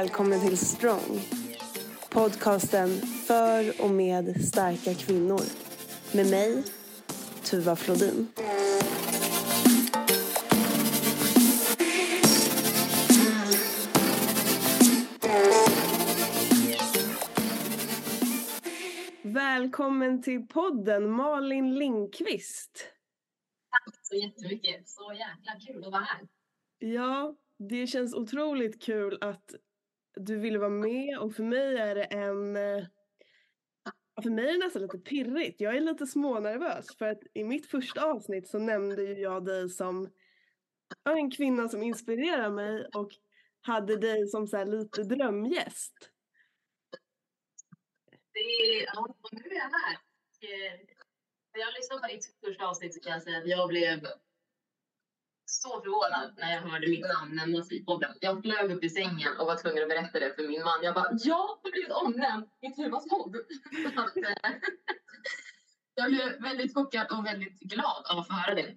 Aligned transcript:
välkommen 0.00 0.40
till 0.40 0.58
Strong. 0.58 1.20
Podcasten 2.10 2.88
för 3.26 3.84
och 3.84 3.90
med 3.90 4.44
starka 4.44 4.94
kvinnor. 4.94 5.40
Med 6.14 6.30
mig, 6.30 6.64
Tuva 7.44 7.76
Flodin. 7.76 8.28
Välkommen 19.22 20.22
till 20.22 20.46
podden 20.46 21.10
Malin 21.10 21.74
Lindqvist. 21.74 22.86
Tack 23.70 23.94
så 24.02 24.14
jättemycket. 24.14 24.88
Så 24.88 25.12
jäkla 25.12 25.52
kul 25.66 25.84
att 25.84 25.92
vara 25.92 26.02
här. 26.02 26.28
Ja, 26.78 27.34
det 27.56 27.86
känns 27.86 28.14
otroligt 28.14 28.82
kul 28.82 29.18
att 29.20 29.54
du 30.14 30.38
ville 30.38 30.58
vara 30.58 30.70
med 30.70 31.18
och 31.18 31.34
för 31.34 31.42
mig 31.42 31.76
är 31.76 31.94
det 31.94 32.04
en 32.04 32.56
eh, 32.56 32.84
för 34.22 34.30
mig 34.30 34.48
är 34.48 34.52
det 34.52 34.58
nästan 34.58 34.82
lite 34.82 34.98
pirrigt. 34.98 35.60
Jag 35.60 35.76
är 35.76 35.80
lite 35.80 36.06
smånervös 36.06 36.96
för 36.98 37.06
att 37.06 37.20
i 37.34 37.44
mitt 37.44 37.66
första 37.66 38.04
avsnitt 38.04 38.48
så 38.48 38.58
nämnde 38.58 39.02
ju 39.02 39.14
jag 39.20 39.44
dig 39.44 39.68
som 39.68 40.10
en 41.04 41.30
kvinna 41.30 41.68
som 41.68 41.82
inspirerar 41.82 42.50
mig 42.50 42.86
och 42.94 43.10
hade 43.60 43.96
dig 43.96 44.28
som 44.28 44.46
så 44.46 44.64
lite 44.64 45.02
drömgäst. 45.02 46.10
Det 48.32 48.38
är, 48.40 48.84
ja, 48.94 49.14
nu 49.32 49.40
är 49.40 49.54
jag 49.54 49.60
här. 49.60 49.98
När 51.52 51.60
jag 51.60 51.74
lyssnade 51.74 52.00
på 52.00 52.08
ditt 52.08 52.36
första 52.44 52.66
avsnitt 52.66 52.94
så 52.94 53.00
kan 53.00 53.12
jag 53.12 53.22
säga 53.22 53.38
att 53.38 53.48
jag 53.48 53.68
blev 53.68 54.00
så 55.62 55.80
förvånad 55.82 56.34
när 56.38 56.50
jag 56.54 56.60
hörde 56.60 56.88
mitt 56.88 57.08
namn 57.14 57.36
nämnas 57.36 57.72
i 57.72 57.84
podden. 57.84 58.10
Jag 58.20 58.42
flög 58.42 58.70
upp 58.70 58.84
i 58.84 58.90
sängen 58.90 59.32
och 59.38 59.46
var 59.46 59.56
tvungen 59.56 59.82
att 59.82 59.88
berätta 59.88 60.20
det 60.20 60.34
för 60.36 60.48
min 60.48 60.62
man. 60.62 60.82
Jag 60.82 60.94
bara, 60.94 61.10
jag 61.12 61.34
har 61.34 61.70
blivit 61.70 61.92
omnämnd 61.92 62.46
i 62.66 62.70
Tuvas 62.76 63.08
podd. 63.08 63.36
Eh, 64.16 64.52
jag 65.94 66.10
blev 66.10 66.42
väldigt 66.42 66.74
chockad 66.74 67.06
och 67.10 67.26
väldigt 67.26 67.60
glad 67.60 68.06
av 68.10 68.18
att 68.18 68.26
få 68.26 68.32
höra 68.32 68.54
det. 68.54 68.76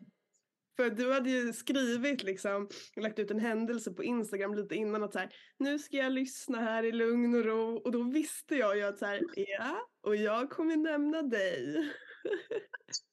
För 0.75 0.89
du 0.89 1.13
hade 1.13 1.29
ju 1.29 1.53
skrivit 1.53 2.23
liksom, 2.23 2.69
lagt 2.95 3.19
ut 3.19 3.31
en 3.31 3.39
händelse 3.39 3.91
på 3.91 4.03
Instagram 4.03 4.55
lite 4.55 4.75
innan 4.75 5.03
att 5.03 5.13
så 5.13 5.19
här, 5.19 5.29
nu 5.57 5.79
ska 5.79 5.97
jag 5.97 6.11
lyssna 6.11 6.59
här 6.59 6.83
i 6.83 6.91
lugn 6.91 7.35
och 7.35 7.45
ro 7.45 7.77
och 7.77 7.91
då 7.91 8.03
visste 8.03 8.55
jag 8.55 8.77
ju 8.77 8.83
att 8.83 8.99
så 8.99 9.05
här, 9.05 9.21
ja, 9.35 9.77
och 10.01 10.15
jag 10.15 10.49
kommer 10.49 10.77
nämna 10.77 11.21
dig. 11.21 11.91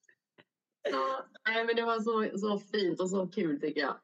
ja, 0.82 1.64
men 1.66 1.76
det 1.76 1.82
var 1.82 2.00
så, 2.00 2.38
så 2.38 2.58
fint 2.58 3.00
och 3.00 3.10
så 3.10 3.26
kul 3.26 3.60
tycker 3.60 3.80
jag. 3.80 3.96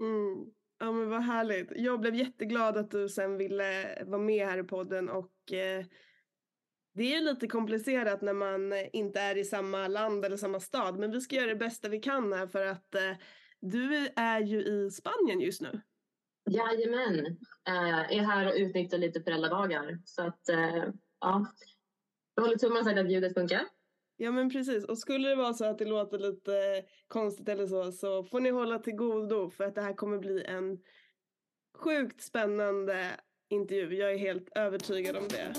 Mm. 0.00 0.46
Ja 0.78 0.92
men 0.92 1.10
vad 1.10 1.22
härligt. 1.22 1.72
Jag 1.76 2.00
blev 2.00 2.14
jätteglad 2.14 2.76
att 2.76 2.90
du 2.90 3.08
sen 3.08 3.36
ville 3.36 3.98
vara 4.06 4.22
med 4.22 4.46
här 4.46 4.58
i 4.58 4.64
podden 4.64 5.08
och 5.08 5.52
eh, 5.52 5.84
det 6.94 7.14
är 7.14 7.20
lite 7.20 7.46
komplicerat 7.46 8.22
när 8.22 8.32
man 8.32 8.72
inte 8.92 9.20
är 9.20 9.36
i 9.36 9.44
samma 9.44 9.88
land 9.88 10.24
eller 10.24 10.36
samma 10.36 10.60
stad 10.60 10.98
men 10.98 11.10
vi 11.10 11.20
ska 11.20 11.36
göra 11.36 11.46
det 11.46 11.56
bästa 11.56 11.88
vi 11.88 12.00
kan 12.00 12.32
här 12.32 12.46
för 12.46 12.66
att 12.66 12.94
eh, 12.94 13.16
du 13.60 14.08
är 14.16 14.40
ju 14.40 14.62
i 14.62 14.90
Spanien 14.90 15.40
just 15.40 15.60
nu. 15.60 15.80
Jajamän, 16.50 17.26
eh, 17.68 18.18
är 18.18 18.22
här 18.22 18.46
och 18.46 18.54
utnyttjar 18.56 18.98
lite 18.98 19.22
föräldradagar 19.22 19.98
så 20.04 20.22
att 20.22 20.48
eh, 20.48 20.84
ja, 21.20 21.46
jag 22.34 22.42
håller 22.42 22.56
tummarna 22.56 22.84
så 22.84 23.00
att 23.00 23.12
ljudet 23.12 23.34
funkar. 23.34 23.64
Ja 24.20 24.30
men 24.30 24.50
precis 24.50 24.84
och 24.84 24.98
skulle 24.98 25.28
det 25.28 25.34
vara 25.34 25.54
så 25.54 25.64
att 25.64 25.78
det 25.78 25.84
låter 25.84 26.18
lite 26.18 26.84
konstigt 27.08 27.48
eller 27.48 27.66
så 27.66 27.92
så 27.92 28.24
får 28.24 28.40
ni 28.40 28.50
hålla 28.50 28.78
till 28.78 28.94
godo 28.94 29.50
för 29.50 29.64
att 29.64 29.74
det 29.74 29.82
här 29.82 29.94
kommer 29.94 30.18
bli 30.18 30.44
en 30.44 30.78
sjukt 31.78 32.22
spännande 32.22 33.06
intervju. 33.48 33.96
Jag 33.96 34.12
är 34.12 34.18
helt 34.18 34.48
övertygad 34.54 35.16
om 35.16 35.28
det. 35.28 35.54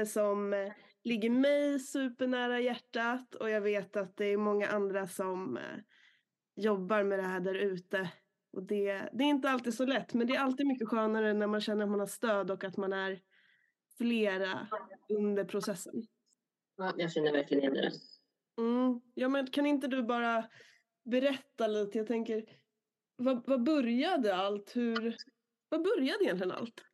Ämne 0.00 0.06
som 0.06 0.52
eh, 0.52 0.72
ligger 1.04 1.30
mig 1.30 1.80
supernära 1.80 2.60
hjärtat 2.60 3.34
och 3.34 3.50
jag 3.50 3.60
vet 3.60 3.96
att 3.96 4.16
det 4.16 4.24
är 4.24 4.36
många 4.36 4.68
andra 4.68 5.06
som 5.06 5.56
eh, 5.56 5.62
jobbar 6.56 7.04
med 7.04 7.18
det 7.18 7.22
här 7.22 7.40
där 7.40 7.54
ute. 7.54 8.10
Och 8.52 8.62
det, 8.62 9.08
det 9.12 9.24
är 9.24 9.28
inte 9.28 9.50
alltid 9.50 9.74
så 9.74 9.84
lätt 9.84 10.14
men 10.14 10.26
det 10.26 10.34
är 10.34 10.40
alltid 10.40 10.66
mycket 10.66 10.88
skönare 10.88 11.32
när 11.32 11.46
man 11.46 11.60
känner 11.60 11.84
att 11.84 11.90
man 11.90 12.00
har 12.00 12.06
stöd 12.06 12.50
och 12.50 12.64
att 12.64 12.76
man 12.76 12.92
är 12.92 13.20
flera 13.98 14.68
under 15.08 15.44
processen. 15.44 16.02
Ja, 16.76 16.92
jag 16.96 17.12
känner 17.12 17.32
verkligen 17.32 17.62
igen 17.62 17.74
det. 17.74 17.92
Mm. 18.62 19.00
Ja 19.14 19.28
men 19.28 19.46
kan 19.46 19.66
inte 19.66 19.86
du 19.86 20.02
bara 20.02 20.44
berätta 21.04 21.66
lite, 21.66 21.98
jag 21.98 22.06
tänker 22.06 22.44
vad, 23.16 23.46
vad 23.46 23.62
började 23.62 24.36
allt? 24.36 24.76
Hur, 24.76 25.16
vad 25.68 25.82
började 25.82 26.24
egentligen 26.24 26.52
allt? 26.52 26.84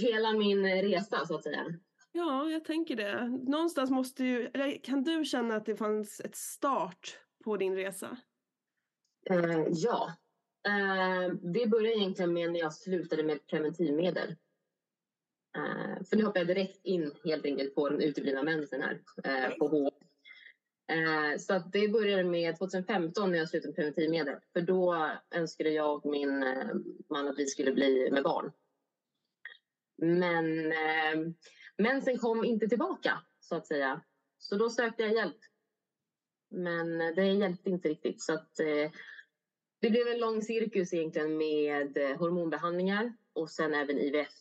Hela 0.00 0.32
min 0.32 0.66
resa 0.66 1.26
så 1.26 1.34
att 1.34 1.42
säga. 1.42 1.64
Ja, 2.16 2.50
jag 2.50 2.64
tänker 2.64 2.96
det. 2.96 3.28
Någonstans 3.28 3.90
måste 3.90 4.24
ju, 4.24 4.46
eller 4.54 4.78
kan 4.78 5.02
du 5.02 5.24
känna 5.24 5.56
att 5.56 5.66
det 5.66 5.76
fanns 5.76 6.20
ett 6.20 6.36
start 6.36 7.18
på 7.44 7.56
din 7.56 7.76
resa? 7.76 8.16
Eh, 9.30 9.66
ja. 9.70 10.12
Eh, 10.68 11.34
det 11.34 11.66
började 11.66 11.98
egentligen 11.98 12.32
med 12.32 12.52
när 12.52 12.60
jag 12.60 12.74
slutade 12.74 13.22
med 13.22 13.46
preventivmedel. 13.46 14.36
Eh, 15.56 16.04
för 16.04 16.16
nu 16.16 16.24
hoppar 16.24 16.40
jag 16.40 16.46
direkt 16.46 16.80
in 16.84 17.12
helt 17.24 17.44
enkelt 17.44 17.74
på 17.74 17.88
den 17.88 18.00
uteblivna 18.00 18.42
mensen 18.42 18.82
här 18.82 19.00
eh, 19.24 19.56
på 19.58 19.68
H. 19.68 19.90
Eh, 20.92 21.38
så 21.38 21.54
att 21.54 21.72
det 21.72 21.88
började 21.88 22.24
med 22.24 22.58
2015 22.58 23.30
när 23.30 23.38
jag 23.38 23.48
slutade 23.48 23.68
med 23.68 23.76
preventivmedel. 23.76 24.36
För 24.52 24.60
då 24.60 25.10
önskade 25.34 25.70
jag 25.70 25.96
och 25.96 26.10
min 26.10 26.42
eh, 26.42 26.66
man 27.10 27.28
att 27.28 27.38
vi 27.38 27.46
skulle 27.46 27.72
bli 27.72 28.10
med 28.10 28.22
barn. 28.22 28.52
Men 29.96 30.72
eh, 30.72 31.34
Mensen 31.78 32.18
kom 32.18 32.44
inte 32.44 32.68
tillbaka 32.68 33.22
så 33.40 33.56
att 33.56 33.66
säga. 33.66 34.00
Så 34.38 34.56
då 34.56 34.70
sökte 34.70 35.02
jag 35.02 35.12
hjälp. 35.12 35.38
Men 36.50 36.98
det 36.98 37.26
hjälpte 37.26 37.70
inte 37.70 37.88
riktigt 37.88 38.22
så 38.22 38.34
att 38.34 38.60
eh, 38.60 38.90
det 39.80 39.90
blev 39.90 40.08
en 40.08 40.18
lång 40.18 40.42
cirkus 40.42 40.92
egentligen 40.92 41.36
med 41.36 41.96
eh, 41.96 42.16
hormonbehandlingar 42.16 43.16
och 43.32 43.50
sen 43.50 43.74
även 43.74 43.98
IVF. 43.98 44.34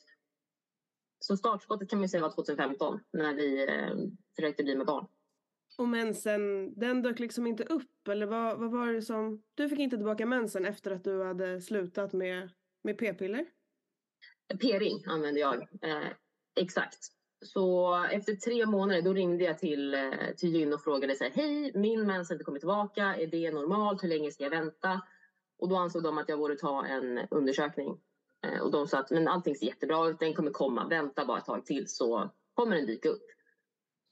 Så 1.19 1.37
startskottet 1.37 1.89
kan 1.89 1.99
man 1.99 2.09
säga 2.09 2.21
var 2.21 2.31
2015 2.31 2.99
när 3.13 3.33
vi 3.33 3.63
eh, 3.63 3.95
försökte 4.35 4.63
bli 4.63 4.75
med 4.75 4.85
barn. 4.85 5.07
Och 5.77 5.87
mensen, 5.87 6.73
den 6.79 7.01
dök 7.01 7.19
liksom 7.19 7.47
inte 7.47 7.63
upp 7.63 8.07
eller 8.07 8.25
vad, 8.25 8.59
vad 8.59 8.71
var 8.71 8.93
det 8.93 9.01
som... 9.01 9.43
Du 9.53 9.69
fick 9.69 9.79
inte 9.79 9.97
tillbaka 9.97 10.25
mensen 10.25 10.65
efter 10.65 10.91
att 10.91 11.03
du 11.03 11.23
hade 11.23 11.61
slutat 11.61 12.13
med, 12.13 12.49
med 12.83 12.97
p-piller? 12.97 13.45
P-ring 14.61 15.03
använde 15.07 15.39
jag, 15.39 15.61
eh, 15.61 16.07
exakt. 16.55 16.99
Så 17.43 17.95
efter 18.11 18.35
tre 18.35 18.65
månader 18.65 19.01
då 19.01 19.13
ringde 19.13 19.43
jag 19.43 19.59
till, 19.59 19.93
eh, 19.93 20.35
till 20.37 20.55
gyn 20.55 20.73
och 20.73 20.83
frågade 20.83 21.15
sig, 21.15 21.31
hej, 21.35 21.71
min 21.75 22.07
mens 22.07 22.29
har 22.29 22.35
inte 22.35 22.45
kommit 22.45 22.61
tillbaka, 22.61 23.15
är 23.15 23.27
det 23.27 23.51
normalt, 23.51 24.03
hur 24.03 24.09
länge 24.09 24.31
ska 24.31 24.43
jag 24.43 24.51
vänta? 24.51 25.01
Och 25.57 25.69
då 25.69 25.75
ansåg 25.75 26.03
de 26.03 26.17
att 26.17 26.29
jag 26.29 26.39
borde 26.39 26.55
ta 26.55 26.85
en 26.85 27.19
undersökning. 27.31 27.99
Eh, 28.45 28.61
och 28.61 28.71
de 28.71 28.87
sa 28.87 28.99
att 28.99 29.11
men 29.11 29.27
allting 29.27 29.55
ser 29.55 29.65
jättebra 29.65 30.09
ut, 30.09 30.19
den 30.19 30.33
kommer 30.33 30.51
komma, 30.51 30.87
vänta 30.87 31.25
bara 31.25 31.37
ett 31.37 31.45
tag 31.45 31.65
till 31.65 31.87
så 31.87 32.29
kommer 32.53 32.75
den 32.75 32.85
dyka 32.85 33.09
upp. 33.09 33.25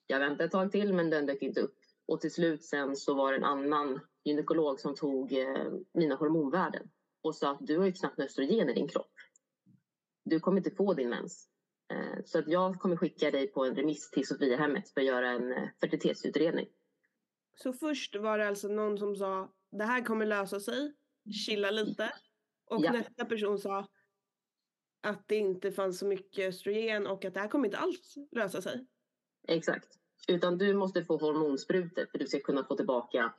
Jag 0.07 0.19
väntade 0.19 0.43
ett 0.43 0.51
tag 0.51 0.71
till 0.71 0.93
men 0.93 1.09
den 1.09 1.25
dök 1.25 1.41
inte 1.41 1.61
upp. 1.61 1.77
Och 2.07 2.21
till 2.21 2.33
slut 2.33 2.63
sen 2.63 2.95
så 2.95 3.13
var 3.13 3.31
det 3.31 3.37
en 3.37 3.43
annan 3.43 3.99
gynekolog 4.23 4.79
som 4.79 4.95
tog 4.95 5.33
eh, 5.33 5.71
mina 5.93 6.15
hormonvärden 6.15 6.89
och 7.21 7.35
sa 7.35 7.51
att 7.51 7.57
du 7.61 7.77
har 7.77 7.85
ju 7.85 7.91
knappt 7.91 8.19
östrogen 8.19 8.69
i 8.69 8.73
din 8.73 8.87
kropp. 8.87 9.13
Du 10.25 10.39
kommer 10.39 10.57
inte 10.57 10.71
få 10.71 10.93
din 10.93 11.09
mens. 11.09 11.50
Eh, 11.91 12.23
så 12.25 12.39
att 12.39 12.47
jag 12.47 12.79
kommer 12.79 12.95
skicka 12.95 13.31
dig 13.31 13.47
på 13.47 13.65
en 13.65 13.75
remiss 13.75 14.11
till 14.11 14.27
Sofiahemmet 14.27 14.89
för 14.89 15.01
att 15.01 15.07
göra 15.07 15.29
en 15.29 15.51
eh, 15.51 15.69
fertilitetsutredning. 15.81 16.69
Så 17.55 17.73
först 17.73 18.15
var 18.15 18.37
det 18.37 18.47
alltså 18.47 18.67
någon 18.67 18.97
som 18.97 19.15
sa 19.15 19.53
det 19.71 19.83
här 19.83 20.05
kommer 20.05 20.25
lösa 20.25 20.59
sig, 20.59 20.93
chilla 21.45 21.71
lite. 21.71 22.13
Och 22.65 22.85
ja. 22.85 22.91
nästa 22.91 23.25
person 23.25 23.59
sa 23.59 23.87
att 25.01 25.27
det 25.27 25.35
inte 25.35 25.71
fanns 25.71 25.99
så 25.99 26.05
mycket 26.05 26.49
östrogen 26.49 27.07
och 27.07 27.25
att 27.25 27.33
det 27.33 27.39
här 27.39 27.47
kommer 27.47 27.65
inte 27.65 27.77
alls 27.77 28.15
lösa 28.31 28.61
sig. 28.61 28.85
Exakt. 29.47 29.87
Utan 30.27 30.57
du 30.57 30.73
måste 30.73 31.03
få 31.05 31.17
hormonsprutor 31.17 32.05
för 32.05 32.17
att 32.17 32.21
du 32.21 32.27
ska 32.27 32.39
kunna 32.39 32.63
få 32.63 32.75
tillbaka 32.75 33.33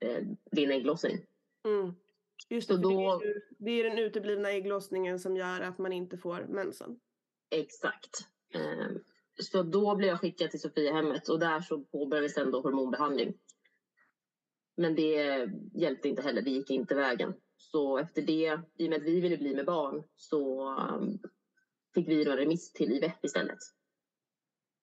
eh, 0.00 0.24
din 0.50 0.70
ägglossning. 0.70 1.26
Mm. 1.64 1.94
Just 2.48 2.68
det, 2.68 2.76
då- 2.76 2.88
det, 2.88 3.26
är 3.26 3.34
ju, 3.34 3.40
det 3.58 3.70
är 3.70 3.84
den 3.84 3.98
uteblivna 3.98 4.50
ägglossningen 4.50 5.18
som 5.18 5.36
gör 5.36 5.60
att 5.60 5.78
man 5.78 5.92
inte 5.92 6.18
får 6.18 6.46
mensen. 6.48 7.00
Exakt. 7.50 8.28
Ehm, 8.54 8.98
så 9.42 9.62
då 9.62 9.96
blev 9.96 10.08
jag 10.08 10.20
skickad 10.20 10.50
till 10.50 10.60
Sofiahemmet 10.60 11.28
och 11.28 11.38
där 11.38 11.60
så 11.60 11.80
påbörjades 11.80 12.34
sen 12.34 12.50
då 12.50 12.60
hormonbehandling. 12.60 13.34
Men 14.76 14.94
det 14.94 15.50
hjälpte 15.74 16.08
inte 16.08 16.22
heller, 16.22 16.42
det 16.42 16.50
gick 16.50 16.70
inte 16.70 16.94
vägen. 16.94 17.34
Så 17.56 17.98
efter 17.98 18.22
det, 18.22 18.60
i 18.78 18.86
och 18.86 18.90
med 18.90 18.96
att 18.96 19.06
vi 19.06 19.20
ville 19.20 19.36
bli 19.36 19.54
med 19.54 19.66
barn, 19.66 20.02
så 20.16 20.68
ehm, 20.68 21.18
fick 21.94 22.08
vi 22.08 22.24
då 22.24 22.30
en 22.30 22.36
remiss 22.36 22.72
till 22.72 22.92
IVF 22.92 23.24
istället. 23.24 23.58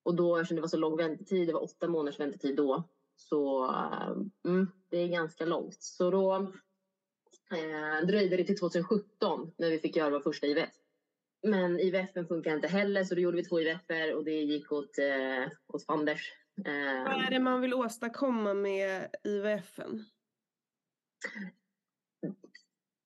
Och 0.03 0.15
då, 0.15 0.37
eftersom 0.37 0.55
det 0.55 0.61
var 0.61 0.67
så 0.67 0.77
lång 0.77 0.97
väntetid, 0.97 1.47
det 1.47 1.53
var 1.53 1.63
åtta 1.63 1.87
månaders 1.87 2.19
väntetid 2.19 2.55
då, 2.55 2.83
så 3.15 3.71
ehm, 3.71 4.31
mm, 4.45 4.67
det 4.89 4.97
är 4.97 5.07
ganska 5.07 5.45
långt. 5.45 5.77
Så 5.79 6.11
då 6.11 6.35
eh, 7.51 8.07
dröjde 8.07 8.37
det 8.37 8.43
till 8.43 8.59
2017 8.59 9.51
när 9.57 9.69
vi 9.69 9.79
fick 9.79 9.95
göra 9.95 10.09
vår 10.09 10.19
första 10.19 10.47
IVF. 10.47 10.84
Men 11.45 11.79
IVF 11.79 12.13
funkar 12.27 12.55
inte 12.55 12.67
heller 12.67 13.03
så 13.03 13.15
då 13.15 13.21
gjorde 13.21 13.37
vi 13.37 13.43
två 13.45 13.59
IVF 13.61 13.81
och 14.15 14.23
det 14.25 14.31
gick 14.41 14.71
åt, 14.71 14.97
eh, 14.97 15.47
åt 15.67 15.85
fanders. 15.85 16.33
Eh, 16.65 17.03
Vad 17.03 17.25
är 17.25 17.29
det 17.31 17.39
man 17.39 17.61
vill 17.61 17.73
åstadkomma 17.73 18.53
med 18.53 19.15
IVFen? 19.23 20.05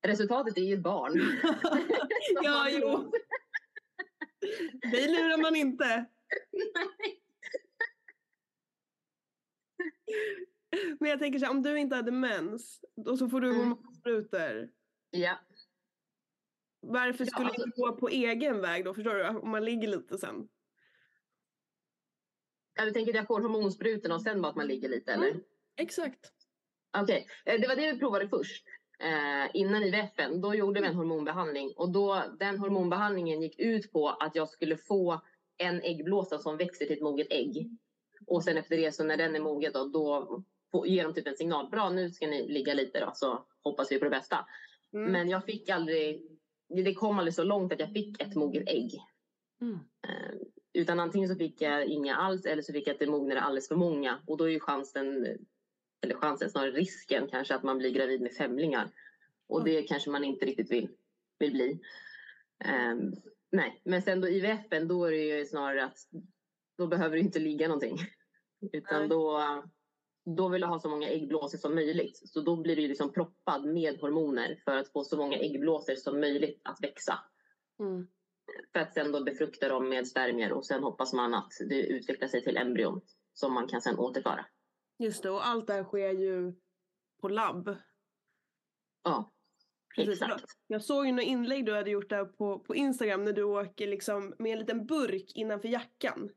resultatet 0.08 0.58
är 0.58 0.62
ju 0.62 0.74
ett 0.74 0.80
barn. 0.84 1.14
ja, 2.44 2.70
jo. 2.70 3.12
Dig 4.92 5.08
lurar 5.08 5.42
man 5.42 5.56
inte. 5.56 6.06
Men 11.00 11.10
jag 11.10 11.20
tänker 11.20 11.40
så 11.40 11.46
här, 11.46 11.52
om 11.52 11.62
du 11.64 11.80
inte 11.80 11.96
hade 11.96 12.12
mens 12.12 12.82
och 13.06 13.18
så 13.18 13.30
får 13.30 13.42
du 13.42 13.48
Mm. 13.50 13.60
hormonsprutor. 13.60 14.70
ja, 15.12 15.40
Varför 16.82 17.26
Ja, 17.26 17.30
skulle 17.32 17.46
alltså- 17.46 17.62
du 17.62 17.66
inte 17.68 17.82
gå 17.82 17.96
på 17.96 18.10
egen 18.10 18.62
väg 18.62 18.86
då? 18.86 18.94
Förstår 18.94 19.14
du? 19.14 19.28
Om 19.28 19.52
man 19.52 19.66
ligger 19.66 19.88
lite 19.88 20.18
sen. 20.18 20.48
Ja, 22.76 22.86
du 22.86 22.92
tänker 22.92 23.12
att 23.12 23.16
jag 23.16 23.28
får 23.28 23.42
hormonsprutorna 23.42 24.16
och 24.16 24.22
sen 24.22 24.42
bara 24.42 24.50
att 24.50 24.56
man 24.56 24.68
ligger 24.68 24.90
lite 24.90 25.14
eller? 25.14 25.28
Mm. 25.28 25.44
Exakt. 25.78 26.20
Okej, 26.98 27.28
eh, 27.46 27.62
det 27.62 27.68
var 27.68 27.76
det 27.76 27.94
vi 27.94 28.00
provade 28.00 28.30
först. 28.30 28.66
Eh, 29.00 29.50
innan 29.54 29.84
IVFen, 29.84 30.42
då 30.42 30.56
gjorde 30.56 30.82
vi 30.82 30.88
en 30.88 30.96
hormonbehandling 30.96 31.74
och 31.76 31.92
då, 31.92 32.24
den 32.40 32.58
hormonbehandlingen 32.60 33.42
gick 33.42 33.60
ut 33.60 33.92
på 33.92 34.10
att 34.10 34.36
jag 34.36 34.50
skulle 34.50 34.78
få 34.78 35.22
en 35.58 35.82
äggblåsa 35.82 36.38
som 36.40 36.58
växer 36.58 36.86
till 36.86 36.96
ett 36.96 37.04
moget 37.04 37.28
ägg. 37.30 37.70
Och 38.28 38.44
sen 38.44 38.58
efter 38.58 38.78
det 38.78 38.92
så 38.92 39.04
när 39.04 39.18
den 39.18 39.36
är 39.36 39.40
mogen 39.40 39.72
då, 39.74 39.86
då 39.86 40.44
får, 40.72 40.88
ger 40.88 41.04
de 41.04 41.14
typ 41.14 41.28
en 41.28 41.36
signal. 41.36 41.70
Bra, 41.70 41.90
nu 41.90 42.12
ska 42.12 42.28
ni 42.28 42.48
ligga 42.48 42.74
lite 42.74 43.00
då 43.00 43.12
så 43.16 43.46
hoppas 43.64 43.92
vi 43.92 44.00
på 44.00 44.04
det 44.06 44.12
bästa. 44.12 44.46
Mm. 44.94 45.12
Men 45.12 45.30
jag 45.30 45.46
fick 45.46 45.70
aldrig, 45.70 46.39
det 46.70 46.94
kom 46.94 47.20
aldrig 47.20 47.34
så 47.34 47.44
långt 47.44 47.74
att 47.74 47.80
jag 47.80 47.94
fick 47.94 48.22
ett 48.22 48.36
moget 48.36 48.70
ägg. 48.70 49.02
Mm. 49.62 49.80
Eh, 50.08 50.36
utan 50.74 51.00
antingen 51.00 51.30
så 51.30 51.36
fick 51.36 51.62
jag 51.62 51.86
inga 51.86 52.16
alls 52.16 52.46
eller 52.46 52.62
så 52.62 52.74
fick 52.74 52.88
jag 52.88 52.94
att 52.94 53.00
det 53.00 53.08
mognade 53.08 53.42
alldeles 53.42 53.68
för 53.68 53.76
många. 53.76 54.20
Och 54.28 54.38
då 54.38 54.44
är 54.44 54.50
ju 54.50 54.60
chansen, 54.60 55.38
eller 56.02 56.16
chansen 56.16 56.50
snarare 56.50 56.72
risken 56.72 57.28
kanske 57.28 57.56
att 57.56 57.64
man 57.64 57.78
blir 57.78 57.92
gravid 57.92 58.22
med 58.22 58.32
femlingar. 58.32 58.92
Och 59.48 59.64
det 59.64 59.84
kanske 59.84 60.10
man 60.10 60.24
inte 60.24 60.46
riktigt 60.46 60.72
vill, 60.72 60.90
vill 61.40 61.52
bli. 61.52 61.80
Ehm, 62.60 63.14
nej, 63.52 63.82
men 63.84 64.02
sen 64.02 64.22
då 64.22 64.30
IVFen 64.30 64.88
då 64.88 65.06
är 65.06 65.12
det 65.12 65.38
ju 65.38 65.46
snarare 65.46 65.86
att 65.86 65.98
då 66.78 66.88
behöver 66.88 67.16
det 67.16 67.22
inte 67.22 67.40
ligga 67.40 67.68
någonting. 67.68 67.98
Utan 68.72 69.00
Nej. 69.00 69.10
då, 69.10 69.40
då 70.36 70.50
vill 70.50 70.62
jag 70.62 70.70
ha 70.70 70.80
så 70.80 70.90
många 70.90 71.10
äggblåsor 71.10 71.58
som 71.58 71.76
möjligt. 71.76 72.22
Så 72.30 72.42
då 72.42 72.56
blir 72.56 72.80
ju 72.80 72.88
liksom 72.88 73.14
proppad 73.14 73.66
med 73.66 74.00
hormoner 74.00 74.62
för 74.66 74.78
att 74.78 74.92
få 74.92 75.04
så 75.04 75.18
många 75.18 75.38
äggblåsor 75.38 75.96
som 75.96 76.20
möjligt 76.20 76.62
att 76.64 76.84
växa. 76.84 77.20
Mm. 77.80 78.08
För 78.74 78.80
att 78.80 78.94
sen 78.94 79.12
då 79.12 79.24
befrukta 79.24 79.70
dem 79.70 79.90
med 79.90 80.08
spermier 80.08 80.52
och 80.52 80.66
sen 80.66 80.84
hoppas 80.84 81.14
man 81.14 81.34
att 81.34 81.52
det 81.70 81.88
utvecklar 81.88 82.28
sig 82.28 82.44
till 82.44 82.58
embryon 82.58 83.02
som 83.34 83.54
man 83.54 83.68
kan 83.68 83.82
sen 83.82 84.00
återföra. 84.00 84.46
Just 85.00 85.24
det, 85.24 85.30
och 85.30 85.48
allt 85.48 85.68
det 85.68 85.74
här 85.74 85.84
sker 85.84 86.10
ju 86.10 86.54
på 87.22 87.30
labb. 87.30 87.78
Ja, 89.04 89.32
Precis. 89.96 90.22
exakt. 90.22 90.46
Jag 90.68 90.84
såg 90.84 91.06
ju 91.06 91.12
några 91.12 91.24
inlägg 91.24 91.66
du 91.66 91.76
hade 91.76 91.90
gjort 91.90 92.10
där 92.10 92.26
på, 92.26 92.60
på 92.60 92.76
Instagram 92.76 93.26
när 93.26 93.34
du 93.34 93.44
åker 93.44 93.88
liksom 93.88 94.34
med 94.40 94.52
en 94.52 94.60
liten 94.60 94.86
burk 94.86 95.32
innanför 95.36 95.68
jackan. 95.68 96.30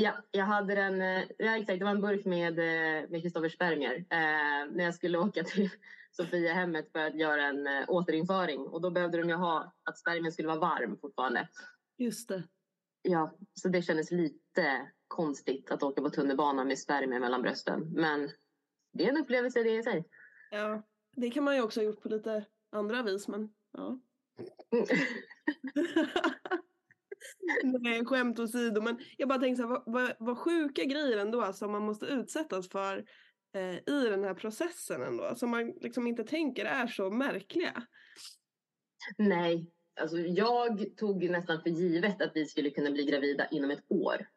Ja, 0.00 0.12
jag 0.30 0.44
hade 0.44 0.74
den, 0.74 1.02
eh, 1.02 1.24
ja 1.38 1.56
exakt, 1.56 1.78
det 1.78 1.84
var 1.84 1.90
en 1.90 2.00
burk 2.00 2.24
med 2.24 2.58
eh, 2.58 3.10
med 3.10 3.22
Kristoffers 3.22 3.54
spermier 3.54 3.96
eh, 3.96 4.70
när 4.70 4.84
jag 4.84 4.94
skulle 4.94 5.18
åka 5.18 5.44
till 5.44 5.70
Sofiahemmet 6.10 6.92
för 6.92 6.98
att 6.98 7.14
göra 7.14 7.46
en 7.46 7.66
eh, 7.66 7.84
återinföring 7.88 8.60
och 8.60 8.80
då 8.80 8.90
behövde 8.90 9.18
de 9.18 9.28
ju 9.28 9.34
ha 9.34 9.72
att 9.84 9.98
spermien 9.98 10.32
skulle 10.32 10.48
vara 10.48 10.58
varm 10.58 10.98
fortfarande. 11.00 11.48
Just 11.96 12.28
det. 12.28 12.42
Ja, 13.02 13.36
så 13.54 13.68
det 13.68 13.82
kändes 13.82 14.10
lite 14.10 14.90
konstigt 15.08 15.70
att 15.70 15.82
åka 15.82 16.02
på 16.02 16.10
tunnelbana 16.10 16.64
med 16.64 16.78
spermier 16.78 17.20
mellan 17.20 17.42
brösten. 17.42 17.92
Men 17.92 18.30
det 18.92 19.04
är 19.04 19.08
en 19.08 19.22
upplevelse 19.22 19.62
det 19.62 19.76
i 19.76 19.82
sig. 19.82 20.04
Ja, 20.50 20.82
det 21.16 21.30
kan 21.30 21.44
man 21.44 21.56
ju 21.56 21.62
också 21.62 21.80
ha 21.80 21.84
gjort 21.84 22.02
på 22.02 22.08
lite 22.08 22.44
andra 22.70 23.02
vis 23.02 23.28
men 23.28 23.54
ja. 23.72 23.98
Nej, 27.64 28.04
skämt 28.04 28.38
åsido. 28.38 28.82
Men 28.82 28.98
jag 29.16 29.28
bara 29.28 29.38
tänkte 29.38 29.62
så 29.62 29.68
här, 29.68 29.74
vad, 29.74 29.82
vad, 29.86 30.16
vad 30.18 30.38
sjuka 30.38 30.84
grejer 30.84 31.18
ändå 31.18 31.42
alltså, 31.42 31.68
man 31.68 31.82
måste 31.82 32.06
utsättas 32.06 32.68
för 32.68 33.04
eh, 33.54 33.74
i 33.94 34.08
den 34.10 34.24
här 34.24 34.34
processen 34.34 35.02
ändå. 35.02 35.34
Som 35.34 35.50
man 35.50 35.66
liksom 35.80 36.06
inte 36.06 36.24
tänker 36.24 36.64
är 36.64 36.86
så 36.86 37.10
märkliga. 37.10 37.82
Nej, 39.18 39.70
alltså 40.00 40.18
jag 40.18 40.96
tog 40.96 41.30
nästan 41.30 41.62
för 41.62 41.70
givet 41.70 42.22
att 42.22 42.32
vi 42.34 42.46
skulle 42.46 42.70
kunna 42.70 42.90
bli 42.90 43.04
gravida 43.04 43.46
inom 43.50 43.70
ett 43.70 43.84
år. 43.88 44.28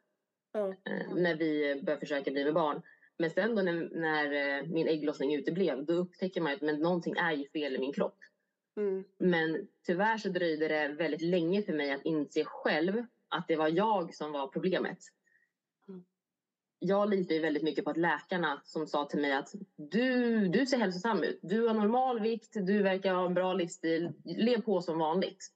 Eh, 0.56 1.16
när 1.16 1.36
vi 1.36 1.81
började 1.83 2.00
försöka 2.00 2.31
bli 2.31 2.44
med 2.44 2.54
barn. 2.54 2.81
Men 3.18 3.30
sen 3.30 3.56
då 3.56 3.61
när, 3.61 3.90
när 3.92 4.57
eh, 4.59 4.68
min 4.68 4.88
ägglossning 4.88 5.35
uteblev, 5.35 5.85
då 5.85 5.94
upptäcker 5.94 6.42
man 6.42 6.54
att 6.54 6.61
men 6.61 6.80
någonting 6.80 7.14
är 7.18 7.31
ju 7.31 7.50
fel 7.50 7.76
i 7.76 7.80
min 7.80 7.94
kropp. 7.94 8.18
Mm. 8.78 9.04
Men 9.18 9.68
tyvärr 9.85 10.18
så 10.18 10.30
dröjde 10.30 10.68
det 10.68 10.87
väldigt 10.87 11.21
länge 11.21 11.63
för 11.63 11.73
mig 11.73 11.92
att 11.92 12.06
inse 12.06 12.45
själv 12.45 13.06
att 13.30 13.47
det 13.47 13.56
var 13.56 13.68
jag 13.68 14.16
som 14.16 14.31
var 14.31 14.47
problemet. 14.47 14.97
Mm. 15.87 16.04
Jag 16.80 17.09
litar 17.09 17.35
ju 17.35 17.42
väldigt 17.42 17.63
mycket 17.63 17.83
på 17.83 17.92
att 17.92 17.97
läkarna 17.97 18.61
som 18.63 18.87
sa 18.87 19.06
till 19.06 19.21
mig 19.21 19.33
att 19.33 19.56
du, 19.75 20.47
du 20.47 20.66
ser 20.66 20.78
hälsosam 20.78 21.23
ut. 21.23 21.40
Du 21.42 21.68
har 21.68 21.73
normal 21.73 22.19
vikt, 22.19 22.54
du 22.54 22.83
verkar 22.83 23.13
ha 23.13 23.25
en 23.25 23.33
bra 23.33 23.54
livsstil. 23.54 24.11
Lev 24.23 24.61
på 24.61 24.81
som 24.81 24.99
vanligt. 24.99 25.51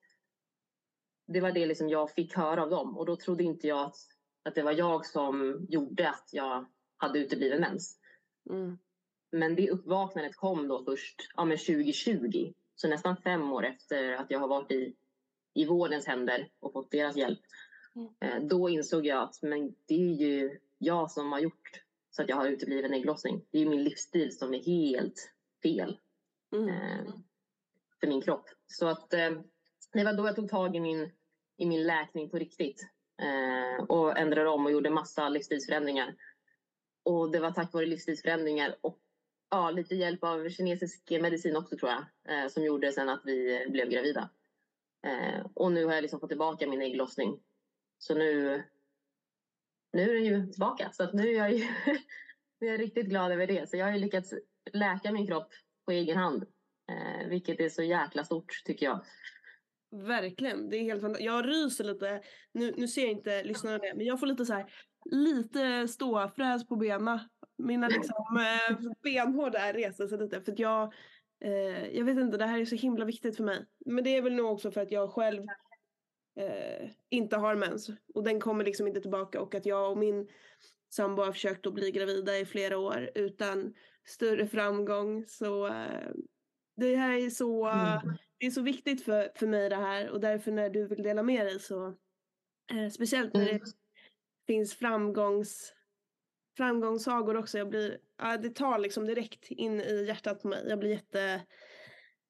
Det 1.28 1.42
var 1.42 1.52
det 1.52 1.66
liksom 1.66 1.90
jag 1.90 2.12
fick 2.12 2.36
höra 2.36 2.64
av 2.64 2.70
dem 2.70 2.98
och 2.98 3.06
då 3.06 3.16
trodde 3.16 3.44
inte 3.44 3.68
jag 3.68 3.86
att, 3.86 3.98
att 4.44 4.56
det 4.56 4.64
var 4.64 4.72
jag 4.72 5.06
som 5.06 5.66
gjorde 5.70 6.10
att 6.10 6.30
jag 6.32 6.66
hade 6.98 7.20
utebliven 7.20 7.62
mens. 7.62 8.00
Mm. 8.50 8.78
Men 9.32 9.56
det 9.56 9.72
uppvaknandet 9.72 10.36
kom 10.36 10.68
då 10.68 10.84
först 10.84 11.32
ja, 11.36 11.46
men 11.46 11.58
2020. 11.58 12.54
Så 12.76 12.88
nästan 12.88 13.18
fem 13.18 13.52
år 13.52 13.66
efter 13.66 14.14
att 14.14 14.32
jag 14.32 14.40
har 14.40 14.48
varit 14.48 14.72
i, 14.72 14.96
i 15.54 15.66
vårdens 15.66 16.08
händer 16.08 16.50
och 16.60 16.74
fått 16.74 16.92
deras 16.92 17.16
hjälp. 17.18 17.40
Mm. 17.96 18.10
Eh, 18.22 18.48
då 18.48 18.70
insåg 18.70 19.06
jag 19.06 19.24
att 19.24 19.42
men 19.42 19.76
det 19.86 19.96
är 19.96 20.16
ju 20.16 20.60
jag 20.78 21.12
som 21.12 21.32
har 21.32 21.40
gjort 21.40 21.84
så 22.10 22.22
att 22.22 22.30
jag 22.30 22.36
har 22.36 22.48
utebliven 22.48 22.94
ägglossning. 22.94 23.46
Det 23.52 23.60
är 23.60 23.66
min 23.66 23.84
livsstil 23.84 24.38
som 24.38 24.54
är 24.54 24.64
helt 24.64 25.32
fel 25.64 25.98
Mm. 26.56 26.70
eh, 26.70 27.14
för 28.00 28.08
min 28.08 28.22
kropp. 28.22 28.50
Så 28.68 28.88
att 28.88 29.14
eh, 29.14 29.32
det 29.94 30.04
var 30.04 30.14
då 30.14 30.28
jag 30.28 30.36
tog 30.36 30.50
tag 30.50 30.76
i 30.76 30.80
min, 30.80 31.12
i 31.58 31.66
min 31.66 31.84
läkning 31.84 32.30
på 32.30 32.38
riktigt. 32.38 32.88
Eh, 33.22 33.84
och 33.84 34.18
ändrade 34.18 34.50
om 34.50 34.66
och 34.66 34.72
gjorde 34.72 34.90
massa 34.90 35.30
livsstilsförändringar. 35.30 36.16
Och 37.04 37.32
det 37.32 37.40
var 37.40 37.52
tack 37.52 37.74
vare 37.74 37.86
livsstilsförändringar 37.86 38.76
och 38.82 39.00
ja, 39.56 39.72
lite 39.72 39.96
hjälp 39.96 40.24
av 40.24 40.50
kinesisk 40.50 41.12
medicin 41.12 41.56
också 41.56 41.78
tror 41.78 41.92
jag. 41.92 42.06
Eh, 42.30 42.50
som 42.50 42.64
gjorde 42.64 42.92
sen 42.92 43.10
att 43.10 43.22
vi 43.26 43.66
blev 43.70 43.90
gravida. 43.90 44.30
Eh, 45.08 45.46
och 45.54 45.72
nu 45.72 45.86
har 45.86 45.94
jag 45.94 46.02
liksom 46.02 46.20
fått 46.20 46.30
tillbaka 46.30 46.68
min 46.68 46.82
ägglossning. 46.82 47.40
Så 47.98 48.16
nu, 48.16 48.64
nu 49.94 50.02
är 50.02 50.14
den 50.14 50.26
ju 50.26 50.48
tillbaka. 50.52 50.92
Så 50.92 51.04
att 51.04 51.14
nu 51.14 51.30
är 51.30 51.38
jag 51.38 51.54
ju 51.54 51.60
nu 52.60 52.68
är 52.68 52.72
jag 52.72 52.80
riktigt 52.80 53.06
glad 53.06 53.32
över 53.32 53.48
det. 53.48 53.70
Så 53.70 53.78
jag 53.78 53.86
har 53.86 53.94
ju 53.94 54.00
lyckats 54.00 54.34
läka 54.74 55.12
min 55.12 55.28
kropp 55.28 55.50
på 55.86 55.92
egen 55.92 56.18
hand. 56.18 56.46
Eh, 56.92 57.28
vilket 57.28 57.60
är 57.60 57.70
så 57.70 57.84
jäkla 57.84 58.24
stort 58.24 58.62
tycker 58.66 58.86
jag. 58.86 59.06
Verkligen, 59.92 60.70
det 60.70 60.78
är 60.78 60.84
helt 60.84 61.02
fantastiskt. 61.02 61.26
Jag 61.26 61.48
ryser 61.48 61.84
lite, 61.84 62.22
nu, 62.52 62.74
nu 62.78 62.88
ser 62.88 63.02
jag 63.02 63.12
inte 63.12 63.44
lyssnarna 63.44 63.78
det, 63.78 63.94
men 63.96 64.06
jag 64.06 64.20
får 64.20 64.28
lite 64.28 64.46
så 64.46 64.54
här, 64.54 64.74
lite 65.12 65.88
ståfräs 65.88 66.68
på 66.68 66.76
benen. 66.76 67.20
Mina 67.58 67.88
liksom 67.88 68.38
eh, 68.38 68.92
benhår 69.04 69.50
där 69.50 70.08
sig 70.08 70.18
lite 70.18 70.42
för 70.42 70.52
att 70.52 70.60
jag, 70.60 70.94
eh, 71.44 71.88
jag 71.88 72.06
vet 72.06 72.18
inte, 72.18 72.38
det 72.38 72.46
här 72.46 72.60
är 72.60 72.66
så 72.66 72.76
himla 72.76 73.06
viktigt 73.06 73.38
för 73.38 73.44
mig. 73.44 73.66
Men 73.86 74.04
det 74.04 74.18
är 74.18 74.22
väl 74.22 74.36
nog 74.36 74.52
också 74.52 74.72
för 74.72 74.82
att 74.82 74.92
jag 74.92 75.12
själv 75.12 75.44
eh, 76.40 76.90
inte 77.10 77.38
har 77.38 77.56
mens 77.56 77.90
och 78.14 78.24
den 78.24 78.40
kommer 78.40 78.66
liksom 78.66 78.88
inte 78.88 79.02
tillbaka 79.02 79.42
och 79.42 79.56
att 79.56 79.66
jag 79.66 79.92
och 79.92 79.98
min 79.98 80.28
sambo 80.90 81.24
har 81.24 81.32
försökt 81.32 81.68
att 81.68 81.74
bli 81.74 81.92
gravida 81.92 82.38
i 82.38 82.46
flera 82.46 82.78
år 82.78 83.10
utan 83.16 83.74
större 84.06 84.48
framgång 84.48 85.26
så 85.28 85.68
eh, 85.68 86.12
Det 86.76 86.96
här 86.96 87.14
är 87.14 87.30
så, 87.30 87.66
mm. 87.66 88.18
det 88.38 88.46
är 88.46 88.52
så 88.52 88.62
viktigt 88.62 89.04
för, 89.06 89.32
för 89.36 89.48
mig 89.48 89.70
det 89.70 89.76
här 89.76 90.10
och 90.10 90.20
därför 90.20 90.52
när 90.52 90.70
du 90.70 90.88
vill 90.88 91.04
dela 91.04 91.24
med 91.24 91.46
dig 91.46 91.60
så 91.60 91.88
eh, 92.74 92.90
speciellt 92.92 93.34
när 93.34 93.50
mm. 93.50 93.54
det 93.54 93.66
finns 94.48 94.76
framgångs 94.76 95.75
framgångssagor 96.58 97.38
också. 97.38 97.58
Jag 97.58 97.70
blir, 97.70 97.98
ja, 98.18 98.38
det 98.38 98.50
tar 98.50 98.80
liksom 98.80 99.06
direkt 99.06 99.52
in 99.52 99.82
i 99.82 100.06
hjärtat 100.08 100.42
på 100.42 100.48
mig. 100.48 100.66
Jag 100.68 100.80
blir 100.80 100.90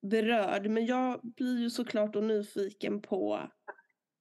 jätteberörd. 0.02 0.68
Men 0.68 0.86
jag 0.86 1.20
blir 1.24 1.60
ju 1.60 1.70
såklart 1.70 2.14
då 2.14 2.20
nyfiken 2.20 3.02
på 3.02 3.50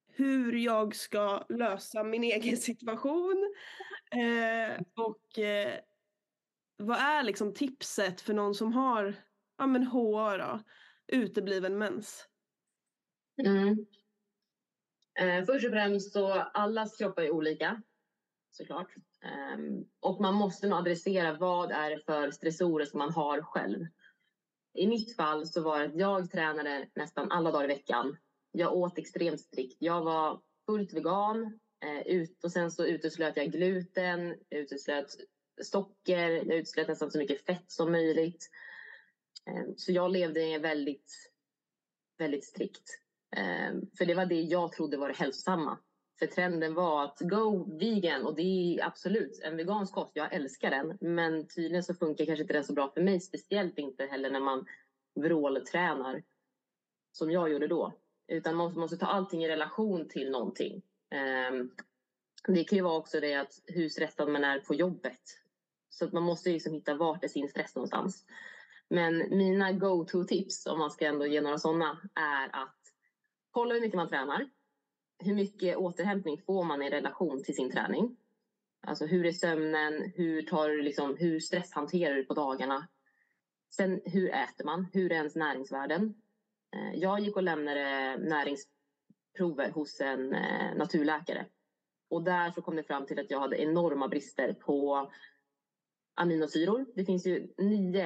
hur 0.07 0.55
jag 0.55 0.95
ska 0.95 1.45
lösa 1.49 2.03
min 2.03 2.23
egen 2.23 2.57
situation. 2.57 3.53
Eh, 4.11 4.81
och 4.95 5.39
eh, 5.39 5.79
vad 6.77 6.97
är 6.97 7.23
liksom 7.23 7.53
tipset 7.53 8.21
för 8.21 8.33
någon 8.33 8.55
som 8.55 8.73
har 8.73 9.15
ja, 9.57 9.67
men 9.67 9.83
HA 9.83 10.37
då, 10.37 10.63
utebliven 11.07 11.77
mens? 11.77 12.27
Mm. 13.45 13.85
Eh, 15.19 15.45
först 15.45 15.65
och 15.65 15.71
främst 15.71 16.13
så 16.13 16.31
allas 16.33 16.97
kroppar 16.97 17.21
är 17.21 17.31
olika 17.31 17.81
såklart. 18.49 18.93
Ehm, 19.25 19.85
och 19.99 20.21
man 20.21 20.35
måste 20.35 20.67
nog 20.67 20.79
adressera 20.79 21.37
vad 21.37 21.71
är 21.71 21.89
det 21.89 21.99
för 22.05 22.31
stressorer 22.31 22.85
som 22.85 22.97
man 22.99 23.13
har 23.13 23.41
själv. 23.41 23.85
I 24.73 24.87
mitt 24.87 25.15
fall 25.15 25.47
så 25.47 25.61
var 25.61 25.79
det 25.79 25.85
att 25.85 25.95
jag 25.95 26.31
tränade 26.31 26.87
nästan 26.95 27.31
alla 27.31 27.51
dagar 27.51 27.63
i 27.63 27.67
veckan. 27.67 28.17
Jag 28.51 28.73
åt 28.73 28.97
extremt 28.97 29.41
strikt. 29.41 29.77
Jag 29.79 30.03
var 30.03 30.41
fullt 30.65 30.93
vegan 30.93 31.59
eh, 31.85 32.07
ut, 32.07 32.43
och 32.43 32.51
sen 32.51 32.71
så 32.71 32.85
uteslöt 32.85 33.37
jag 33.37 33.51
gluten, 33.51 34.35
uteslöt 34.49 35.15
socker, 35.61 36.29
jag 36.29 36.57
uteslöt 36.57 36.87
nästan 36.87 37.11
så 37.11 37.17
mycket 37.17 37.45
fett 37.45 37.71
som 37.71 37.91
möjligt. 37.91 38.49
Ehm, 39.45 39.77
så 39.77 39.91
jag 39.91 40.11
levde 40.11 40.57
väldigt, 40.57 41.31
väldigt 42.17 42.45
strikt. 42.45 42.99
Ehm, 43.35 43.81
för 43.97 44.05
det 44.05 44.15
var 44.15 44.25
det 44.25 44.41
jag 44.41 44.71
trodde 44.71 44.97
var 44.97 45.07
det 45.07 45.15
hälsosamma. 45.15 45.77
För 46.19 46.25
trenden 46.27 46.73
var 46.73 47.03
att 47.03 47.17
go 47.19 47.77
vegan 47.79 48.25
och 48.25 48.35
det 48.35 48.41
är 48.41 48.85
absolut 48.85 49.39
en 49.43 49.57
vegansk 49.57 49.93
kost. 49.93 50.11
Jag 50.15 50.33
älskar 50.33 50.69
den. 50.69 50.97
Men 51.01 51.47
tydligen 51.47 51.83
så 51.83 51.93
funkar 51.93 52.25
kanske 52.25 52.41
inte 52.41 52.53
den 52.53 52.63
så 52.63 52.73
bra 52.73 52.91
för 52.93 53.01
mig. 53.01 53.19
Speciellt 53.19 53.77
inte 53.77 54.05
heller 54.05 54.29
när 54.29 54.39
man 54.39 54.65
vråltränar. 55.15 56.23
Som 57.11 57.31
jag 57.31 57.51
gjorde 57.51 57.67
då. 57.67 57.93
Utan 58.27 58.55
man 58.55 58.73
måste 58.73 58.97
ta 58.97 59.05
allting 59.05 59.43
i 59.43 59.47
relation 59.47 60.09
till 60.09 60.31
någonting. 60.31 60.81
Ehm, 61.09 61.71
det 62.47 62.63
kan 62.63 62.75
ju 62.75 62.83
vara 62.83 62.97
också 62.97 63.19
det 63.19 63.33
att 63.35 63.61
hur 63.65 63.89
stressad 63.89 64.29
man 64.29 64.43
är 64.43 64.59
på 64.59 64.75
jobbet. 64.75 65.21
Så 65.89 66.05
att 66.05 66.13
man 66.13 66.23
måste 66.23 66.49
liksom 66.49 66.73
hitta 66.73 66.93
vart 66.93 67.23
är 67.23 67.27
sin 67.27 67.49
stress 67.49 67.75
någonstans. 67.75 68.25
Men 68.89 69.17
mina 69.37 69.71
go-to-tips, 69.71 70.65
om 70.65 70.79
man 70.79 70.91
ska 70.91 71.05
ändå 71.05 71.25
ge 71.25 71.41
några 71.41 71.57
sådana, 71.57 72.09
är 72.15 72.63
att 72.63 72.79
kolla 73.51 73.73
hur 73.73 73.81
mycket 73.81 73.95
man 73.95 74.09
tränar 74.09 74.49
hur 75.19 75.35
mycket 75.35 75.77
återhämtning 75.77 76.37
får 76.37 76.63
man 76.63 76.81
i 76.81 76.89
relation 76.89 77.43
till 77.43 77.55
sin 77.55 77.71
träning? 77.71 78.17
Alltså 78.87 79.05
hur 79.05 79.25
är 79.25 79.31
sömnen? 79.31 80.11
Hur, 80.15 80.41
tar, 80.41 80.83
liksom, 80.83 81.15
hur 81.17 81.39
stresshanterar 81.39 82.15
du 82.15 82.23
på 82.23 82.33
dagarna? 82.33 82.87
Sen 83.69 84.01
hur 84.05 84.29
äter 84.29 84.65
man? 84.65 84.87
Hur 84.93 85.11
är 85.11 85.15
ens 85.15 85.35
näringsvärden? 85.35 86.21
Eh, 86.75 86.99
jag 86.99 87.19
gick 87.19 87.35
och 87.35 87.43
lämnade 87.43 88.17
näringsprover 88.17 89.71
hos 89.71 90.01
en 90.01 90.33
eh, 90.33 90.75
naturläkare. 90.75 91.45
Och 92.09 92.23
där 92.23 92.51
så 92.51 92.61
kom 92.61 92.75
det 92.75 92.83
fram 92.83 93.05
till 93.05 93.19
att 93.19 93.31
jag 93.31 93.39
hade 93.39 93.61
enorma 93.61 94.07
brister 94.07 94.53
på 94.53 95.11
aminosyror. 96.15 96.85
Det 96.95 97.05
finns 97.05 97.25
ju 97.25 97.53
nio 97.57 98.03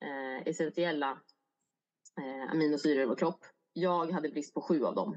eh, 0.00 0.46
essentiella 0.46 1.18
aminosyror 2.48 3.02
i 3.02 3.06
vår 3.06 3.16
kropp. 3.16 3.44
Jag 3.72 4.10
hade 4.10 4.28
brist 4.28 4.54
på 4.54 4.60
sju 4.60 4.84
av 4.84 4.94
dem. 4.94 5.16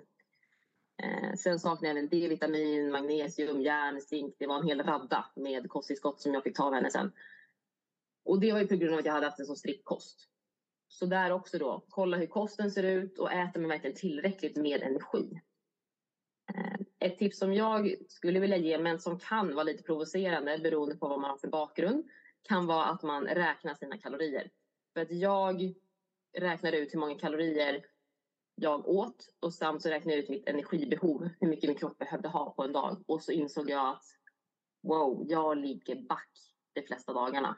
Eh, 1.03 1.33
sen 1.33 1.59
saknade 1.59 1.87
jag 1.87 1.97
även 1.97 2.09
D-vitamin, 2.09 2.91
magnesium, 2.91 3.61
järn, 3.61 4.01
zink. 4.01 4.35
Det 4.39 4.47
var 4.47 4.59
en 4.59 4.67
hel 4.67 4.83
radda 4.83 5.25
med 5.35 5.69
kosttillskott 5.69 6.21
som 6.21 6.33
jag 6.33 6.43
fick 6.43 6.55
ta 6.55 6.63
av 6.63 6.73
henne 6.73 6.91
sen. 6.91 7.11
Och 8.25 8.39
det 8.39 8.51
var 8.51 8.59
ju 8.59 8.67
på 8.67 8.75
grund 8.75 8.93
av 8.93 8.99
att 8.99 9.05
jag 9.05 9.13
hade 9.13 9.25
haft 9.25 9.39
en 9.39 9.45
så 9.45 9.55
strikt 9.55 9.85
kost. 9.85 10.29
Så 10.87 11.05
där 11.05 11.31
också 11.31 11.57
då, 11.57 11.85
kolla 11.89 12.17
hur 12.17 12.27
kosten 12.27 12.71
ser 12.71 12.83
ut 12.83 13.19
och 13.19 13.31
äter 13.31 13.59
man 13.59 13.69
verkligen 13.69 13.95
tillräckligt 13.95 14.55
med 14.55 14.83
energi. 14.83 15.41
Eh, 16.53 17.07
ett 17.07 17.17
tips 17.17 17.39
som 17.39 17.53
jag 17.53 17.95
skulle 18.07 18.39
vilja 18.39 18.57
ge, 18.57 18.77
men 18.77 18.99
som 18.99 19.19
kan 19.19 19.55
vara 19.55 19.63
lite 19.63 19.83
provocerande 19.83 20.57
beroende 20.57 20.95
på 20.95 21.07
vad 21.07 21.21
man 21.21 21.29
har 21.29 21.37
för 21.37 21.47
bakgrund, 21.47 22.07
kan 22.41 22.65
vara 22.65 22.85
att 22.85 23.03
man 23.03 23.25
räknar 23.25 23.73
sina 23.73 23.97
kalorier. 23.97 24.49
För 24.93 25.01
att 25.01 25.11
jag 25.11 25.73
räknar 26.37 26.71
ut 26.71 26.93
hur 26.93 26.99
många 26.99 27.15
kalorier 27.15 27.85
jag 28.55 28.87
åt 28.87 29.29
och 29.39 29.53
samt 29.53 29.81
så 29.81 29.89
räknade 29.89 30.15
jag 30.17 30.23
ut 30.23 30.29
mitt 30.29 30.49
energibehov, 30.49 31.29
hur 31.39 31.47
mycket 31.47 31.67
min 31.67 31.77
kropp 31.77 31.97
behövde 31.97 32.29
ha 32.29 32.53
på 32.53 32.63
en 32.63 32.71
dag. 32.71 33.03
Och 33.07 33.23
så 33.23 33.31
insåg 33.31 33.69
jag 33.69 33.89
att 33.89 34.03
wow, 34.83 35.25
jag 35.29 35.57
ligger 35.57 35.95
back 35.95 36.29
de 36.73 36.81
flesta 36.81 37.13
dagarna 37.13 37.57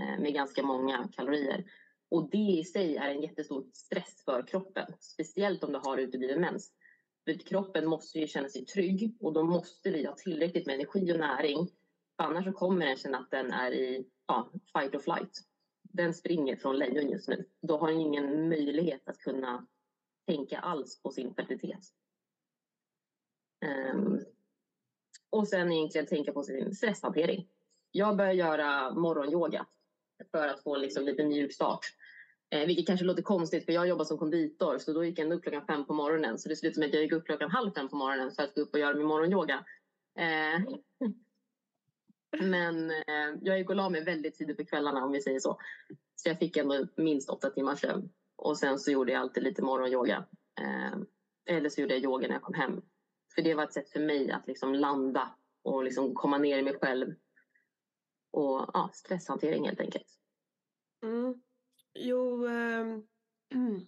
eh, 0.00 0.22
med 0.22 0.34
ganska 0.34 0.62
många 0.62 1.08
kalorier. 1.12 1.64
Och 2.10 2.30
det 2.30 2.58
i 2.58 2.64
sig 2.64 2.96
är 2.96 3.08
en 3.08 3.22
jättestor 3.22 3.66
stress 3.72 4.24
för 4.24 4.46
kroppen, 4.46 4.86
speciellt 5.00 5.64
om 5.64 5.72
du 5.72 5.78
har 5.78 5.98
utebliven 5.98 6.40
mens. 6.40 6.72
För 7.24 7.38
kroppen 7.38 7.86
måste 7.86 8.18
ju 8.18 8.26
känna 8.26 8.48
sig 8.48 8.64
trygg 8.64 9.16
och 9.20 9.32
då 9.32 9.42
måste 9.42 9.90
vi 9.90 10.06
ha 10.06 10.14
tillräckligt 10.14 10.66
med 10.66 10.74
energi 10.74 11.12
och 11.12 11.18
näring. 11.18 11.68
För 12.16 12.24
annars 12.24 12.44
så 12.44 12.52
kommer 12.52 12.86
den 12.86 12.96
känna 12.96 13.18
att 13.18 13.30
den 13.30 13.52
är 13.52 13.70
i 13.70 14.06
ja, 14.26 14.50
fight 14.72 14.94
or 14.94 14.98
flight. 14.98 15.40
Den 15.82 16.14
springer 16.14 16.56
från 16.56 16.78
lejon 16.78 17.10
just 17.10 17.28
nu. 17.28 17.44
Då 17.62 17.78
har 17.78 17.88
den 17.88 18.00
ingen 18.00 18.48
möjlighet 18.48 19.08
att 19.08 19.18
kunna 19.18 19.66
tänka 20.26 20.58
alls 20.58 21.02
på 21.02 21.10
sin 21.10 21.34
fertilitet. 21.34 21.80
Um, 23.94 24.20
och 25.30 25.48
sen 25.48 25.72
egentligen 25.72 26.06
tänka 26.06 26.32
på 26.32 26.42
sin 26.42 26.74
stresshantering. 26.74 27.48
Jag 27.90 28.16
börjar 28.16 28.32
göra 28.32 28.94
morgonyoga 28.94 29.66
för 30.30 30.48
att 30.48 30.62
få 30.62 30.76
liksom 30.76 31.04
lite 31.04 31.24
mjuk 31.24 31.52
start. 31.52 31.80
Eh, 32.50 32.66
vilket 32.66 32.86
kanske 32.86 33.06
låter 33.06 33.22
konstigt 33.22 33.64
för 33.64 33.72
jag 33.72 33.88
jobbar 33.88 34.04
som 34.04 34.18
konditor 34.18 34.78
så 34.78 34.92
då 34.92 35.04
gick 35.04 35.18
jag 35.18 35.32
upp 35.32 35.42
klockan 35.42 35.66
fem 35.66 35.86
på 35.86 35.94
morgonen. 35.94 36.38
Så 36.38 36.48
det 36.48 36.56
slutade 36.56 36.80
med 36.80 36.88
att 36.88 36.94
jag 36.94 37.02
gick 37.02 37.12
upp 37.12 37.26
klockan 37.26 37.50
halv 37.50 37.70
fem 37.70 37.88
på 37.88 37.96
morgonen 37.96 38.30
för 38.30 38.42
att 38.42 38.54
gå 38.54 38.60
upp 38.60 38.72
och 38.72 38.80
göra 38.80 38.94
min 38.94 39.06
morgonyoga. 39.06 39.64
Eh, 40.18 40.60
men 42.40 42.90
eh, 42.90 43.38
jag 43.42 43.58
gick 43.58 43.70
och 43.70 43.76
la 43.76 43.88
mig 43.88 44.04
väldigt 44.04 44.34
tidigt 44.34 44.56
på 44.56 44.64
kvällarna 44.64 45.04
om 45.04 45.12
vi 45.12 45.20
säger 45.20 45.40
så. 45.40 45.58
Så 46.16 46.28
jag 46.28 46.38
fick 46.38 46.56
ändå 46.56 46.86
minst 46.96 47.30
åtta 47.30 47.50
timmars 47.50 47.80
sömn. 47.80 48.10
Och 48.36 48.58
sen 48.58 48.78
så 48.78 48.90
gjorde 48.90 49.12
jag 49.12 49.20
alltid 49.20 49.42
lite 49.42 49.62
morgonyoga. 49.62 50.24
Eh, 50.60 50.98
eller 51.46 51.68
så 51.68 51.80
gjorde 51.80 51.94
jag 51.94 52.02
yoga 52.02 52.28
när 52.28 52.34
jag 52.34 52.42
kom 52.42 52.54
hem. 52.54 52.82
För 53.34 53.42
det 53.42 53.54
var 53.54 53.64
ett 53.64 53.72
sätt 53.72 53.90
för 53.90 54.00
mig 54.00 54.30
att 54.30 54.46
liksom 54.46 54.74
landa 54.74 55.34
och 55.62 55.84
liksom 55.84 56.14
komma 56.14 56.38
ner 56.38 56.58
i 56.58 56.62
mig 56.62 56.78
själv. 56.80 57.14
Och 58.30 58.70
ja, 58.74 58.90
stresshantering 58.92 59.64
helt 59.64 59.80
enkelt. 59.80 60.06
Mm. 61.02 61.42
Jo, 61.94 62.46
eh, 62.46 62.98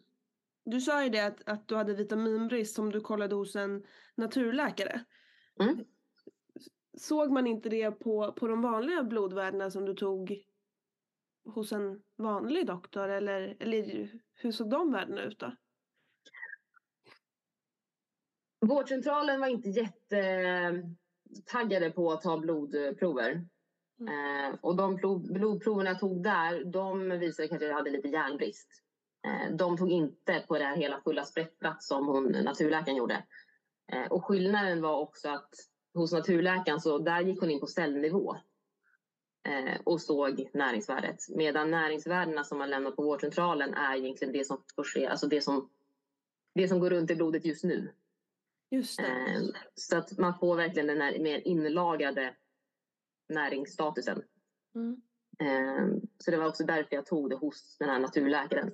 du 0.64 0.80
sa 0.80 1.04
ju 1.04 1.10
det 1.10 1.26
att, 1.26 1.48
att 1.48 1.68
du 1.68 1.76
hade 1.76 1.94
vitaminbrist 1.94 2.74
som 2.74 2.92
du 2.92 3.00
kollade 3.00 3.34
hos 3.34 3.56
en 3.56 3.84
naturläkare. 4.14 5.04
Mm. 5.60 5.84
Såg 6.96 7.32
man 7.32 7.46
inte 7.46 7.68
det 7.68 7.90
på, 7.90 8.32
på 8.32 8.48
de 8.48 8.62
vanliga 8.62 9.02
blodvärdena 9.02 9.70
som 9.70 9.84
du 9.84 9.94
tog 9.94 10.44
hos 11.54 11.72
en 11.72 12.02
vanlig 12.16 12.66
doktor 12.66 13.08
eller, 13.08 13.56
eller 13.60 14.10
hur 14.34 14.52
såg 14.52 14.70
de 14.70 14.92
värdena 14.92 15.22
ut 15.22 15.38
då? 15.38 15.52
Vårdcentralen 18.60 19.40
var 19.40 19.48
inte 19.48 19.68
jättetaggade 19.68 21.90
på 21.90 22.12
att 22.12 22.22
ta 22.22 22.38
blodprover. 22.38 23.46
Mm. 24.00 24.44
Eh, 24.44 24.50
och 24.60 24.76
de 24.76 24.96
blodproverna 25.32 25.90
jag 25.90 26.00
tog 26.00 26.22
där, 26.22 26.64
de 26.64 27.18
visade 27.18 27.48
kanske 27.48 27.66
att 27.66 27.70
jag 27.70 27.76
hade 27.76 27.90
lite 27.90 28.08
järnbrist. 28.08 28.68
Eh, 29.26 29.56
de 29.56 29.76
tog 29.76 29.90
inte 29.90 30.44
på 30.48 30.58
det 30.58 30.64
här 30.64 30.76
hela 30.76 31.00
fulla 31.00 31.24
spektrat 31.24 31.82
som 31.82 32.06
hon, 32.06 32.24
naturläkaren 32.24 32.96
gjorde. 32.96 33.24
Eh, 33.92 34.06
och 34.06 34.24
skillnaden 34.24 34.82
var 34.82 34.98
också 34.98 35.28
att 35.28 35.50
hos 35.94 36.12
naturläkaren 36.12 36.80
så 36.80 36.98
där 36.98 37.20
gick 37.20 37.40
hon 37.40 37.50
in 37.50 37.60
på 37.60 37.66
cellnivå 37.66 38.36
och 39.84 40.00
såg 40.00 40.50
näringsvärdet. 40.52 41.28
Medan 41.28 41.70
näringsvärdena 41.70 42.44
som 42.44 42.58
man 42.58 42.70
lämnar 42.70 42.90
på 42.90 43.02
vårdcentralen 43.02 43.74
är 43.74 43.96
egentligen 43.96 44.32
det 44.32 44.46
som 44.46 44.62
får 44.76 44.84
ske, 44.84 45.06
alltså 45.06 45.26
det 45.26 45.40
som, 45.40 45.70
det 46.54 46.68
som 46.68 46.80
går 46.80 46.90
runt 46.90 47.10
i 47.10 47.16
blodet 47.16 47.44
just 47.44 47.64
nu. 47.64 47.92
Just 48.70 49.00
eh, 49.00 49.40
så 49.74 49.96
att 49.96 50.18
man 50.18 50.38
får 50.38 50.56
verkligen 50.56 50.86
den 50.86 51.00
här 51.00 51.18
mer 51.18 51.38
inlagrade 51.38 52.34
näringsstatusen. 53.28 54.22
Mm. 54.74 55.02
Eh, 55.38 56.00
så 56.18 56.30
det 56.30 56.36
var 56.36 56.46
också 56.46 56.64
därför 56.64 56.96
jag 56.96 57.06
tog 57.06 57.30
det 57.30 57.36
hos 57.36 57.76
den 57.78 57.88
här 57.88 57.98
naturläkaren. 57.98 58.70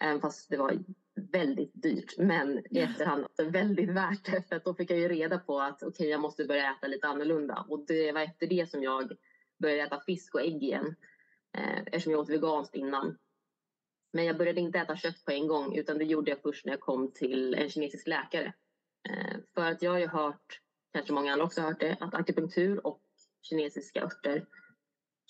Även 0.00 0.20
fast 0.20 0.50
det 0.50 0.56
var 0.56 0.78
väldigt 1.14 1.82
dyrt. 1.82 2.18
Men 2.18 2.58
i 2.70 2.78
efterhand 2.78 3.24
alltså 3.24 3.44
väldigt 3.44 3.90
värt 3.90 4.24
det. 4.24 4.48
För 4.48 4.56
att 4.56 4.64
då 4.64 4.74
fick 4.74 4.90
jag 4.90 4.98
ju 4.98 5.08
reda 5.08 5.38
på 5.38 5.60
att 5.60 5.82
okej, 5.82 5.88
okay, 5.88 6.06
jag 6.06 6.20
måste 6.20 6.44
börja 6.44 6.72
äta 6.72 6.86
lite 6.86 7.06
annorlunda. 7.06 7.66
Och 7.68 7.86
det 7.86 8.12
var 8.12 8.20
efter 8.20 8.46
det 8.46 8.70
som 8.70 8.82
jag 8.82 9.12
började 9.62 9.82
äta 9.82 10.00
fisk 10.06 10.34
och 10.34 10.40
ägg 10.40 10.62
igen. 10.62 10.96
Eh, 11.58 11.78
eftersom 11.78 12.12
jag 12.12 12.20
åt 12.20 12.30
veganskt 12.30 12.74
innan. 12.74 13.18
Men 14.12 14.24
jag 14.24 14.38
började 14.38 14.60
inte 14.60 14.78
äta 14.78 14.96
kött 14.96 15.24
på 15.24 15.30
en 15.30 15.46
gång 15.46 15.76
utan 15.76 15.98
det 15.98 16.04
gjorde 16.04 16.30
jag 16.30 16.42
först 16.42 16.64
när 16.64 16.72
jag 16.72 16.80
kom 16.80 17.12
till 17.12 17.54
en 17.54 17.68
kinesisk 17.70 18.06
läkare. 18.06 18.52
Eh, 19.08 19.36
för 19.54 19.70
att 19.70 19.82
jag 19.82 19.90
har 19.90 19.98
ju 19.98 20.06
hört, 20.06 20.60
kanske 20.92 21.12
många 21.12 21.32
andra 21.32 21.44
också 21.44 21.60
har 21.60 21.68
hört 21.68 21.80
det, 21.80 21.96
att 22.00 22.14
akupunktur 22.14 22.86
och 22.86 23.02
kinesiska 23.42 24.02
örter 24.02 24.46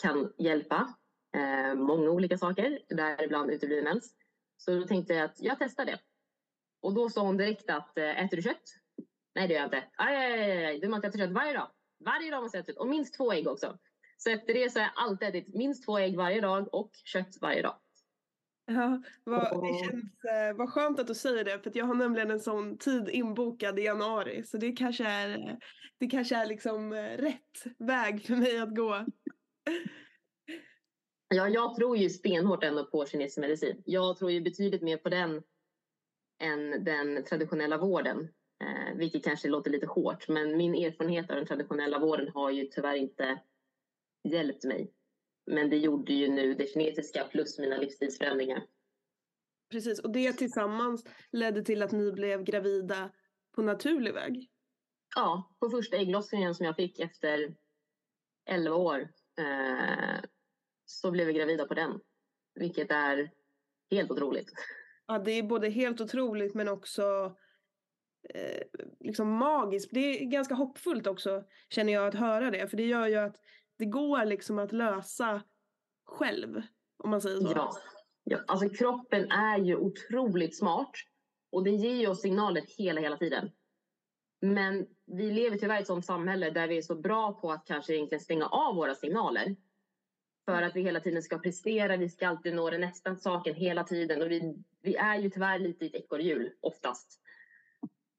kan 0.02 0.32
hjälpa 0.38 0.94
eh, 1.36 1.74
många 1.74 2.10
olika 2.10 2.38
saker, 2.38 2.78
däribland 2.88 3.50
utebliven 3.50 3.84
mens. 3.84 4.14
Så 4.56 4.78
då 4.78 4.86
tänkte 4.86 5.14
jag 5.14 5.24
att 5.24 5.40
jag 5.40 5.56
testar 5.58 5.84
det. 5.84 5.98
Och 6.82 6.94
då 6.94 7.10
sa 7.10 7.22
hon 7.22 7.36
direkt 7.36 7.70
att 7.70 7.98
eh, 7.98 8.24
äter 8.24 8.36
du 8.36 8.42
kött? 8.42 8.62
Nej 9.34 9.48
det 9.48 9.54
gör 9.54 9.60
jag 9.60 9.66
inte. 9.66 9.84
Aj, 9.96 10.16
aj, 10.16 10.64
aj, 10.64 10.80
du 10.80 10.88
måste 10.88 11.06
äta 11.08 11.18
kött 11.18 11.30
varje 11.32 11.52
dag. 11.52 11.70
Varje 12.04 12.30
dag 12.30 12.42
måste 12.42 12.58
jag 12.58 12.62
äta 12.62 12.72
kött 12.72 12.80
och 12.80 12.88
minst 12.88 13.14
två 13.14 13.32
ägg 13.32 13.48
också. 13.48 13.78
Så 14.16 14.30
efter 14.30 14.54
det 14.54 14.72
så 14.72 14.78
har 14.78 14.84
jag 14.84 14.92
alltid 14.96 15.28
ätit 15.28 15.54
minst 15.54 15.84
två 15.84 15.98
ägg 15.98 16.16
varje 16.16 16.40
dag 16.40 16.74
och 16.74 16.90
kött 17.04 17.38
varje 17.40 17.62
dag. 17.62 17.76
Ja, 18.66 19.02
vad, 19.24 19.64
det 19.64 19.78
känns 19.78 20.24
eh, 20.24 20.56
vad 20.56 20.70
skönt 20.70 21.00
att 21.00 21.06
du 21.06 21.14
säger 21.14 21.44
det 21.44 21.58
för 21.62 21.72
jag 21.74 21.84
har 21.84 21.94
nämligen 21.94 22.30
en 22.30 22.40
sån 22.40 22.78
tid 22.78 23.08
inbokad 23.08 23.78
i 23.78 23.82
januari 23.82 24.44
så 24.44 24.56
det 24.56 24.72
kanske 24.72 25.04
är, 25.04 25.58
det 25.98 26.06
kanske 26.06 26.36
är 26.36 26.46
liksom 26.46 26.92
eh, 26.92 27.16
rätt 27.16 27.78
väg 27.78 28.26
för 28.26 28.36
mig 28.36 28.58
att 28.58 28.76
gå. 28.76 29.06
Ja, 31.34 31.48
jag 31.48 31.74
tror 31.76 31.96
ju 31.96 32.10
stenhårt 32.10 32.64
ändå 32.64 32.84
på 32.84 33.06
kinesisk 33.06 33.38
medicin. 33.38 33.82
Jag 33.84 34.16
tror 34.16 34.30
ju 34.30 34.40
betydligt 34.40 34.82
mer 34.82 34.96
på 34.96 35.08
den 35.08 35.42
än 36.42 36.84
den 36.84 37.24
traditionella 37.24 37.78
vården. 37.78 38.28
Eh, 38.62 38.96
vilket 38.96 39.24
kanske 39.24 39.48
låter 39.48 39.70
lite 39.70 39.86
hårt, 39.86 40.28
men 40.28 40.56
min 40.56 40.74
erfarenhet 40.74 41.30
av 41.30 41.36
den 41.36 41.46
traditionella 41.46 41.98
vården 41.98 42.28
har 42.34 42.50
ju 42.50 42.64
tyvärr 42.64 42.94
inte 42.94 43.38
hjälpt 44.24 44.64
mig. 44.64 44.92
Men 45.46 45.70
det 45.70 45.76
gjorde 45.76 46.12
ju 46.12 46.28
nu 46.28 46.54
det 46.54 46.66
kinesiska 46.66 47.24
plus 47.24 47.58
mina 47.58 47.76
livsstilsförändringar. 47.76 48.66
Precis, 49.70 49.98
och 49.98 50.12
det 50.12 50.32
tillsammans 50.32 51.04
ledde 51.30 51.62
till 51.62 51.82
att 51.82 51.92
ni 51.92 52.12
blev 52.12 52.44
gravida 52.44 53.10
på 53.54 53.62
naturlig 53.62 54.14
väg? 54.14 54.50
Ja, 55.16 55.56
på 55.60 55.70
första 55.70 55.96
ägglossningen 55.96 56.54
som 56.54 56.66
jag 56.66 56.76
fick 56.76 57.00
efter 57.00 57.54
11 58.50 58.76
år 58.76 59.00
eh, 59.38 60.20
så 60.84 61.10
blev 61.10 61.26
vi 61.26 61.32
gravida 61.32 61.66
på 61.66 61.74
den. 61.74 62.00
Vilket 62.54 62.90
är 62.90 63.30
helt 63.90 64.10
otroligt. 64.10 64.52
Ja, 65.06 65.18
det 65.18 65.30
är 65.32 65.42
både 65.42 65.68
helt 65.68 66.00
otroligt 66.00 66.54
men 66.54 66.68
också 66.68 67.36
eh, 68.34 68.62
liksom 69.00 69.30
magiskt. 69.30 69.90
Det 69.92 70.00
är 70.00 70.24
ganska 70.24 70.54
hoppfullt 70.54 71.06
också 71.06 71.44
känner 71.68 71.92
jag 71.92 72.06
att 72.06 72.14
höra 72.14 72.50
det. 72.50 72.68
För 72.68 72.76
det 72.76 72.86
gör 72.86 73.06
ju 73.06 73.16
att 73.16 73.36
det 73.82 73.86
går 73.86 74.24
liksom 74.24 74.58
att 74.58 74.72
lösa 74.72 75.42
själv. 76.04 76.62
Om 77.04 77.10
man 77.10 77.20
säger 77.20 77.36
så. 77.36 77.52
Ja. 77.54 77.72
ja. 78.24 78.38
Alltså 78.46 78.68
kroppen 78.68 79.30
är 79.30 79.58
ju 79.58 79.76
otroligt 79.76 80.58
smart. 80.58 80.90
Och 81.52 81.64
den 81.64 81.76
ger 81.76 81.94
ju 81.94 82.06
oss 82.06 82.20
signaler 82.20 82.62
hela, 82.78 83.00
hela 83.00 83.16
tiden. 83.16 83.50
Men 84.40 84.86
vi 85.06 85.30
lever 85.30 85.58
tyvärr 85.58 85.78
i 85.78 85.80
ett 85.80 85.86
sånt 85.86 86.06
samhälle 86.06 86.50
där 86.50 86.68
vi 86.68 86.78
är 86.78 86.82
så 86.82 86.94
bra 86.94 87.32
på 87.32 87.52
att 87.52 87.64
kanske 87.66 87.94
egentligen 87.94 88.24
stänga 88.24 88.46
av 88.46 88.74
våra 88.74 88.94
signaler. 88.94 89.56
För 90.44 90.62
att 90.62 90.76
vi 90.76 90.82
hela 90.82 91.00
tiden 91.00 91.22
ska 91.22 91.38
prestera, 91.38 91.96
vi 91.96 92.08
ska 92.08 92.28
alltid 92.28 92.54
nå 92.54 92.70
den 92.70 92.80
nästa 92.80 93.16
saken 93.16 93.54
hela 93.54 93.84
tiden. 93.84 94.22
Och 94.22 94.30
vi, 94.30 94.54
vi 94.82 94.96
är 94.96 95.18
ju 95.18 95.30
tyvärr 95.30 95.58
lite 95.58 95.84
i 95.84 95.88
ett 95.88 95.94
ekorrhjul 95.94 96.52
oftast. 96.60 97.20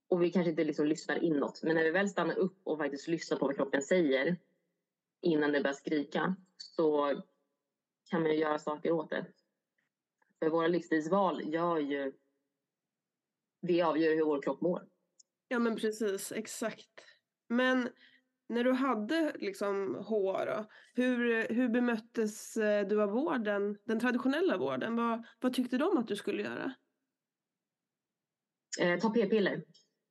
Och 0.08 0.24
vi 0.24 0.32
kanske 0.32 0.50
inte 0.50 0.64
liksom 0.64 0.86
lyssnar 0.86 1.24
inåt. 1.24 1.64
Men 1.64 1.76
när 1.76 1.84
vi 1.84 1.92
väl 1.92 2.10
stannar 2.10 2.36
upp 2.36 2.60
och 2.64 2.78
faktiskt 2.78 3.08
lyssnar 3.08 3.38
på 3.38 3.46
vad 3.46 3.56
kroppen 3.56 3.82
säger 3.82 4.38
innan 5.24 5.52
det 5.52 5.62
börjar 5.62 5.74
skrika 5.74 6.36
så 6.58 7.22
kan 8.10 8.22
man 8.22 8.32
ju 8.32 8.38
göra 8.38 8.60
saker 8.60 8.92
åt 8.92 9.10
det. 9.10 9.26
För 10.40 10.50
våra 10.50 10.68
livsstilsval 10.68 11.54
gör 11.54 11.78
ju... 11.78 12.14
Det 13.62 13.82
avgör 13.82 14.16
hur 14.16 14.26
vår 14.26 14.42
kropp 14.42 14.62
mår. 14.62 14.88
Ja 15.48 15.60
men 15.60 15.76
precis, 15.76 16.32
exakt. 16.32 16.90
Men 17.48 17.90
när 18.48 18.64
du 18.64 18.72
hade 18.72 19.34
liksom 19.36 19.96
HR 19.96 20.46
då, 20.46 20.70
hur, 20.94 21.48
hur 21.48 21.70
bemöttes 21.70 22.58
eh, 22.58 22.88
du 22.88 23.02
av 23.02 23.10
vården, 23.10 23.78
den 23.84 24.00
traditionella 24.00 24.58
vården? 24.58 24.96
Vad, 24.96 25.26
vad 25.40 25.54
tyckte 25.54 25.78
de 25.78 25.98
att 25.98 26.08
du 26.08 26.16
skulle 26.16 26.44
göra? 26.44 26.74
Eh, 28.82 29.00
ta 29.00 29.10
p-piller. 29.10 29.64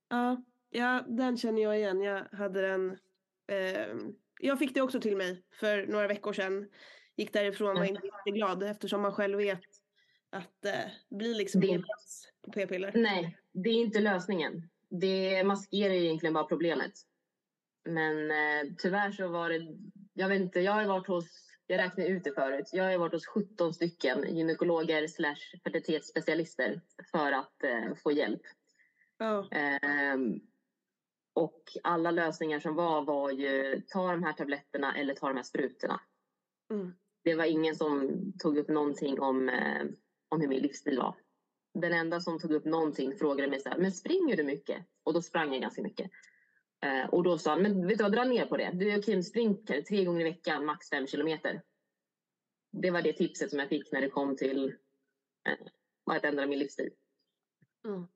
Ja, 0.09 0.45
ja, 0.71 1.05
den 1.09 1.37
känner 1.37 1.63
jag 1.63 1.79
igen. 1.79 2.01
Jag 2.01 2.25
hade 2.33 2.61
den. 2.61 2.91
Eh, 3.47 3.97
jag 4.43 4.59
fick 4.59 4.75
det 4.75 4.83
också 4.83 5.01
till 5.01 5.17
mig 5.17 5.43
för 5.53 5.87
några 5.87 6.07
veckor 6.07 6.33
sedan. 6.33 6.69
Gick 7.17 7.33
därifrån 7.33 7.71
och 7.71 7.79
var 7.79 7.85
inte 7.85 8.31
glad 8.31 8.63
eftersom 8.63 9.03
man 9.03 9.13
själv 9.13 9.39
vet 9.39 9.61
att 10.31 10.57
det 10.61 10.75
eh, 10.75 10.91
blir 11.11 11.35
liksom 11.35 11.61
det... 11.61 11.83
på 12.43 12.53
p-piller. 12.53 12.93
Nej, 12.95 13.39
det 13.53 13.71
är 13.71 13.75
inte 13.75 14.01
lösningen. 14.01 14.69
Det 14.89 15.45
maskerar 15.45 15.95
egentligen 15.95 16.33
bara 16.33 16.45
problemet. 16.45 16.93
Men 17.85 18.31
eh, 18.31 18.73
tyvärr 18.79 19.13
så 19.13 19.29
var 19.29 19.51
det, 19.51 19.67
jag 20.13 20.29
vet 20.29 20.41
inte, 20.41 20.61
jag 20.61 20.73
har 20.73 20.85
varit 20.85 21.07
hos, 21.07 21.27
jag 21.67 21.79
räknade 21.79 22.09
ut 22.09 22.25
det 22.25 22.35
förut, 22.35 22.71
jag 22.73 22.85
har 22.85 22.99
varit 22.99 23.13
hos 23.13 23.27
17 23.27 23.75
stycken 23.75 24.37
gynekologer 24.37 25.07
slash 25.09 25.61
fertilitetsspecialister 25.65 26.81
för 27.11 27.33
att 27.33 27.65
eh, 27.65 27.95
få 28.03 28.13
hjälp. 28.13 28.43
Oh. 29.21 29.59
Eh, 29.59 30.17
och 31.33 31.63
alla 31.83 32.11
lösningar 32.11 32.61
som 32.61 32.75
var 32.75 33.05
var 33.05 33.31
ju 33.31 33.83
ta 33.89 34.11
de 34.11 34.23
här 34.23 34.33
tabletterna 34.33 34.97
eller 34.97 35.15
ta 35.15 35.29
de 35.29 35.37
här 35.37 35.43
sprutorna. 35.43 36.01
Mm. 36.71 36.93
Det 37.25 37.35
var 37.35 37.45
ingen 37.45 37.77
som 37.77 38.23
tog 38.39 38.59
upp 38.59 38.69
någonting 38.69 39.21
om, 39.21 39.49
eh, 39.49 39.83
om 40.29 40.41
hur 40.41 40.49
min 40.49 40.63
livsstil 40.63 40.99
var. 40.99 41.17
Den 41.75 41.93
enda 41.93 42.21
som 42.21 42.39
tog 42.39 42.53
upp 42.53 42.65
någonting 42.65 43.17
frågade 43.19 43.51
mig 43.51 43.61
så 43.61 43.69
här, 43.69 43.79
men 43.79 43.93
springer 43.93 44.37
du 44.37 44.45
mycket? 44.45 44.87
Och 45.03 45.15
då 45.15 45.23
sprang 45.23 45.53
jag 45.53 45.63
ganska 45.63 45.83
mycket. 45.83 46.11
Eh, 46.85 47.09
och 47.09 47.23
då 47.23 47.39
sa 47.39 47.51
han, 47.51 47.63
men 47.63 47.87
vet 47.87 47.99
du 47.99 48.05
vad, 48.05 48.13
dra 48.13 48.25
ner 48.25 48.47
på 48.47 48.57
det. 48.57 48.71
Du 48.75 48.91
är 48.91 48.99
okej 48.99 49.23
spring 49.23 49.65
tre 49.67 50.05
gånger 50.05 50.21
i 50.21 50.25
veckan, 50.31 50.65
max 50.65 50.91
fem 50.91 51.07
kilometer. 51.07 51.63
Det 52.73 52.91
var 52.91 53.03
det 53.03 53.13
tipset 53.13 53.51
som 53.51 53.59
jag 53.59 53.69
fick 53.69 53.93
när 53.93 54.01
det 54.01 54.11
kom 54.11 54.37
till 54.37 54.75
eh, 55.49 56.17
att 56.17 56.25
ändra 56.25 56.47
min 56.47 56.59
livsstil. 56.59 56.91
Mm. 57.85 58.07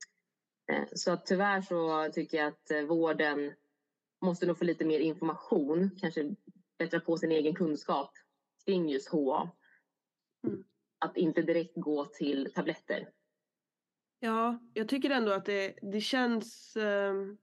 Eh, 0.73 0.85
så 0.95 1.13
att 1.13 1.27
tyvärr 1.27 1.61
så 1.61 2.09
tycker 2.13 2.39
jag 2.39 2.47
att 2.47 2.71
eh, 2.71 2.83
vården 2.83 3.53
måste 4.21 4.47
nog 4.47 4.59
få 4.59 4.65
lite 4.65 4.85
mer 4.85 5.01
information, 5.01 5.91
kanske 6.01 6.35
bättra 6.79 7.01
på 7.01 7.19
sin 7.19 7.33
egen 7.33 7.55
kunskap 7.55 8.11
kring 8.65 8.89
just 8.89 9.09
HA. 9.09 9.51
Mm. 10.47 10.65
Att 10.99 11.17
inte 11.17 11.43
direkt 11.43 11.73
gå 11.75 12.05
till 12.05 12.53
tabletter. 12.55 13.09
Ja, 14.21 14.59
jag 14.75 14.89
tycker 14.89 15.11
ändå 15.11 15.33
att 15.33 15.45
det, 15.45 15.75
det 15.83 16.01
känns 16.01 16.77
um 16.77 17.39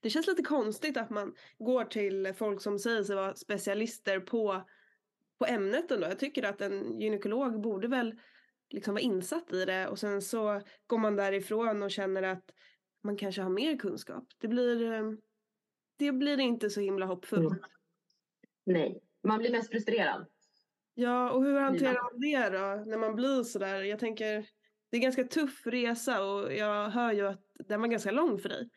det 0.00 0.10
känns 0.10 0.26
lite 0.26 0.42
konstigt 0.42 0.96
att 0.96 1.10
man 1.10 1.34
går 1.58 1.84
till 1.84 2.34
folk 2.36 2.62
som 2.62 2.78
säger 2.78 3.04
sig 3.04 3.16
vara 3.16 3.34
specialister 3.34 4.20
på, 4.20 4.62
på 5.38 5.46
ämnet 5.46 5.90
ändå. 5.90 6.06
Jag 6.06 6.18
tycker 6.18 6.42
att 6.42 6.60
en 6.60 7.00
gynekolog 7.00 7.60
borde 7.60 7.88
väl 7.88 8.20
liksom 8.72 8.94
vara 8.94 9.02
insatt 9.02 9.52
i 9.52 9.64
det 9.64 9.88
och 9.88 9.98
sen 9.98 10.22
så 10.22 10.60
går 10.86 10.98
man 10.98 11.16
därifrån 11.16 11.82
och 11.82 11.90
känner 11.90 12.22
att 12.22 12.44
man 13.04 13.16
kanske 13.16 13.42
har 13.42 13.50
mer 13.50 13.76
kunskap. 13.76 14.24
Det 14.38 14.48
blir, 14.48 14.92
eh, 14.92 15.02
det 15.96 16.12
blir 16.12 16.40
inte 16.40 16.70
så 16.70 16.80
himla 16.80 17.06
hoppfullt. 17.06 17.52
Mm. 17.52 17.60
Nej, 18.64 19.02
man 19.22 19.38
blir 19.38 19.50
mest 19.50 19.70
frustrerad. 19.70 20.26
Ja, 20.94 21.30
och 21.30 21.44
hur 21.44 21.60
hanterar 21.60 22.02
man 22.02 22.20
det 22.20 22.58
då 22.58 22.90
när 22.90 22.98
man 22.98 23.14
blir 23.14 23.42
sådär? 23.42 23.82
Jag 23.82 23.98
tänker, 23.98 24.32
det 24.90 24.96
är 24.96 24.98
en 24.98 25.00
ganska 25.00 25.24
tuff 25.24 25.66
resa 25.66 26.24
och 26.24 26.52
jag 26.54 26.90
hör 26.90 27.12
ju 27.12 27.26
att 27.26 27.44
den 27.68 27.80
var 27.80 27.88
ganska 27.88 28.10
lång 28.10 28.38
för 28.38 28.48
dig. 28.48 28.70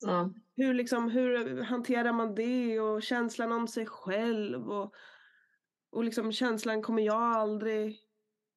Ja. 0.00 0.30
Hur, 0.56 0.74
liksom, 0.74 1.10
hur 1.10 1.62
hanterar 1.62 2.12
man 2.12 2.34
det 2.34 2.80
och 2.80 3.02
känslan 3.02 3.52
om 3.52 3.68
sig 3.68 3.86
själv 3.86 4.70
och, 4.70 4.94
och 5.90 6.04
liksom 6.04 6.32
känslan 6.32 6.82
kommer 6.82 7.02
jag 7.02 7.22
aldrig, 7.22 7.98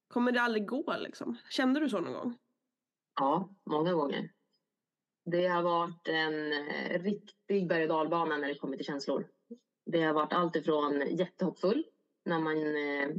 kommer 0.07 0.31
det 0.31 0.41
aldrig 0.41 0.67
gå 0.67 0.95
liksom? 0.99 1.37
Kände 1.49 1.79
du 1.79 1.89
så 1.89 1.99
någon 1.99 2.13
gång? 2.13 2.37
Ja, 3.19 3.49
många 3.65 3.93
gånger. 3.93 4.29
Det 5.25 5.47
har 5.47 5.63
varit 5.63 6.07
en 6.07 6.53
eh, 6.53 7.03
riktig 7.03 7.67
berg 7.67 7.83
och 7.83 7.89
dalbana 7.89 8.37
när 8.37 8.47
det 8.47 8.55
kommer 8.55 8.77
till 8.77 8.85
känslor. 8.85 9.27
Det 9.85 10.03
har 10.03 10.13
varit 10.13 10.33
allt 10.33 10.55
ifrån 10.55 11.03
jättehoppfull 11.09 11.85
när 12.25 12.39
man 12.39 12.57
eh, 12.57 13.15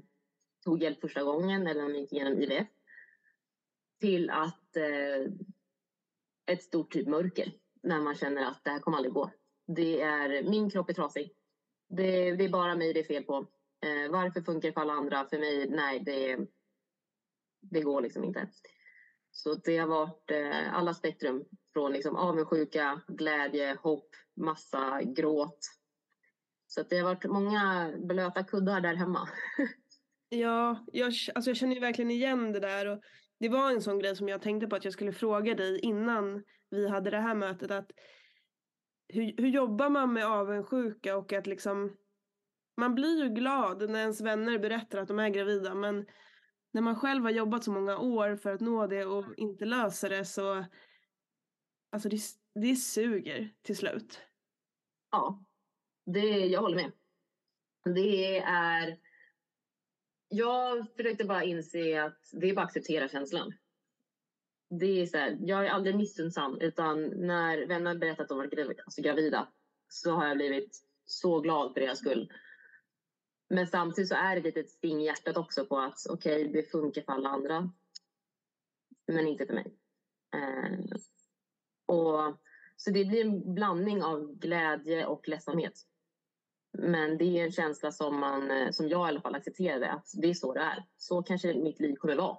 tog 0.64 0.82
hjälp 0.82 1.00
första 1.00 1.22
gången 1.22 1.66
eller 1.66 1.82
när 1.82 1.88
man 1.88 2.00
gick 2.00 2.12
igenom 2.12 2.42
IVF 2.42 2.68
till 4.00 4.30
att 4.30 4.76
eh, 4.76 5.32
ett 6.46 6.62
stort 6.62 6.92
typ 6.92 7.08
mörker 7.08 7.52
när 7.82 8.00
man 8.00 8.14
känner 8.14 8.46
att 8.46 8.64
det 8.64 8.70
här 8.70 8.78
kommer 8.78 8.96
aldrig 8.96 9.14
gå. 9.14 9.30
Det 9.66 10.00
är, 10.00 10.42
min 10.42 10.70
kropp 10.70 10.90
är 10.90 10.94
trasig. 10.94 11.32
Det, 11.88 12.32
det 12.36 12.44
är 12.44 12.48
bara 12.48 12.74
mig 12.74 12.92
det 12.92 13.00
är 13.00 13.04
fel 13.04 13.24
på. 13.24 13.46
Eh, 13.86 14.10
varför 14.10 14.40
funkar 14.40 14.68
det 14.68 14.72
för 14.72 14.80
alla 14.80 14.92
andra? 14.92 15.24
För 15.24 15.38
mig, 15.38 15.70
nej, 15.70 16.00
det, 16.00 16.38
det 17.60 17.80
går 17.80 18.00
liksom 18.00 18.24
inte. 18.24 18.48
Så 19.30 19.54
det 19.54 19.78
har 19.78 19.86
varit 19.86 20.30
eh, 20.30 20.74
alla 20.74 20.94
spektrum. 20.94 21.44
Från 21.72 21.92
liksom 21.92 22.16
avundsjuka, 22.16 23.02
glädje, 23.08 23.78
hopp, 23.82 24.08
massa 24.36 25.02
gråt. 25.02 25.58
Så 26.66 26.82
det 26.82 26.98
har 26.98 27.04
varit 27.04 27.24
många 27.24 27.92
blöta 27.98 28.44
kuddar 28.44 28.80
där 28.80 28.94
hemma. 28.94 29.28
Ja, 30.30 30.84
jag, 30.92 31.06
alltså 31.06 31.50
jag 31.50 31.56
känner 31.56 31.74
ju 31.74 31.80
verkligen 31.80 32.10
igen 32.10 32.52
det 32.52 32.60
där. 32.60 32.86
Och 32.86 33.00
det 33.40 33.48
var 33.48 33.70
en 33.70 33.82
sån 33.82 33.98
grej 33.98 34.16
som 34.16 34.28
jag 34.28 34.42
tänkte 34.42 34.66
på 34.66 34.76
att 34.76 34.84
jag 34.84 34.92
skulle 34.92 35.12
fråga 35.12 35.54
dig 35.54 35.78
innan 35.80 36.44
vi 36.70 36.88
hade 36.88 37.10
det 37.10 37.20
här 37.20 37.34
mötet. 37.34 37.70
Att 37.70 37.90
hur, 39.08 39.34
hur 39.36 39.48
jobbar 39.48 39.88
man 39.88 40.12
med 40.12 40.26
avundsjuka 40.26 41.16
och 41.16 41.32
att 41.32 41.46
liksom 41.46 41.96
man 42.76 42.94
blir 42.94 43.22
ju 43.24 43.28
glad 43.28 43.90
när 43.90 44.00
ens 44.00 44.20
vänner 44.20 44.58
berättar 44.58 44.98
att 44.98 45.08
de 45.08 45.18
är 45.18 45.28
gravida 45.28 45.74
men 45.74 46.06
när 46.70 46.82
man 46.82 46.96
själv 46.96 47.22
har 47.22 47.30
jobbat 47.30 47.64
så 47.64 47.72
många 47.72 47.98
år 47.98 48.36
för 48.36 48.54
att 48.54 48.60
nå 48.60 48.86
det 48.86 49.04
och 49.04 49.24
inte 49.36 49.64
löser 49.64 50.10
det 50.10 50.24
så 50.24 50.64
alltså 51.90 52.08
det, 52.08 52.20
det 52.54 52.76
suger 52.76 53.54
till 53.62 53.76
slut. 53.76 54.20
Ja, 55.10 55.44
det, 56.06 56.46
jag 56.46 56.60
håller 56.60 56.76
med. 56.76 56.92
Det 57.94 58.38
är... 58.38 58.98
Jag 60.28 60.86
försökte 60.96 61.24
bara 61.24 61.44
inse 61.44 62.04
att 62.04 62.20
det 62.32 62.50
är 62.50 62.54
bara 62.54 62.62
att 62.62 62.68
acceptera 62.68 63.08
känslan. 63.08 63.52
Det 64.70 65.00
är 65.02 65.06
så 65.06 65.16
här, 65.16 65.36
jag 65.40 65.66
är 65.66 65.70
aldrig 65.70 65.96
missunnsam 65.96 66.60
utan 66.60 67.02
när 67.02 67.66
vänner 67.66 67.94
berättat 67.94 68.20
att 68.20 68.28
de 68.28 68.38
varit 68.38 68.52
gravida, 68.52 68.82
alltså 68.82 69.02
gravida 69.02 69.48
så 69.88 70.10
har 70.10 70.26
jag 70.26 70.36
blivit 70.36 70.78
så 71.04 71.40
glad 71.40 71.74
för 71.74 71.80
deras 71.80 71.98
skull. 71.98 72.32
Men 73.48 73.66
samtidigt 73.66 74.08
så 74.08 74.14
är 74.14 74.34
det 74.34 74.38
ett 74.38 74.56
litet 74.56 74.70
sting 74.70 75.00
i 75.00 75.04
hjärtat 75.04 75.36
också 75.36 75.66
på 75.66 75.78
att 75.78 75.98
okej, 76.10 76.40
okay, 76.40 76.52
det 76.52 76.70
funkar 76.70 77.02
för 77.02 77.12
alla 77.12 77.28
andra. 77.28 77.70
Men 79.06 79.26
inte 79.26 79.46
för 79.46 79.54
mig. 79.54 79.74
Eh, 80.34 80.78
och, 81.86 82.36
så 82.76 82.90
det 82.90 83.04
blir 83.04 83.24
en 83.24 83.54
blandning 83.54 84.02
av 84.02 84.34
glädje 84.34 85.06
och 85.06 85.28
ledsamhet. 85.28 85.82
Men 86.78 87.18
det 87.18 87.24
är 87.24 87.44
en 87.44 87.52
känsla 87.52 87.92
som, 87.92 88.20
man, 88.20 88.50
eh, 88.50 88.70
som 88.70 88.88
jag 88.88 89.06
i 89.06 89.08
alla 89.08 89.20
fall 89.20 89.34
accepterade 89.34 89.90
att 89.90 90.10
det 90.14 90.30
är 90.30 90.34
så 90.34 90.54
det 90.54 90.60
är. 90.60 90.84
Så 90.96 91.22
kanske 91.22 91.54
mitt 91.54 91.80
liv 91.80 91.96
kommer 91.96 92.16
vara. 92.16 92.38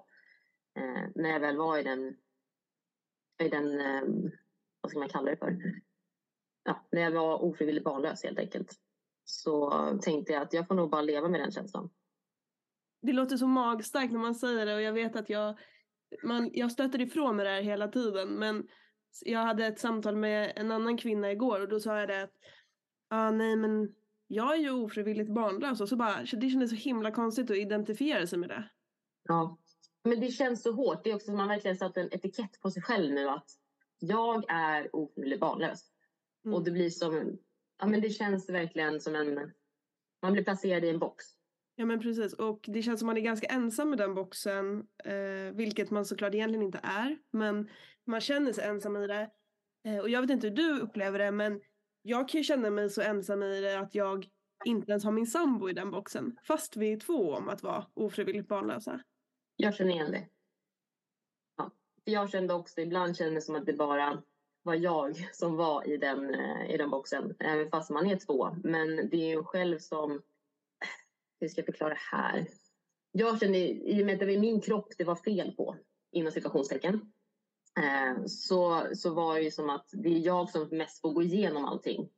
Eh, 0.76 1.04
när 1.16 1.30
jag 1.30 1.40
väl 1.40 1.58
var 1.58 1.78
i 1.78 1.84
den, 1.84 2.18
i 3.44 3.50
den 3.50 3.82
eh, 3.82 4.32
vad 4.82 4.90
ska 4.90 5.00
man 5.00 5.10
kalla 5.10 5.32
det 5.32 5.38
för? 5.38 5.82
Ja, 6.64 6.88
när 6.92 7.02
jag 7.02 7.12
var 7.12 7.44
ofrivilligt 7.44 7.84
barnlös 7.84 8.24
helt 8.24 8.40
enkelt 8.40 8.80
så 9.30 9.72
tänkte 10.02 10.34
jag 10.34 10.42
att 10.42 10.54
jag 10.54 10.68
får 10.68 10.76
nog 10.76 10.90
bara 10.90 11.02
leva 11.02 11.28
med 11.28 11.40
den 11.40 11.52
känslan. 11.52 11.90
Det 13.02 13.14
låter 13.14 13.38
så 13.38 13.48
magstarkt 13.48 14.12
när 14.12 14.20
man 14.20 14.36
säger 14.36 14.66
det 14.66 14.76
och 14.76 14.82
jag 14.82 14.94
vet 14.94 15.16
att 15.16 15.30
jag, 15.30 15.60
man, 16.24 16.50
jag 16.54 16.72
stöter 16.72 17.02
ifrån 17.02 17.36
mig 17.36 17.46
det 17.46 17.52
här 17.52 17.62
hela 17.62 17.88
tiden 17.88 18.30
men 18.30 18.68
jag 19.26 19.40
hade 19.40 19.66
ett 19.66 19.80
samtal 19.80 20.16
med 20.16 20.54
en 20.56 20.72
annan 20.72 20.98
kvinna 20.98 21.32
igår 21.32 21.62
och 21.62 21.70
då 21.70 21.80
sa 21.80 22.00
jag 22.00 22.10
det 22.10 22.24
att 22.24 22.34
ah, 23.10 23.32
nej 23.32 23.56
men 23.56 23.96
jag 24.28 24.56
är 24.56 24.60
ju 24.60 24.72
ofrivilligt 24.72 25.32
barnlös 25.32 25.82
och 25.82 25.90
så 25.90 25.96
bara 25.96 26.20
det 26.20 26.50
kändes 26.50 26.70
så 26.70 26.76
himla 26.76 27.12
konstigt 27.12 27.52
att 27.52 27.58
identifiera 27.58 28.28
sig 28.28 28.40
med 28.40 28.50
det. 28.50 28.70
Ja, 29.24 29.58
men 30.04 30.20
det 30.20 30.28
känns 30.28 30.64
så 30.64 30.72
hårt. 30.72 31.04
Det 31.04 31.10
är 31.10 31.16
också 31.16 31.26
som 31.26 31.38
man 31.38 31.48
verkligen 31.48 31.78
satt 31.78 31.98
en 31.98 32.14
etikett 32.14 32.62
på 32.62 32.72
sig 32.72 32.84
själv 32.84 33.14
nu 33.14 33.30
att 33.30 33.50
jag 34.00 34.44
är 34.52 34.96
ofrivilligt 34.96 35.42
barnlös. 35.42 35.92
Mm. 36.46 36.56
Och 36.56 36.64
det 36.64 36.72
blir 36.72 36.90
som 36.90 37.38
ja, 37.80 37.88
men 37.88 38.02
det 38.02 38.10
känns 38.10 38.50
verkligen 38.50 39.02
som 39.02 39.16
en... 39.16 39.52
Man 40.22 40.34
blir 40.34 40.44
placerad 40.44 40.84
i 40.84 40.90
en 40.90 41.00
box. 41.00 41.26
Ja 41.76 41.86
men 41.86 42.00
precis 42.00 42.34
och 42.34 42.60
det 42.68 42.82
känns 42.82 43.00
som 43.00 43.08
man 43.08 43.18
är 43.18 43.22
ganska 43.22 43.48
ensam 43.48 43.90
med 43.90 43.98
den 43.98 44.16
boxen. 44.16 44.88
Eh, 45.04 45.54
vilket 45.54 45.90
man 45.90 46.06
såklart 46.06 46.34
egentligen 46.34 46.66
inte 46.66 46.80
är. 46.84 47.18
Men 47.32 47.70
man 48.06 48.22
känner 48.22 48.54
sig 48.54 48.64
ensam 48.64 48.98
i 48.98 49.08
det. 49.08 49.32
Eh, 49.86 49.98
och 49.98 50.10
jag 50.10 50.22
vet 50.22 50.30
inte 50.30 50.48
hur 50.48 50.56
du 50.56 50.80
upplever 50.80 51.20
det 51.20 51.32
men 51.32 51.62
jag 52.02 52.30
kan 52.30 52.38
ju 52.38 52.44
känna 52.44 52.70
mig 52.70 52.90
så 52.90 53.02
ensam 53.02 53.44
i 53.44 53.62
det 53.62 53.80
att 53.80 53.96
jag 53.96 54.28
inte 54.66 54.92
ens 54.92 55.04
har 55.04 55.12
min 55.12 55.28
sambo 55.28 55.70
i 55.70 55.74
den 55.74 55.92
boxen. 55.92 56.38
Fast 56.44 56.78
vi 56.78 56.94
är 56.94 57.00
två 57.00 57.34
om 57.34 57.50
att 57.50 57.64
vara 57.64 57.86
ofrivilligt 57.94 58.48
barnlösa. 58.48 59.02
Jag 59.56 59.76
känner 59.76 59.92
igen 59.92 60.12
det. 60.12 60.28
Ja. 61.58 61.72
Jag 62.04 62.30
kände 62.30 62.54
också, 62.54 62.82
ibland 62.82 63.18
kände 63.18 63.34
det 63.36 63.42
som 63.42 63.56
att 63.56 63.66
det 63.66 63.74
bara 63.74 64.24
var 64.64 64.76
jag 64.76 65.36
som 65.36 65.56
var 65.56 65.88
i 65.88 65.98
den, 65.98 66.36
eh, 66.36 66.72
i 66.72 66.78
den 66.78 66.90
boxen, 66.90 67.36
även 67.40 67.70
fast 67.70 67.90
man 67.90 68.08
är 68.08 68.16
två. 68.16 68.56
Men 68.64 69.10
det 69.10 69.18
är 69.18 69.30
ju 69.30 69.44
själv 69.44 69.80
som... 69.80 70.22
Hur 71.40 71.48
ska 71.48 71.60
jag 71.60 71.66
förklara 71.66 71.94
det 71.94 72.18
här? 72.18 72.48
Jag 73.12 73.40
kände, 73.40 73.58
i 73.58 74.02
och 74.02 74.06
med 74.06 74.14
att 74.14 74.20
det 74.20 74.26
var 74.26 74.42
min 74.42 74.62
kropp 74.62 74.94
det 74.98 75.04
var 75.04 75.16
fel 75.16 75.52
på, 75.52 75.76
inom 76.12 76.32
situationstecken, 76.32 77.14
eh, 77.80 78.26
så, 78.26 78.88
så 78.94 79.14
var 79.14 79.36
det 79.36 79.42
ju 79.42 79.52
som 79.52 79.70
att 79.70 79.90
det 79.92 80.10
är 80.10 80.20
jag 80.20 80.50
som 80.50 80.68
mest 80.72 81.02
får 81.02 81.14
gå 81.14 81.22
igenom 81.22 81.66
allting. 81.66 82.10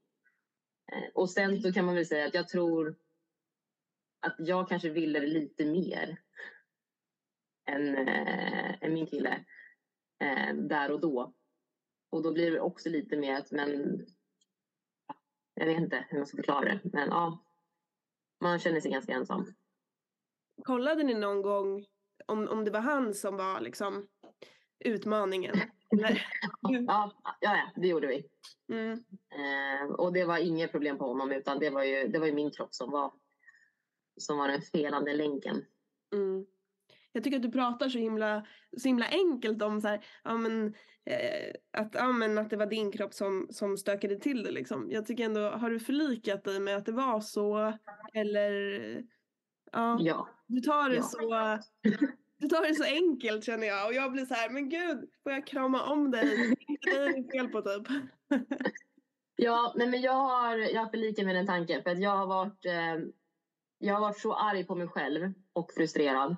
Eh, 0.92 1.10
och 1.14 1.30
sen 1.30 1.62
så 1.62 1.74
kan 1.74 1.86
man 1.86 1.96
väl 1.96 2.06
säga 2.06 2.28
att 2.28 2.34
jag 2.34 2.48
tror 2.48 2.96
att 4.20 4.36
jag 4.40 4.70
kanske 4.70 4.90
ville 4.90 5.20
det 5.20 5.28
lite 5.28 5.66
mer 5.66 6.22
än, 7.66 7.98
än 8.82 8.94
min 8.94 9.08
kille 9.08 9.46
där 10.54 10.92
och 10.92 11.00
då. 11.00 11.34
Och 12.12 12.24
då 12.24 12.32
blir 12.32 12.52
det 12.52 12.60
också 12.60 12.90
lite 12.90 13.18
mer 13.18 13.36
att, 13.36 13.52
men 13.52 14.06
jag 15.54 15.66
vet 15.66 15.78
inte 15.78 16.06
hur 16.10 16.18
man 16.18 16.28
ska 16.28 16.38
förklara 16.38 16.66
det, 16.66 16.80
men 16.84 17.10
ja, 17.10 17.44
man 18.42 18.60
känner 18.60 18.82
sig 18.82 18.92
ganska 18.92 19.14
ensam. 19.14 19.54
Kollade 20.64 21.04
ni 21.04 21.14
någon 21.14 21.42
gång 21.42 21.86
om, 22.26 22.48
om 22.48 22.66
det 22.66 22.72
var 22.72 22.80
han 22.80 23.14
som 23.14 23.38
var 23.38 23.62
liksom 23.62 24.08
utmaningen? 24.80 25.56
Ja, 26.62 27.12
ja, 27.24 27.36
ja, 27.40 27.72
det 27.76 27.88
gjorde 27.88 28.08
vi. 28.08 28.26
Mm. 28.74 29.04
Eh, 29.30 29.92
och 29.92 30.14
det 30.14 30.26
var 30.26 30.38
inget 30.38 30.72
problem 30.72 30.98
på 30.98 31.08
honom 31.08 31.32
utan 31.32 31.60
det 31.60 31.70
var 31.70 31.84
ju, 31.84 32.08
det 32.08 32.20
var 32.20 32.26
ju 32.26 32.34
min 32.34 32.52
kropp 32.52 32.74
som 32.74 32.92
var, 32.92 33.14
som 34.18 34.38
var 34.38 34.48
den 34.48 34.62
felande 34.62 35.14
länken. 35.14 35.66
Mm. 36.14 36.46
Jag 37.14 37.24
tycker 37.24 37.38
att 37.38 37.44
du 37.44 37.52
pratar 37.52 37.90
så 37.90 37.98
himla, 37.98 38.46
så 38.78 38.88
himla 38.88 39.06
enkelt 39.06 39.62
om 39.62 39.82
så 39.82 39.88
här, 39.88 40.06
ja, 40.24 40.38
men, 40.38 40.68
eh, 41.06 41.54
att, 41.78 41.94
ja, 41.94 42.12
men, 42.12 42.38
att 42.38 42.50
det 42.50 42.58
var 42.58 42.66
din 42.66 42.92
kropp 42.92 43.14
som, 43.14 43.48
som 43.50 43.78
stökade 43.78 44.20
till 44.20 44.44
det. 44.44 44.52
Liksom. 44.52 44.92
Jag 44.92 45.06
tycker 45.06 45.26
ändå, 45.26 45.50
har 45.50 45.70
du 45.70 45.80
förlikat 45.80 46.44
dig 46.44 46.60
med 46.60 46.78
att 46.78 46.86
det 46.86 46.92
var 46.92 47.22
så? 47.22 47.74
Eller 48.14 48.52
ja, 49.72 49.98
ja. 50.02 50.30
du 50.48 50.62
tar 50.62 50.90
det 50.90 50.96
ja. 50.96 51.04
så 51.04 51.60
du 52.38 52.48
tar 52.48 52.68
det 52.68 52.76
så 52.76 52.84
enkelt 52.84 53.46
känner 53.46 53.68
jag 53.68 53.88
och 53.88 53.94
jag 53.94 54.12
blir 54.12 54.26
så 54.26 54.34
här, 54.34 54.50
men 54.50 54.70
gud, 54.70 55.10
får 55.24 55.32
jag 55.32 55.48
krama 55.48 55.84
om 55.84 56.12
dig? 56.12 56.56
Det 56.82 56.90
är 56.92 57.32
fel 57.32 57.48
på 57.48 57.62
typ. 57.62 57.88
ja, 59.36 59.74
nej, 59.78 59.88
men 59.88 60.02
jag 60.02 60.14
har, 60.14 60.58
jag 60.58 60.82
har 60.82 60.90
förlikat 60.90 61.26
med 61.26 61.36
den 61.36 61.48
tanken 61.48 61.84
för 61.84 61.90
att 61.90 62.00
jag 62.00 62.18
har 62.18 62.28
varit 62.28 62.66
eh, 62.66 63.12
jag 63.78 63.94
har 63.94 64.02
varit 64.02 64.20
så 64.20 64.34
arg 64.34 64.66
på 64.66 64.76
mig 64.76 64.88
själv 64.88 65.34
och 65.54 65.72
frustrerad 65.74 66.36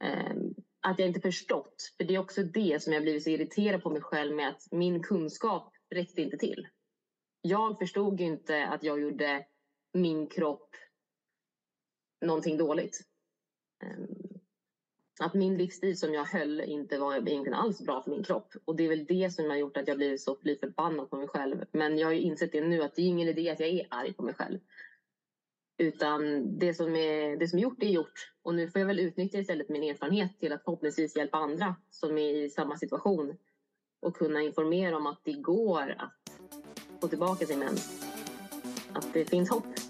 Ehm, 0.00 0.54
att 0.80 0.98
jag 0.98 1.08
inte 1.08 1.20
förstått. 1.20 1.94
För 1.96 2.04
det 2.04 2.14
är 2.14 2.18
också 2.18 2.42
det 2.42 2.82
som 2.82 2.92
jag 2.92 3.02
blivit 3.02 3.22
så 3.22 3.30
irriterad 3.30 3.82
på 3.82 3.90
mig 3.90 4.02
själv 4.02 4.36
med 4.36 4.48
att 4.48 4.62
min 4.70 5.02
kunskap 5.02 5.72
räckte 5.90 6.22
inte 6.22 6.36
till. 6.36 6.68
Jag 7.42 7.78
förstod 7.78 8.20
ju 8.20 8.26
inte 8.26 8.66
att 8.66 8.82
jag 8.82 9.00
gjorde 9.00 9.46
min 9.92 10.26
kropp 10.26 10.70
någonting 12.20 12.56
dåligt. 12.56 13.00
Eh, 13.82 14.04
att 15.20 15.34
min 15.34 15.56
livsstil 15.56 15.98
som 15.98 16.14
jag 16.14 16.24
höll 16.24 16.60
inte 16.60 16.98
var 16.98 17.14
egentligen 17.14 17.54
alls 17.54 17.80
bra 17.80 18.02
för 18.02 18.10
min 18.10 18.22
kropp. 18.22 18.52
Och 18.64 18.76
det 18.76 18.84
är 18.84 18.88
väl 18.88 19.06
det 19.06 19.30
som 19.30 19.50
har 19.50 19.56
gjort 19.56 19.76
att 19.76 19.88
jag 19.88 19.96
blivit 19.96 20.22
så 20.22 20.36
fly 20.36 20.58
förbannad 20.58 21.10
på 21.10 21.16
mig 21.16 21.28
själv. 21.28 21.64
Men 21.72 21.98
jag 21.98 22.06
har 22.06 22.12
ju 22.12 22.20
insett 22.20 22.52
det 22.52 22.60
nu 22.60 22.82
att 22.82 22.94
det 22.94 23.02
är 23.02 23.06
ingen 23.06 23.28
idé 23.28 23.50
att 23.50 23.60
jag 23.60 23.68
är 23.68 23.86
arg 23.90 24.12
på 24.12 24.22
mig 24.22 24.34
själv. 24.34 24.58
Utan 25.78 26.44
det 26.58 26.74
som, 26.74 26.96
är, 26.96 27.36
det 27.36 27.48
som 27.48 27.58
är 27.58 27.62
gjort 27.62 27.82
är 27.82 27.86
gjort. 27.86 28.32
Och 28.42 28.54
nu 28.54 28.70
får 28.70 28.80
jag 28.80 28.86
väl 28.86 28.98
utnyttja 28.98 29.38
istället 29.38 29.68
min 29.68 29.82
erfarenhet 29.82 30.40
till 30.40 30.52
att 30.52 30.64
förhoppningsvis 30.64 31.16
hjälpa 31.16 31.38
andra 31.38 31.76
som 31.90 32.18
är 32.18 32.34
i 32.34 32.50
samma 32.50 32.76
situation. 32.76 33.36
Och 34.00 34.16
kunna 34.16 34.42
informera 34.42 34.96
om 34.96 35.06
att 35.06 35.20
det 35.24 35.32
går 35.32 35.94
att 35.98 36.32
få 37.00 37.08
tillbaka 37.08 37.46
sin 37.46 37.58
mens. 37.58 38.04
Att 38.92 39.12
det 39.12 39.24
finns 39.24 39.50
hopp. 39.50 39.87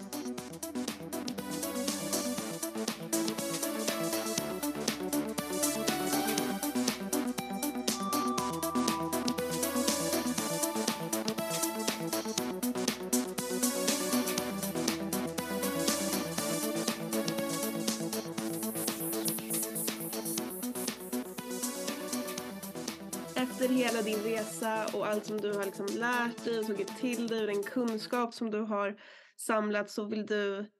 Resa 24.59 24.97
och 24.97 25.07
allt 25.07 25.25
som 25.25 25.37
du 25.37 25.53
har 25.53 25.65
liksom 25.65 25.85
lärt 25.85 26.45
dig 26.45 26.59
och 26.59 26.65
tagit 26.65 26.97
till 26.97 27.27
dig 27.27 27.41
och 27.41 27.47
den 27.47 27.63
kunskap 27.63 28.33
som 28.33 28.51
du 28.51 28.59
har 28.59 29.01
samlat 29.37 29.89
så 29.89 30.05
vill 30.05 30.25
du 30.25 30.71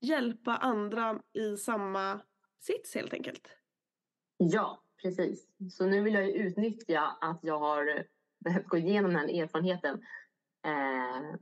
hjälpa 0.00 0.56
andra 0.56 1.20
i 1.32 1.56
samma 1.56 2.20
sits 2.60 2.94
helt 2.94 3.12
enkelt. 3.12 3.48
Ja, 4.36 4.82
precis. 5.02 5.48
Så 5.70 5.86
nu 5.86 6.02
vill 6.02 6.14
jag 6.14 6.28
utnyttja 6.28 7.16
att 7.20 7.38
jag 7.42 7.58
har 7.58 8.06
behövt 8.44 8.66
gå 8.66 8.76
igenom 8.76 9.12
den 9.12 9.20
här 9.20 9.42
erfarenheten 9.42 10.02
eh, 10.66 11.38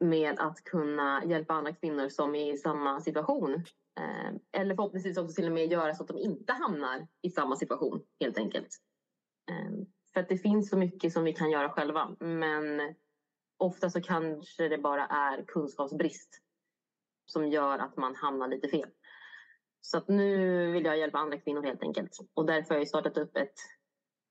med 0.00 0.38
att 0.38 0.64
kunna 0.64 1.24
hjälpa 1.24 1.54
andra 1.54 1.74
kvinnor 1.74 2.08
som 2.08 2.34
är 2.34 2.52
i 2.52 2.56
samma 2.56 3.00
situation. 3.00 3.54
Eh, 4.00 4.60
eller 4.60 4.74
förhoppningsvis 4.74 5.18
också 5.18 5.34
till 5.34 5.46
och 5.46 5.52
med 5.52 5.72
göra 5.72 5.94
så 5.94 6.02
att 6.02 6.08
de 6.08 6.18
inte 6.18 6.52
hamnar 6.52 7.06
i 7.22 7.30
samma 7.30 7.56
situation 7.56 8.02
helt 8.20 8.38
enkelt. 8.38 8.78
Eh, 9.50 9.86
för 10.12 10.20
att 10.20 10.28
det 10.28 10.38
finns 10.38 10.70
så 10.70 10.76
mycket 10.76 11.12
som 11.12 11.24
vi 11.24 11.32
kan 11.32 11.50
göra 11.50 11.70
själva 11.70 12.16
men 12.20 12.94
ofta 13.56 13.90
så 13.90 14.00
kanske 14.00 14.68
det 14.68 14.78
bara 14.78 15.06
är 15.06 15.44
kunskapsbrist 15.44 16.40
som 17.26 17.48
gör 17.48 17.78
att 17.78 17.96
man 17.96 18.14
hamnar 18.14 18.48
lite 18.48 18.68
fel. 18.68 18.88
Så 19.80 19.98
att 19.98 20.08
nu 20.08 20.70
vill 20.72 20.84
jag 20.84 20.98
hjälpa 20.98 21.18
andra 21.18 21.38
kvinnor 21.38 21.62
helt 21.62 21.82
enkelt. 21.82 22.18
Och 22.34 22.46
därför 22.46 22.74
har 22.74 22.80
jag 22.80 22.88
startat 22.88 23.18
upp 23.18 23.36
ett, 23.36 23.54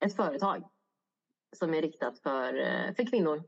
ett 0.06 0.16
företag 0.16 0.64
som 1.56 1.74
är 1.74 1.82
riktat 1.82 2.20
för, 2.20 2.54
för 2.94 3.06
kvinnor. 3.06 3.44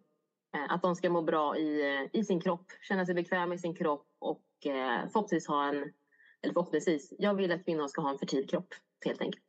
Eh, 0.56 0.74
att 0.74 0.82
de 0.82 0.96
ska 0.96 1.10
må 1.10 1.22
bra 1.22 1.58
i, 1.58 2.10
i 2.14 2.24
sin 2.24 2.42
kropp, 2.42 2.66
känna 2.82 3.06
sig 3.06 3.16
bekväma 3.16 3.54
i 3.54 3.58
sin 3.58 3.76
kropp 3.76 4.08
och 4.20 4.46
eh, 4.66 5.10
förhoppningsvis 5.12 5.48
ha 5.48 5.68
en, 5.68 5.94
eller 6.42 6.54
förhoppningsvis, 6.54 7.14
jag 7.18 7.34
vill 7.34 7.52
att 7.52 7.66
kvinnor 7.66 7.88
ska 7.88 8.02
ha 8.02 8.10
en 8.10 8.20
fertil 8.20 8.50
kropp 8.50 8.74
helt 9.06 9.22
enkelt. 9.22 9.46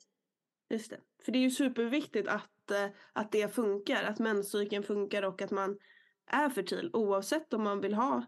Just 0.68 0.90
det, 0.90 1.00
för 1.24 1.32
det 1.32 1.38
är 1.38 1.42
ju 1.42 1.50
superviktigt 1.50 2.28
att, 2.28 2.50
Eh, 2.70 2.86
att 3.12 3.32
det 3.32 3.54
funkar, 3.54 4.04
att 4.04 4.18
menscykeln 4.18 4.82
funkar 4.82 5.22
och 5.22 5.42
att 5.42 5.50
man 5.50 5.78
är 6.26 6.48
fertil 6.48 6.90
oavsett 6.92 7.52
om 7.52 7.62
man 7.62 7.80
vill 7.80 7.94
ha 7.94 8.24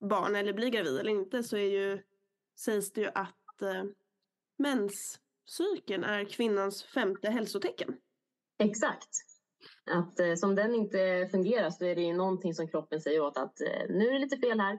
barn 0.00 0.36
eller 0.36 0.52
bli 0.52 0.70
gravid 0.70 0.98
eller 0.98 1.10
inte 1.10 1.42
så 1.42 1.56
är 1.56 1.70
ju, 1.70 2.02
sägs 2.60 2.92
det 2.92 3.00
ju 3.00 3.08
att 3.14 3.62
eh, 3.62 3.84
menscykeln 4.58 6.04
är 6.04 6.24
kvinnans 6.24 6.84
femte 6.84 7.30
hälsotecken. 7.30 7.96
Exakt. 8.58 9.10
Att 9.90 10.20
eh, 10.20 10.34
som 10.34 10.54
den 10.54 10.74
inte 10.74 11.28
fungerar 11.30 11.70
så 11.70 11.84
är 11.84 11.94
det 11.94 12.02
ju 12.02 12.14
någonting 12.14 12.54
som 12.54 12.68
kroppen 12.68 13.00
säger 13.00 13.20
åt 13.20 13.36
att 13.36 13.60
eh, 13.60 13.88
nu 13.88 14.08
är 14.08 14.12
det 14.12 14.18
lite 14.18 14.36
fel 14.36 14.60
här. 14.60 14.74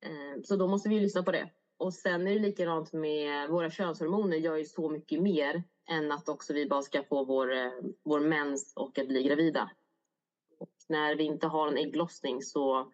Eh, 0.00 0.42
så 0.44 0.56
då 0.56 0.68
måste 0.68 0.88
vi 0.88 1.00
lyssna 1.00 1.22
på 1.22 1.32
det. 1.32 1.50
Och 1.76 1.94
sen 1.94 2.26
är 2.26 2.34
det 2.34 2.40
likadant 2.40 2.92
med 2.92 3.48
våra 3.48 3.70
könshormoner 3.70 4.36
gör 4.36 4.56
ju 4.56 4.64
så 4.64 4.90
mycket 4.90 5.22
mer 5.22 5.64
än 5.88 6.12
att 6.12 6.28
också 6.28 6.52
vi 6.52 6.68
bara 6.68 6.82
ska 6.82 7.02
få 7.02 7.24
vår, 7.24 7.52
eh, 7.52 7.72
vår 8.02 8.20
mens 8.20 8.72
och 8.76 8.98
att 8.98 9.08
bli 9.08 9.22
gravida. 9.22 9.70
Och 10.58 10.72
när 10.88 11.14
vi 11.16 11.24
inte 11.24 11.46
har 11.46 11.68
en 11.68 11.78
ägglossning 11.78 12.42
så, 12.42 12.92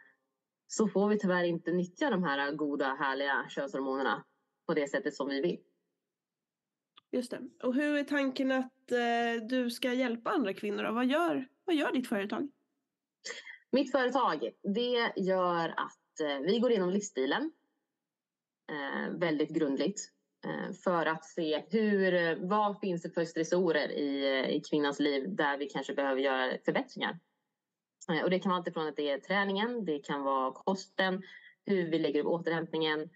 så 0.66 0.88
får 0.88 1.08
vi 1.08 1.18
tyvärr 1.18 1.44
inte 1.44 1.72
nyttja 1.72 2.10
de 2.10 2.24
här 2.24 2.52
goda 2.52 2.94
härliga 2.94 3.46
könshormonerna 3.48 4.24
på 4.66 4.74
det 4.74 4.90
sättet 4.90 5.14
som 5.14 5.28
vi 5.28 5.40
vill. 5.40 5.60
Just 7.10 7.30
det. 7.30 7.48
Och 7.62 7.74
hur 7.74 7.96
är 7.96 8.04
tanken 8.04 8.52
att 8.52 8.92
eh, 8.92 9.46
du 9.48 9.70
ska 9.70 9.92
hjälpa 9.92 10.30
andra 10.30 10.54
kvinnor? 10.54 10.84
Vad 10.84 11.06
gör, 11.06 11.48
vad 11.64 11.76
gör 11.76 11.92
ditt 11.92 12.08
företag? 12.08 12.48
Mitt 13.70 13.92
företag, 13.92 14.50
det 14.62 15.12
gör 15.16 15.68
att 15.68 16.20
eh, 16.20 16.38
vi 16.46 16.58
går 16.58 16.70
igenom 16.70 16.90
livsstilen 16.90 17.52
eh, 18.70 19.18
väldigt 19.18 19.50
grundligt 19.50 20.13
Eh, 20.44 20.72
för 20.72 21.06
att 21.06 21.24
se 21.24 21.64
hur, 21.70 22.14
eh, 22.14 22.36
vad 22.38 22.80
finns 22.80 23.02
det 23.02 23.10
för 23.10 23.24
stressorer 23.24 23.88
i, 23.88 24.40
eh, 24.40 24.50
i 24.50 24.60
kvinnans 24.60 25.00
liv 25.00 25.34
där 25.34 25.58
vi 25.58 25.66
kanske 25.66 25.94
behöver 25.94 26.20
göra 26.20 26.58
förbättringar. 26.64 27.18
Och 28.24 28.30
det 28.30 28.38
kan 28.38 28.50
vara 28.50 28.58
alltifrån 28.58 28.86
att 28.86 28.96
det 28.96 29.10
är 29.10 29.18
träningen, 29.18 29.84
det 29.84 29.98
kan 29.98 30.22
vara 30.22 30.52
kosten, 30.52 31.22
hur 31.66 31.90
vi 31.90 31.98
lägger 31.98 32.20
upp 32.20 32.26
återhämtningen 32.26 33.10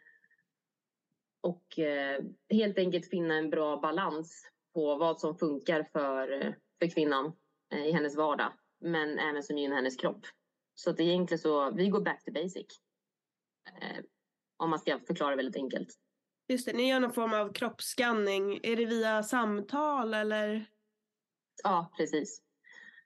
och 1.40 1.64
helt 2.50 2.78
enkelt 2.78 3.10
finna 3.10 3.34
en 3.34 3.50
bra 3.50 3.76
balans 3.76 4.50
på 4.74 4.96
vad 4.96 5.20
som 5.20 5.38
funkar 5.38 5.82
för, 5.82 6.56
för 6.78 6.88
kvinnan 6.90 7.32
i 7.74 7.92
hennes 7.92 8.16
vardag 8.16 8.52
men 8.80 9.18
även 9.18 9.42
som 9.42 9.58
gynnar 9.58 9.76
hennes 9.76 9.96
kropp. 9.96 10.26
Så 10.74 10.90
att 10.90 11.00
egentligen 11.00 11.38
så, 11.38 11.70
vi 11.70 11.88
går 11.88 12.00
back 12.00 12.24
to 12.24 12.32
basic. 12.32 12.66
Om 14.56 14.70
man 14.70 14.78
ska 14.78 14.98
förklara 14.98 15.36
väldigt 15.36 15.56
enkelt. 15.56 15.88
Just 16.48 16.66
det, 16.66 16.72
ni 16.72 16.88
gör 16.88 17.00
någon 17.00 17.12
form 17.12 17.34
av 17.34 17.52
kroppsskanning. 17.52 18.61
Är 18.62 18.76
det 18.76 18.84
via 18.87 19.22
samtal 19.22 20.14
eller? 20.14 20.66
Ja, 21.62 21.92
precis. 21.96 22.42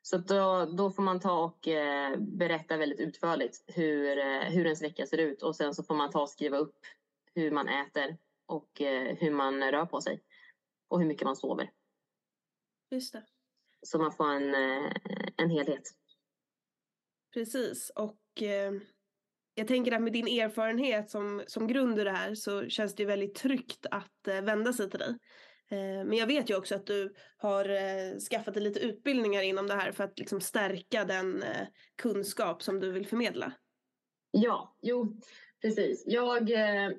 Så 0.02 0.18
då, 0.18 0.64
då 0.64 0.90
får 0.90 1.02
man 1.02 1.20
ta 1.20 1.44
och 1.44 1.68
eh, 1.68 2.16
berätta 2.18 2.76
väldigt 2.76 3.00
utförligt 3.00 3.64
hur, 3.66 4.18
eh, 4.18 4.40
hur 4.40 4.64
ens 4.64 4.82
vecka 4.82 5.06
ser 5.06 5.18
ut 5.18 5.42
och 5.42 5.56
sen 5.56 5.74
så 5.74 5.82
får 5.82 5.94
man 5.94 6.10
ta 6.10 6.22
och 6.22 6.30
skriva 6.30 6.58
upp 6.58 6.78
hur 7.34 7.50
man 7.50 7.68
äter 7.68 8.16
och 8.46 8.80
eh, 8.80 9.16
hur 9.16 9.30
man 9.30 9.62
rör 9.62 9.86
på 9.86 10.00
sig 10.00 10.22
och 10.88 11.00
hur 11.00 11.06
mycket 11.06 11.24
man 11.24 11.36
sover. 11.36 11.70
Just 12.90 13.12
det. 13.12 13.24
Så 13.82 13.98
man 13.98 14.12
får 14.12 14.28
en, 14.28 14.54
eh, 14.54 14.92
en 15.36 15.50
helhet. 15.50 15.82
Precis 17.34 17.90
och 17.90 18.42
eh, 18.42 18.72
jag 19.54 19.68
tänker 19.68 19.92
att 19.92 20.02
med 20.02 20.12
din 20.12 20.28
erfarenhet 20.28 21.10
som, 21.10 21.42
som 21.46 21.66
grund 21.66 21.98
i 21.98 22.04
det 22.04 22.10
här 22.10 22.34
så 22.34 22.68
känns 22.68 22.94
det 22.94 23.04
väldigt 23.04 23.34
tryggt 23.34 23.86
att 23.90 24.28
eh, 24.28 24.40
vända 24.42 24.72
sig 24.72 24.90
till 24.90 24.98
dig. 24.98 25.18
Eh, 25.70 26.04
men 26.04 26.12
jag 26.12 26.26
vet 26.26 26.50
ju 26.50 26.56
också 26.56 26.74
att 26.74 26.86
du 26.86 27.14
har 27.36 27.68
eh, 27.68 28.18
skaffat 28.30 28.54
dig 28.54 28.62
lite 28.62 28.80
utbildningar 28.80 29.42
inom 29.42 29.66
det 29.66 29.74
här 29.74 29.92
för 29.92 30.04
att 30.04 30.18
liksom 30.18 30.40
stärka 30.40 31.04
den 31.04 31.44
kunskap 32.02 32.62
som 32.62 32.80
du 32.80 32.92
vill 32.92 33.06
förmedla. 33.06 33.52
Ja, 34.30 34.76
jo, 34.82 35.20
precis. 35.62 36.04
Jag, 36.06 36.50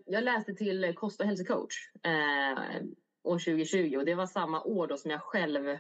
jag 0.06 0.24
läste 0.24 0.54
till 0.54 0.94
kost 0.96 1.20
och 1.20 1.28
hälsocoach 1.28 1.76
eh, 2.04 2.84
år 3.24 3.40
2020 3.40 3.98
och 3.98 4.06
det 4.06 4.16
var 4.16 4.26
samma 4.26 4.64
år 4.64 4.88
då 4.88 4.98
som 4.98 5.12
jag 5.12 5.22
själv 5.22 5.78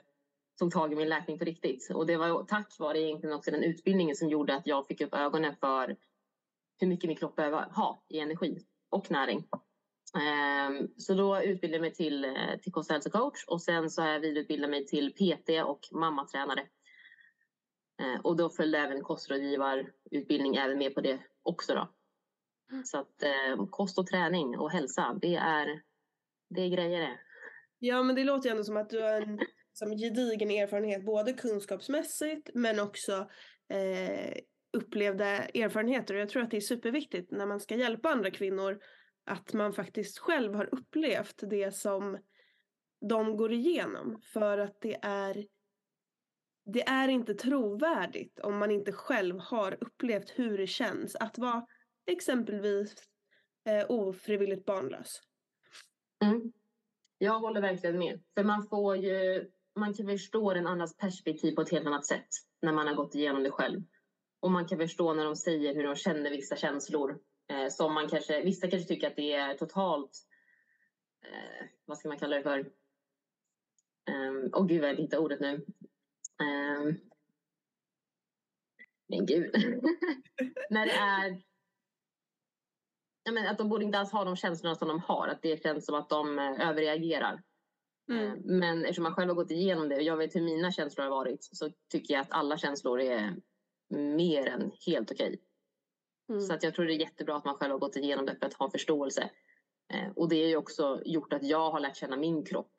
tog 0.59 0.71
tag 0.71 0.93
i 0.93 0.95
min 0.95 1.09
läkning 1.09 1.39
på 1.39 1.45
riktigt. 1.45 1.91
Och 1.93 2.05
det 2.05 2.17
var 2.17 2.43
tack 2.43 2.75
vare 2.79 3.01
egentligen 3.01 3.35
också 3.35 3.51
den 3.51 3.63
utbildningen 3.63 4.15
som 4.15 4.29
gjorde 4.29 4.55
att 4.55 4.67
jag 4.67 4.87
fick 4.87 5.01
upp 5.01 5.13
ögonen 5.13 5.55
för 5.59 5.95
hur 6.83 6.89
mycket 6.89 7.07
min 7.07 7.17
kropp 7.17 7.35
behöver 7.35 7.61
ha 7.61 8.03
i 8.09 8.19
energi 8.19 8.65
och 8.89 9.11
näring. 9.11 9.47
Ehm, 10.17 10.87
så 10.97 11.13
då 11.13 11.41
utbildade 11.41 11.75
jag 11.75 11.81
mig 11.81 11.93
till, 11.93 12.25
eh, 12.25 12.59
till 12.61 12.73
och 12.73 12.85
hälsocoach 12.89 13.45
och 13.47 13.61
sen 13.61 13.89
så 13.89 14.01
har 14.01 14.09
jag 14.09 14.19
vidareutbildat 14.19 14.69
mig 14.69 14.85
till 14.85 15.13
PT 15.13 15.63
och 15.63 15.79
mammatränare. 15.91 16.61
Ehm, 18.01 18.21
och 18.23 18.37
då 18.37 18.49
följde 18.49 18.79
även 18.79 19.01
kostrådgivarutbildning 19.01 20.55
även 20.55 20.77
med 20.77 20.95
på 20.95 21.01
det 21.01 21.19
också 21.43 21.75
då. 21.75 21.89
Mm. 22.71 22.83
Så 22.83 22.97
att 22.97 23.23
eh, 23.23 23.65
kost 23.69 23.99
och 23.99 24.07
träning 24.07 24.57
och 24.57 24.71
hälsa, 24.71 25.19
det 25.21 25.35
är, 25.35 25.81
det 26.49 26.61
är 26.61 26.69
grejer 26.69 26.99
det. 26.99 27.19
Ja 27.79 28.03
men 28.03 28.15
det 28.15 28.23
låter 28.23 28.49
ju 28.49 28.51
ändå 28.51 28.63
som 28.63 28.77
att 28.77 28.89
du 28.89 29.01
har 29.01 29.21
en 29.21 29.39
som 29.73 29.97
gedigen 29.97 30.51
erfarenhet 30.51 31.05
både 31.05 31.33
kunskapsmässigt 31.33 32.49
men 32.53 32.79
också 32.79 33.29
eh, 33.69 34.33
upplevda 34.73 35.25
erfarenheter 35.45 36.13
och 36.13 36.21
jag 36.21 36.29
tror 36.29 36.43
att 36.43 36.51
det 36.51 36.57
är 36.57 36.61
superviktigt 36.61 37.31
när 37.31 37.45
man 37.45 37.59
ska 37.59 37.75
hjälpa 37.75 38.09
andra 38.09 38.31
kvinnor 38.31 38.79
att 39.25 39.53
man 39.53 39.73
faktiskt 39.73 40.19
själv 40.19 40.53
har 40.53 40.69
upplevt 40.73 41.43
det 41.49 41.75
som 41.75 42.17
de 43.09 43.37
går 43.37 43.53
igenom 43.53 44.21
för 44.33 44.57
att 44.57 44.81
det 44.81 44.99
är 45.01 45.45
det 46.65 46.87
är 46.87 47.07
inte 47.07 47.33
trovärdigt 47.33 48.39
om 48.39 48.57
man 48.57 48.71
inte 48.71 48.91
själv 48.91 49.39
har 49.39 49.77
upplevt 49.83 50.29
hur 50.29 50.57
det 50.57 50.67
känns 50.67 51.15
att 51.15 51.37
vara 51.37 51.65
exempelvis 52.05 52.95
eh, 53.65 53.85
ofrivilligt 53.89 54.65
barnlös. 54.65 55.21
Mm. 56.23 56.53
Jag 57.17 57.39
håller 57.39 57.61
verkligen 57.61 57.97
med. 57.97 58.23
För 58.35 58.43
man 58.43 58.67
får 58.67 58.97
ju, 58.97 59.49
man 59.75 59.93
kan 59.93 60.07
förstå 60.07 60.51
en 60.51 60.67
annans 60.67 60.97
perspektiv 60.97 61.55
på 61.55 61.61
ett 61.61 61.71
helt 61.71 61.87
annat 61.87 62.05
sätt 62.05 62.27
när 62.61 62.73
man 62.73 62.87
har 62.87 62.95
gått 62.95 63.15
igenom 63.15 63.43
det 63.43 63.51
själv. 63.51 63.81
Och 64.43 64.51
man 64.51 64.67
kan 64.67 64.77
förstå 64.77 65.13
när 65.13 65.25
de 65.25 65.35
säger 65.35 65.75
hur 65.75 65.83
de 65.83 65.95
känner 65.95 66.29
vissa 66.29 66.55
känslor 66.55 67.19
Eh, 67.47 67.69
som 67.69 67.93
man 67.93 68.09
kanske, 68.09 68.41
vissa 68.41 68.69
kanske 68.69 68.87
tycker 68.87 69.07
att 69.07 69.15
det 69.15 69.33
är 69.33 69.57
totalt, 69.57 70.11
eh, 71.25 71.65
vad 71.85 71.97
ska 71.97 72.07
man 72.07 72.19
kalla 72.19 72.35
det 72.35 72.43
för? 72.43 72.59
Um, 74.11 74.49
oh 74.53 74.65
gud, 74.65 74.83
jag 74.83 74.95
hittar 74.95 75.17
ordet 75.17 75.39
nu. 75.39 75.65
Um, 76.39 76.99
men 79.07 79.25
gud. 79.25 79.51
När 80.69 80.85
det 80.85 80.91
är 80.91 81.41
menar, 83.33 83.51
att 83.51 83.57
de 83.57 83.69
borde 83.69 83.85
inte 83.85 83.99
alls 83.99 84.11
ha 84.11 84.23
de 84.23 84.35
känslorna 84.35 84.75
som 84.75 84.87
de 84.87 84.99
har. 84.99 85.27
Att 85.27 85.41
det 85.41 85.63
känns 85.63 85.85
som 85.85 85.95
att 85.95 86.09
de 86.09 86.39
eh, 86.39 86.69
överreagerar. 86.69 87.43
Mm. 88.09 88.27
Eh, 88.27 88.33
men 88.43 88.81
eftersom 88.81 89.03
man 89.03 89.13
själv 89.13 89.29
har 89.29 89.35
gått 89.35 89.51
igenom 89.51 89.89
det 89.89 89.95
och 89.95 90.01
jag 90.01 90.17
vet 90.17 90.35
hur 90.35 90.41
mina 90.41 90.71
känslor 90.71 91.03
har 91.03 91.11
varit 91.11 91.43
så 91.43 91.69
tycker 91.91 92.13
jag 92.13 92.21
att 92.21 92.31
alla 92.31 92.57
känslor 92.57 93.01
är 93.01 93.35
mer 93.93 94.47
än 94.47 94.71
helt 94.85 95.11
okej. 95.11 95.39
Mm. 96.29 96.41
Så 96.41 96.53
att 96.53 96.63
jag 96.63 96.75
tror 96.75 96.85
det 96.85 96.93
är 96.93 96.99
jättebra 96.99 97.35
att 97.35 97.45
man 97.45 97.55
själv 97.55 97.71
har 97.71 97.79
gått 97.79 97.95
igenom 97.95 98.25
det 98.25 98.35
för 98.35 98.45
att 98.45 98.53
ha 98.53 98.71
förståelse. 98.71 99.29
Eh, 99.93 100.11
och 100.15 100.29
det 100.29 100.41
har 100.41 100.49
ju 100.49 100.57
också 100.57 101.01
gjort 101.05 101.33
att 101.33 101.43
jag 101.43 101.71
har 101.71 101.79
lärt 101.79 101.97
känna 101.97 102.17
min 102.17 102.45
kropp. 102.45 102.73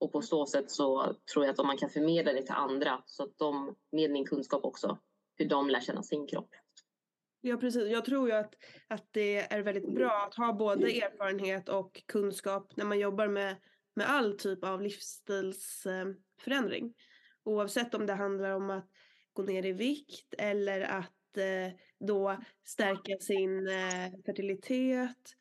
Och 0.00 0.12
på 0.12 0.22
så 0.22 0.46
sätt 0.46 0.70
så 0.70 1.14
tror 1.32 1.44
jag 1.44 1.52
att 1.52 1.58
om 1.58 1.66
man 1.66 1.76
kan 1.76 1.90
förmedla 1.90 2.32
det 2.32 2.42
till 2.42 2.54
andra 2.54 3.02
så 3.06 3.22
att 3.22 3.38
de 3.38 3.76
med 3.92 4.10
min 4.10 4.26
kunskap 4.26 4.64
också 4.64 4.98
hur 5.36 5.48
de 5.48 5.70
lär 5.70 5.80
känna 5.80 6.02
sin 6.02 6.26
kropp. 6.26 6.50
Ja 7.40 7.56
precis, 7.56 7.90
jag 7.90 8.04
tror 8.04 8.28
ju 8.28 8.34
att, 8.34 8.54
att 8.88 9.06
det 9.10 9.52
är 9.52 9.62
väldigt 9.62 9.94
bra 9.94 10.26
att 10.28 10.34
ha 10.34 10.52
både 10.52 10.86
erfarenhet 10.86 11.68
och 11.68 12.02
kunskap 12.06 12.76
när 12.76 12.84
man 12.84 12.98
jobbar 12.98 13.28
med, 13.28 13.56
med 13.94 14.10
all 14.10 14.38
typ 14.38 14.64
av 14.64 14.82
livsstilsförändring. 14.82 16.94
Oavsett 17.44 17.94
om 17.94 18.06
det 18.06 18.14
handlar 18.14 18.50
om 18.50 18.70
att 18.70 18.90
gå 19.38 19.42
ner 19.52 19.66
i 19.66 19.72
vikt 19.72 20.34
eller 20.38 20.80
att 20.80 21.36
eh, 21.36 21.72
då 22.00 22.36
stärka 22.64 23.16
sin 23.20 23.68
eh, 23.68 24.10
fertilitet. 24.26 25.34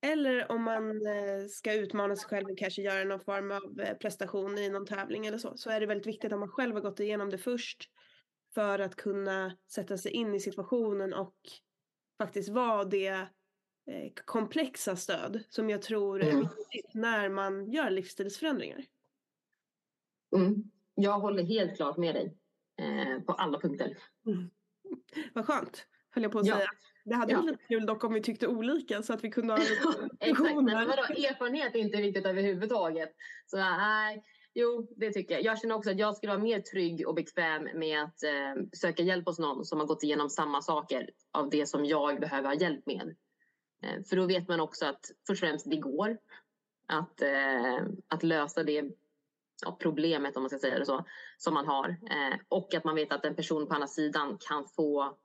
Eller 0.00 0.52
om 0.52 0.62
man 0.62 1.06
eh, 1.06 1.46
ska 1.50 1.72
utmana 1.72 2.16
sig 2.16 2.28
själv 2.28 2.46
och 2.50 2.58
kanske 2.58 2.82
göra 2.82 3.04
någon 3.04 3.20
form 3.20 3.50
av 3.50 3.80
eh, 3.80 3.96
prestation 3.96 4.58
i 4.58 4.68
någon 4.68 4.86
tävling 4.86 5.26
eller 5.26 5.38
så. 5.38 5.56
Så 5.56 5.70
är 5.70 5.80
det 5.80 5.86
väldigt 5.86 6.06
viktigt 6.06 6.32
att 6.32 6.38
man 6.38 6.48
själv 6.48 6.74
har 6.74 6.80
gått 6.80 7.00
igenom 7.00 7.30
det 7.30 7.38
först. 7.38 7.90
För 8.54 8.78
att 8.78 8.96
kunna 8.96 9.56
sätta 9.70 9.98
sig 9.98 10.12
in 10.12 10.34
i 10.34 10.40
situationen 10.40 11.14
och 11.14 11.36
faktiskt 12.18 12.48
vara 12.48 12.84
det 12.84 13.06
eh, 13.06 14.12
komplexa 14.24 14.96
stöd 14.96 15.42
som 15.48 15.70
jag 15.70 15.82
tror 15.82 16.22
är 16.22 16.30
Mm. 16.30 16.42
viktigt 16.42 16.94
när 16.94 17.28
man 17.28 17.72
gör 17.72 17.90
livsstilsförändringar. 17.90 18.84
Mm. 20.36 20.70
Jag 20.94 21.18
håller 21.18 21.42
helt 21.42 21.76
klart 21.76 21.96
med 21.96 22.14
dig 22.14 22.36
eh, 22.78 23.20
på 23.26 23.32
alla 23.32 23.60
punkter. 23.60 23.96
Vad 25.34 25.46
skönt, 25.46 25.86
höll 26.10 26.22
jag 26.22 26.32
på 26.32 26.38
att 26.38 26.46
Ja. 26.46 26.56
säga. 26.56 26.68
Det 27.04 27.14
hade 27.14 27.32
Ja. 27.32 27.40
varit 27.40 27.68
kul 27.68 27.86
dock 27.86 28.04
om 28.04 28.12
vi 28.14 28.20
tyckte 28.22 28.46
olika 28.48 29.02
så 29.02 29.12
att 29.12 29.24
vi 29.24 29.30
kunde 29.30 29.52
ha 29.52 29.58
Exakt, 30.20 30.54
men 30.54 30.64
vadå, 30.88 31.02
erfarenhet 31.02 31.74
är 31.74 31.78
inte 31.78 31.98
viktigt 31.98 32.26
överhuvudtaget. 32.26 33.12
Så 33.46 33.56
nej, 33.56 34.22
jo 34.54 34.88
det 34.96 35.12
tycker 35.12 35.34
jag. 35.34 35.44
Jag 35.44 35.60
känner 35.60 35.74
också 35.74 35.90
att 35.90 35.98
jag 35.98 36.16
skulle 36.16 36.32
vara 36.32 36.42
mer 36.42 36.60
trygg 36.60 37.08
och 37.08 37.14
bekväm 37.14 37.68
med 37.74 38.02
att 38.02 38.22
eh, 38.22 38.62
söka 38.72 39.02
hjälp 39.02 39.26
hos 39.26 39.38
någon 39.38 39.64
som 39.64 39.80
har 39.80 39.86
gått 39.86 40.02
igenom 40.02 40.30
samma 40.30 40.62
saker 40.62 41.10
av 41.32 41.50
det 41.50 41.66
som 41.66 41.84
jag 41.84 42.20
behöver 42.20 42.48
ha 42.48 42.54
hjälp 42.54 42.86
med. 42.86 43.16
Eh, 43.82 44.02
för 44.08 44.16
då 44.16 44.26
vet 44.26 44.48
man 44.48 44.60
också 44.60 44.86
att 44.86 45.00
först 45.26 45.42
och 45.42 45.48
främst 45.48 45.70
det 45.70 45.76
går 45.76 46.18
att, 46.86 47.22
eh, 47.22 47.78
att 48.08 48.22
lösa 48.22 48.62
det 48.64 48.84
ja, 49.64 49.76
problemet 49.80 50.36
om 50.36 50.42
man 50.42 50.50
ska 50.50 50.58
säga 50.58 50.78
det 50.78 50.86
så 50.86 51.04
som 51.36 51.54
man 51.54 51.66
har 51.66 51.88
eh, 51.88 52.38
och 52.48 52.74
att 52.74 52.84
man 52.84 52.94
vet 52.94 53.12
att 53.12 53.24
en 53.24 53.36
person 53.36 53.66
på 53.66 53.74
andra 53.74 53.86
sidan 53.86 54.38
kan 54.40 54.64
få 54.68 55.18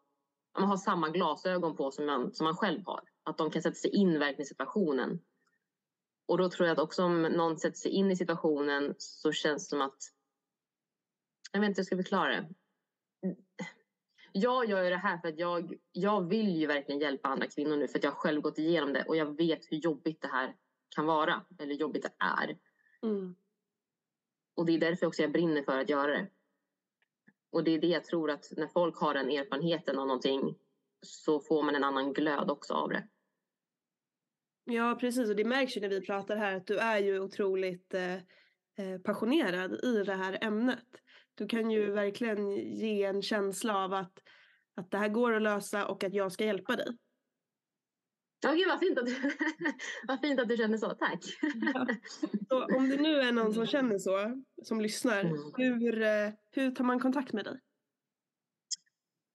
man 0.60 0.68
har 0.70 0.78
samma 0.78 1.10
glasögon 1.10 1.76
på 1.76 1.92
som 1.92 2.06
man, 2.06 2.34
som 2.34 2.44
man 2.44 2.56
själv 2.56 2.86
har. 2.86 3.02
Att 3.24 3.38
de 3.38 3.52
kan 3.52 3.62
sätta 3.62 3.76
sig 3.76 3.96
in 3.96 4.20
verkligen 4.20 4.42
i 4.42 4.46
situationen. 4.46 5.20
Och 6.26 6.38
då 6.38 6.50
tror 6.50 6.68
jag 6.68 6.74
att 6.74 6.84
också 6.84 7.04
om 7.04 7.22
någon 7.22 7.58
sätter 7.58 7.78
sig 7.78 7.92
in 7.92 8.12
i 8.12 8.16
situationen 8.16 8.96
så 8.98 9.32
känns 9.32 9.64
det 9.64 9.70
som 9.70 9.82
att... 9.82 9.98
Jag 11.52 11.60
vet 11.60 11.68
inte 11.68 11.80
hur 11.80 11.82
jag 11.82 11.86
ska 11.86 11.96
förklara 11.98 12.30
det. 12.30 12.48
Jag 14.32 14.70
gör 14.70 14.84
ju 14.84 14.90
det 14.90 14.98
här 14.98 15.18
för 15.18 15.28
att 15.28 15.40
jag, 15.40 15.74
jag 15.92 16.28
vill 16.30 16.56
ju 16.56 16.68
verkligen 16.68 17.02
hjälpa 17.02 17.30
andra 17.30 17.48
kvinnor 17.48 17.78
nu 17.78 17.88
för 17.88 18.00
att 18.00 18.04
jag 18.04 18.12
har 18.12 18.18
själv 18.18 18.42
gått 18.42 18.58
igenom 18.58 18.94
det 18.94 19.04
och 19.04 19.16
jag 19.16 19.38
vet 19.38 19.72
hur 19.72 19.78
jobbigt 19.78 20.22
det 20.22 20.28
här 20.28 20.56
kan 20.96 21.06
vara. 21.06 21.42
Eller 21.60 21.74
jobbigt 21.74 22.04
det 22.04 22.14
är. 22.18 22.58
Mm. 23.04 23.36
Och 24.56 24.66
det 24.66 24.74
är 24.74 24.80
därför 24.80 25.08
också 25.08 25.22
jag 25.22 25.32
brinner 25.32 25.64
för 25.64 25.80
att 25.80 25.90
göra 25.90 26.12
det. 26.12 26.28
Och 27.52 27.64
det 27.64 27.72
är 27.72 27.82
det 27.82 27.88
jag 27.88 28.04
tror 28.06 28.32
att 28.32 28.46
när 28.58 28.68
folk 28.68 28.98
har 28.98 29.14
den 29.14 29.30
erfarenheten 29.30 30.00
av 30.00 30.08
någonting 30.08 30.56
så 31.02 31.40
får 31.40 31.64
man 31.64 31.76
en 31.76 31.84
annan 31.84 32.14
glöd 32.14 32.52
också 32.52 32.74
av 32.74 32.90
det. 32.90 33.08
Ja 34.66 34.98
precis 35.00 35.30
och 35.30 35.36
det 35.36 35.46
märks 35.46 35.78
ju 35.78 35.82
när 35.82 35.90
vi 35.90 36.02
pratar 36.02 36.36
här 36.36 36.56
att 36.56 36.68
du 36.68 36.78
är 36.78 36.98
ju 36.98 37.20
otroligt 37.20 37.94
eh, 37.94 38.14
eh 38.14 39.02
passionerad 39.04 39.86
i 39.86 40.04
det 40.04 40.16
här 40.16 40.38
ämnet. 40.42 40.88
Du 41.36 41.48
kan 41.48 41.72
ju 41.72 41.92
verkligen 41.92 42.52
ge 42.52 43.04
en 43.04 43.22
känsla 43.22 43.84
av 43.84 43.94
att, 43.94 44.20
att 44.76 44.92
det 44.92 44.98
här 44.98 45.10
går 45.10 45.34
att 45.34 45.42
lösa 45.42 45.88
och 45.88 46.04
att 46.04 46.14
jag 46.14 46.32
ska 46.32 46.46
hjälpa 46.46 46.76
dig. 46.76 46.98
Ja, 48.44 48.54
gud 48.54 48.68
vad 48.68 48.80
fint 48.80 49.00
att 49.00 49.06
du, 49.06 49.16
vad 50.08 50.22
fint 50.22 50.40
att 50.40 50.50
du 50.50 50.58
känner 50.58 50.78
så. 50.78 50.90
Tack. 50.90 51.24
Så 52.50 52.66
om 52.78 52.90
det 52.90 52.98
nu 52.98 53.20
är 53.22 53.32
någon 53.32 53.54
som 53.54 53.66
känner 53.66 53.98
så, 53.98 54.44
som 54.64 54.82
lyssnar, 54.82 55.22
Mm. 55.22 55.80
hur, 55.80 56.02
eh, 56.02 56.30
hur 56.52 56.72
tar 56.72 56.84
man 56.84 57.00
kontakt 57.00 57.34
med 57.34 57.46
dig? 57.46 57.60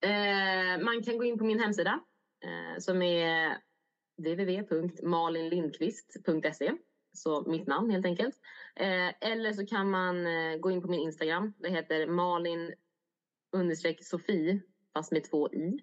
Eh, 0.00 0.78
man 0.84 1.02
kan 1.02 1.18
gå 1.18 1.24
in 1.24 1.38
på 1.38 1.44
min 1.44 1.60
hemsida 1.60 2.00
eh, 2.44 2.78
som 2.78 3.02
är 3.02 3.56
www.malinlindqvist.se. 4.18 6.72
Så 7.12 7.50
mitt 7.50 7.66
namn 7.66 7.90
helt 7.90 8.06
enkelt. 8.06 8.34
Eh, 8.76 9.08
eller 9.30 9.52
så 9.52 9.66
kan 9.66 9.90
man 9.90 10.26
eh, 10.26 10.56
gå 10.56 10.70
in 10.70 10.82
på 10.82 10.88
min 10.88 11.00
Instagram. 11.00 11.54
Det 11.58 11.70
heter 11.70 12.06
Malin 12.06 12.74
understreck 13.52 14.04
Sofie 14.04 14.60
fast 14.94 15.12
med 15.12 15.24
två 15.30 15.52
i. 15.52 15.78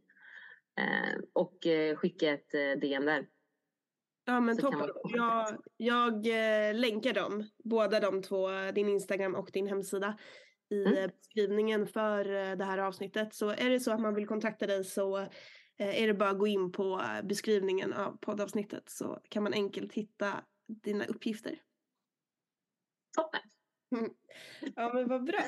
Eh, 0.79 1.19
och 1.33 1.65
eh, 1.67 1.95
skicka 1.95 2.29
ett 2.33 2.53
eh, 2.53 2.79
DM 2.81 3.05
där. 3.05 3.27
Ja 4.25 4.39
men 4.39 4.57
toppen. 4.57 4.79
man- 4.79 4.89
Jag, 5.03 5.57
jag 5.77 6.25
länkar 6.75 7.13
dem, 7.13 7.43
båda 7.63 7.99
de 7.99 8.21
två, 8.21 8.47
din 8.75 8.89
Instagram 8.89 9.35
och 9.35 9.49
din 9.53 9.67
hemsida 9.67 10.17
i 10.69 10.85
Mm. 10.85 11.09
beskrivningen 11.21 11.88
för 11.88 12.25
det 12.55 12.65
här 12.65 12.77
avsnittet. 12.77 13.33
Så 13.33 13.49
är 13.49 13.69
det 13.69 13.79
så 13.79 13.91
att 13.91 14.01
man 14.01 14.15
vill 14.15 14.27
kontakta 14.27 14.67
dig 14.67 14.83
så 14.83 15.17
är 15.77 16.07
det 16.07 16.13
bara 16.13 16.29
att 16.29 16.39
gå 16.39 16.47
in 16.47 16.71
på 16.71 17.01
beskrivningen 17.23 17.93
av 17.93 18.17
poddavsnittet 18.21 18.89
så 18.89 19.19
kan 19.29 19.43
man 19.43 19.53
enkelt 19.53 19.93
hitta 19.93 20.43
dina 20.83 21.05
uppgifter. 21.05 21.59
Toppen! 23.17 23.41
Ja 24.75 24.93
men 24.93 25.08
vad 25.08 25.23
bra. 25.23 25.43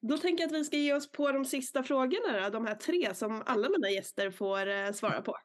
Då 0.00 0.18
tänker 0.18 0.44
jag 0.44 0.48
att 0.48 0.60
vi 0.60 0.64
ska 0.64 0.76
ge 0.76 0.94
oss 0.94 1.12
på 1.12 1.32
de 1.32 1.44
sista 1.44 1.82
frågorna 1.82 2.50
de 2.50 2.66
här 2.66 2.74
tre 2.74 3.14
som 3.14 3.42
alla 3.46 3.68
mina 3.68 3.90
gäster 3.90 4.30
får 4.30 4.66
eh, 4.66 4.92
svara 4.92 5.22
på. 5.22 5.36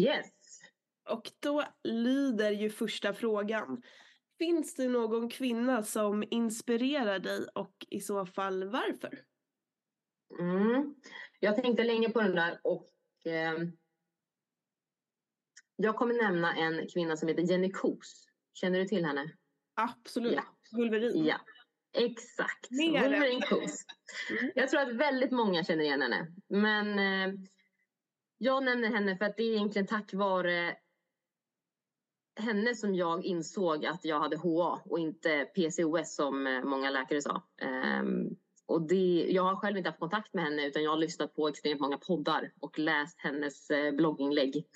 Yes! 0.00 0.30
Och 1.10 1.30
då 1.40 1.64
lyder 1.84 2.50
ju 2.50 2.70
första 2.70 3.14
frågan. 3.14 3.82
Finns 4.38 4.74
det 4.74 4.88
någon 4.88 5.30
kvinna 5.30 5.82
som 5.82 6.24
inspirerar 6.30 7.18
dig 7.18 7.46
och 7.54 7.74
i 7.90 8.00
så 8.00 8.26
fall 8.26 8.68
varför? 8.68 9.24
Mm. 10.40 10.94
Jag 11.40 11.56
tänkte 11.62 11.84
länge 11.84 12.10
på 12.10 12.20
den 12.20 12.34
där 12.34 12.60
och 12.62 12.88
eh, 13.26 13.58
jag 15.76 15.96
kommer 15.96 16.22
nämna 16.22 16.56
en 16.56 16.88
kvinna 16.88 17.16
som 17.16 17.28
heter 17.28 17.42
Jenny 17.42 17.70
Kos. 17.70 18.26
Känner 18.54 18.78
du 18.78 18.84
till 18.84 19.04
henne? 19.04 19.32
Absolut. 19.74 20.34
Ja. 20.34 20.44
Wolverine. 20.76 21.28
Ja, 21.28 21.40
exakt. 21.92 22.68
Wolverine 22.70 23.42
Kos. 23.42 23.84
Mm. 24.30 24.52
Jag 24.54 24.70
tror 24.70 24.80
att 24.80 24.96
väldigt 24.96 25.30
många 25.30 25.64
känner 25.64 25.84
igen 25.84 26.02
henne. 26.02 26.26
Men 26.48 26.98
eh, 26.98 27.34
jag 28.38 28.64
nämner 28.64 28.88
henne 28.88 29.16
för 29.16 29.24
att 29.24 29.36
det 29.36 29.42
är 29.42 29.54
egentligen 29.54 29.86
tack 29.86 30.14
vare 30.14 30.76
henne 32.38 32.74
som 32.74 32.94
jag 32.94 33.24
insåg 33.24 33.86
att 33.86 34.04
jag 34.04 34.20
hade 34.20 34.36
HA 34.36 34.82
och 34.84 34.98
inte 34.98 35.44
PCOS 35.44 36.14
som 36.14 36.46
eh, 36.46 36.64
många 36.64 36.90
läkare 36.90 37.22
sa. 37.22 37.42
Ehm, 37.60 38.36
och 38.66 38.82
det, 38.82 39.26
jag 39.30 39.42
har 39.42 39.56
själv 39.56 39.76
inte 39.76 39.88
haft 39.88 40.00
kontakt 40.00 40.34
med 40.34 40.44
henne 40.44 40.66
utan 40.66 40.82
jag 40.82 40.90
har 40.90 40.98
lyssnat 40.98 41.34
på 41.34 41.48
extremt 41.48 41.80
många 41.80 41.98
poddar 41.98 42.52
och 42.60 42.78
läst 42.78 43.20
hennes 43.20 43.70
eh, 43.70 43.92
blogginlägg. 43.92 44.66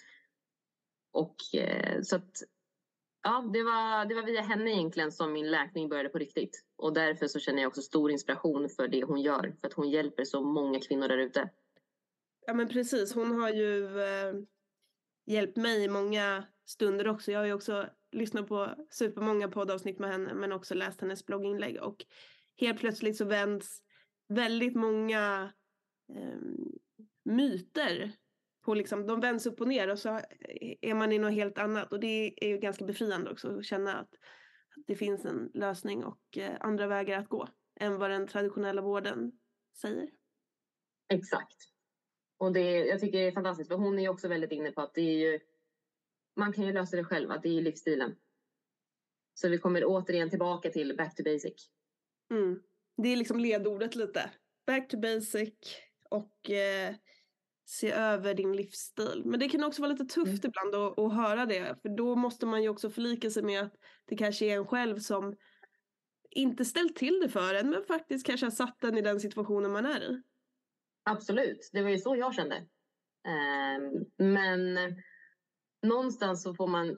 Och 1.13 1.37
eh, 1.55 2.03
så 2.03 2.17
att 2.17 2.43
ja, 3.23 3.51
det 3.53 3.63
var, 3.63 4.05
det 4.07 4.15
var 4.15 4.23
via 4.23 4.43
henne 4.43 4.71
egentligen 4.71 5.13
som 5.13 5.33
min 5.33 5.51
läkning 5.51 5.89
började 5.89 6.09
på 6.09 6.19
riktigt. 6.19 6.65
Och 6.77 6.93
därför 6.93 7.27
så 7.29 7.39
känner 7.39 7.63
jag 7.63 7.69
också 7.69 7.83
stor 7.83 8.11
inspiration 8.11 8.69
för 8.69 8.89
det 8.89 9.05
hon 9.05 9.21
gör. 9.21 9.57
För 9.61 9.67
att 9.67 9.73
hon 9.73 9.91
hjälper 9.91 10.25
så 10.25 10.43
många 10.43 10.81
kvinnor 10.81 11.09
där 11.09 11.19
ute. 11.19 11.51
Ja 12.47 12.55
men 12.55 12.69
precis, 12.69 13.15
hon 13.15 13.41
har 13.41 13.51
ju 13.51 14.01
eh, 14.01 14.35
hjälpt 15.27 15.57
mig 15.57 15.85
i 15.85 15.89
många 15.89 16.45
stunder 16.65 17.09
också. 17.09 17.33
Jag 17.33 17.39
har 17.39 17.47
ju 17.47 17.53
också 17.53 17.87
lyssnat 18.13 18.49
på 18.49 18.75
supermånga 18.91 19.49
poddavsnitt 19.49 19.99
med 19.99 20.11
henne 20.11 20.35
men 20.35 20.53
också 20.53 20.75
läst 20.75 21.01
hennes 21.01 21.27
blogginlägg 21.27 21.83
och 21.83 22.05
helt 22.57 22.81
plötsligt 22.81 23.17
så 23.17 23.25
vänds 23.25 23.83
väldigt 24.29 24.77
många 24.77 25.53
eh, 26.15 26.39
myter 27.25 28.13
på 28.63 28.75
liksom, 28.75 29.07
de 29.07 29.21
vänds 29.21 29.47
upp 29.47 29.61
och 29.61 29.69
ner 29.69 29.91
och 29.91 29.99
så 29.99 30.21
är 30.81 30.95
man 30.95 31.13
i 31.13 31.19
något 31.19 31.33
helt 31.33 31.59
annat 31.59 31.93
och 31.93 32.01
det 32.01 32.35
är 32.37 32.49
ju 32.49 32.59
ganska 32.59 32.85
befriande 32.85 33.31
också 33.31 33.59
att 33.59 33.65
känna 33.65 33.95
att, 33.95 34.15
att 34.77 34.87
det 34.87 34.97
finns 34.97 35.25
en 35.25 35.51
lösning 35.55 36.05
och 36.05 36.39
eh, 36.39 36.57
andra 36.61 36.87
vägar 36.87 37.19
att 37.19 37.29
gå 37.29 37.49
än 37.81 37.99
vad 37.99 38.11
den 38.11 38.27
traditionella 38.27 38.83
vården 38.83 39.33
säger. 39.81 40.09
Exakt. 41.09 41.57
Och 42.39 42.53
det, 42.53 42.87
jag 42.87 43.01
tycker 43.01 43.19
det 43.19 43.27
är 43.27 43.33
fantastiskt 43.33 43.69
för 43.69 43.77
hon 43.77 43.99
är 43.99 44.09
också 44.09 44.29
väldigt 44.29 44.53
inne 44.53 44.71
på 44.73 44.81
att 44.81 44.95
det 44.95 45.01
är 45.01 45.33
ju 45.33 45.41
man 46.37 46.53
kan 46.53 46.67
ju 46.67 46.73
lösa 46.73 46.97
det 46.97 47.05
själv, 47.05 47.31
att 47.31 47.43
det 47.43 47.59
är 47.59 47.63
livsstilen. 47.63 48.17
Så 49.35 49.49
vi 49.49 49.59
kommer 49.59 49.85
återigen 49.85 50.31
tillbaka 50.31 50.71
till 50.71 50.97
back 50.97 51.17
to 51.17 51.23
basic. 51.23 51.71
Mm. 52.31 52.63
Det 52.97 53.09
är 53.09 53.17
liksom 53.17 53.41
ledordet 53.41 53.95
lite. 53.95 54.31
Back 54.67 54.89
to 54.89 55.01
basic 55.01 55.55
och 56.11 56.51
eh, 56.51 56.95
se 57.65 57.91
över 57.91 58.35
din 58.35 58.57
livsstil. 58.57 59.23
Men 59.25 59.41
det 59.41 59.49
kan 59.49 59.65
också 59.65 59.83
vara 59.83 59.93
lite 59.93 60.05
tufft 60.05 60.45
Mm. 60.45 60.51
ibland 60.51 60.75
att, 60.75 60.99
att 60.99 61.15
höra 61.15 61.47
det. 61.47 61.77
För 61.83 61.97
då 61.97 62.17
måste 62.17 62.47
man 62.47 62.63
ju 62.63 62.69
också 62.69 62.91
förlika 62.91 63.31
sig 63.31 63.43
med 63.43 63.63
att 63.63 63.75
det 64.07 64.17
kanske 64.17 64.47
är 64.47 64.57
en 64.57 64.67
själv 64.67 64.99
som 64.99 65.37
inte 66.31 66.65
ställt 66.65 66.97
till 66.97 67.21
det 67.21 67.29
för 67.29 67.55
en 67.55 67.71
men 67.71 67.85
faktiskt 67.85 68.27
kanske 68.27 68.47
har 68.47 68.51
satt 68.51 68.85
en 68.85 68.99
i 68.99 69.03
den 69.03 69.21
situationen 69.21 69.73
man 69.73 69.87
är 69.87 70.01
i. 70.03 70.23
Absolut, 71.05 71.71
det 71.73 71.83
var 71.83 71.91
ju 71.91 71.99
så 71.99 72.17
jag 72.17 72.35
kände. 72.35 72.57
Ehm, 73.29 74.05
men 74.19 74.79
någonstans 75.83 76.43
så 76.43 76.55
får 76.55 76.67
man... 76.69 76.97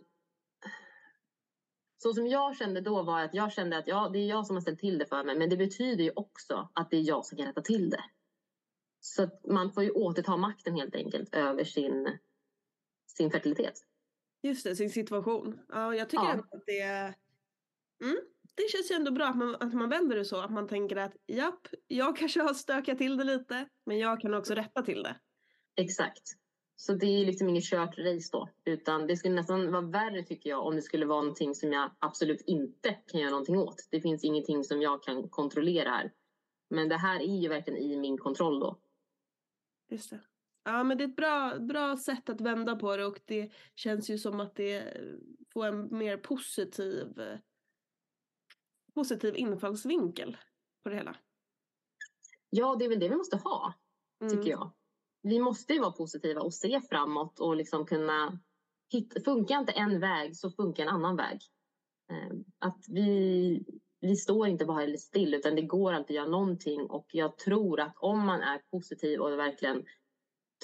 Så 2.02 2.14
som 2.14 2.26
jag 2.26 2.56
kände 2.56 2.80
då 2.80 3.02
var 3.02 3.20
att 3.20 3.34
jag 3.34 3.52
kände 3.52 3.78
att 3.78 3.86
ja, 3.86 4.10
det 4.12 4.18
är 4.18 4.28
jag 4.28 4.46
som 4.46 4.56
har 4.56 4.60
ställt 4.60 4.80
till 4.80 4.98
det 4.98 5.06
för 5.06 5.24
mig. 5.24 5.38
Men 5.38 5.50
det 5.50 5.56
betyder 5.56 6.04
ju 6.04 6.12
också 6.16 6.70
att 6.74 6.90
det 6.90 6.96
är 6.96 7.02
jag 7.02 7.26
som 7.26 7.38
kan 7.38 7.46
rätta 7.46 7.62
till 7.62 7.90
det. 7.90 8.04
Så 9.06 9.28
man 9.48 9.72
får 9.72 9.82
ju 9.84 9.90
återta 9.90 10.36
makten 10.36 10.74
helt 10.74 10.94
enkelt 10.94 11.34
över 11.34 11.64
sin, 11.64 12.18
sin 13.06 13.30
fertilitet. 13.30 13.74
Just 14.42 14.64
det, 14.64 14.76
sin 14.76 14.90
situation. 14.90 15.58
Ja, 15.68 15.94
jag 15.94 16.10
tycker 16.10 16.24
Ja. 16.24 16.32
att 16.32 16.66
det. 16.66 16.82
Mm, 18.04 18.18
det 18.54 18.70
känns 18.70 18.90
ju 18.90 18.94
ändå 18.94 19.10
bra 19.10 19.26
att 19.26 19.36
man, 19.36 19.54
att 19.54 19.74
man 19.74 19.88
vänder 19.88 20.16
det 20.16 20.24
så. 20.24 20.40
Att 20.40 20.50
man 20.52 20.68
tänker 20.68 20.96
att 20.96 21.16
japp, 21.26 21.66
jag 21.86 22.16
kanske 22.16 22.42
har 22.42 22.54
stökat 22.54 22.98
till 22.98 23.16
det 23.16 23.24
lite. 23.24 23.68
Men 23.86 23.98
jag 23.98 24.20
kan 24.20 24.34
också 24.34 24.54
rätta 24.54 24.82
till 24.82 25.02
det. 25.02 25.16
Exakt. 25.76 26.22
Så 26.76 26.92
det 26.92 27.06
är 27.06 27.26
liksom 27.26 27.48
inget 27.48 27.64
kört 27.64 27.98
race 27.98 28.28
då. 28.32 28.48
Utan 28.64 29.06
det 29.06 29.16
skulle 29.16 29.34
nästan 29.34 29.72
vara 29.72 29.82
värre 29.82 30.22
tycker 30.22 30.50
jag 30.50 30.66
om 30.66 30.76
det 30.76 30.82
skulle 30.82 31.06
vara 31.06 31.20
någonting 31.22 31.54
som 31.54 31.72
jag 31.72 31.90
absolut 31.98 32.40
inte 32.40 32.96
kan 33.06 33.20
göra 33.20 33.30
någonting 33.30 33.58
åt. 33.58 33.88
Det 33.90 34.00
finns 34.00 34.24
ingenting 34.24 34.64
som 34.64 34.82
jag 34.82 35.02
kan 35.02 35.28
kontrollera 35.28 35.90
här. 35.90 36.12
Men 36.70 36.88
det 36.88 36.96
här 36.96 37.20
är 37.20 37.40
ju 37.40 37.48
verkligen 37.48 37.78
i 37.78 37.96
min 37.96 38.18
kontroll 38.18 38.60
då. 38.60 38.78
Just 39.94 40.10
det. 40.10 40.20
Ja, 40.64 40.84
men 40.84 40.98
det 40.98 41.04
är 41.04 41.08
ett 41.08 41.16
bra, 41.16 41.58
bra 41.58 41.96
sätt 41.96 42.28
att 42.28 42.40
vända 42.40 42.76
på 42.76 42.96
det 42.96 43.04
och 43.06 43.20
det 43.24 43.52
känns 43.74 44.10
ju 44.10 44.18
som 44.18 44.40
att 44.40 44.54
det 44.56 44.96
får 45.52 45.66
en 45.66 45.98
mer 45.98 46.16
positiv, 46.16 47.20
positiv 48.94 49.36
infallsvinkel 49.36 50.36
på 50.82 50.88
det 50.88 50.96
hela. 50.96 51.16
Ja, 52.50 52.76
det 52.78 52.84
är 52.84 52.88
väl 52.88 53.00
det 53.00 53.08
vi 53.08 53.16
måste 53.16 53.36
ha, 53.36 53.74
Mm. 54.20 54.36
tycker 54.36 54.50
jag. 54.50 54.72
Vi 55.22 55.40
måste 55.40 55.72
ju 55.72 55.80
vara 55.80 55.92
positiva 55.92 56.40
och 56.40 56.54
se 56.54 56.80
framåt 56.90 57.40
och 57.40 57.56
liksom 57.56 57.86
kunna 57.86 58.38
hitta, 58.92 59.20
funkar 59.20 59.58
inte 59.60 59.72
en 59.72 60.00
väg 60.00 60.36
så 60.36 60.50
funkar 60.50 60.82
en 60.82 60.88
annan 60.88 61.16
väg. 61.16 61.40
Eh, 62.10 62.36
Att 62.58 62.84
vi, 62.88 63.64
vi 64.04 64.16
står 64.16 64.48
inte 64.48 64.64
bara 64.64 64.96
still 64.96 65.34
utan 65.34 65.54
det 65.54 65.62
går 65.62 65.92
alltid 65.92 66.16
att 66.16 66.22
göra 66.22 66.30
någonting 66.30 66.80
och 66.80 67.06
jag 67.12 67.38
tror 67.38 67.80
att 67.80 67.94
om 67.96 68.26
man 68.26 68.40
är 68.40 68.58
positiv 68.70 69.20
och 69.20 69.38
verkligen 69.38 69.84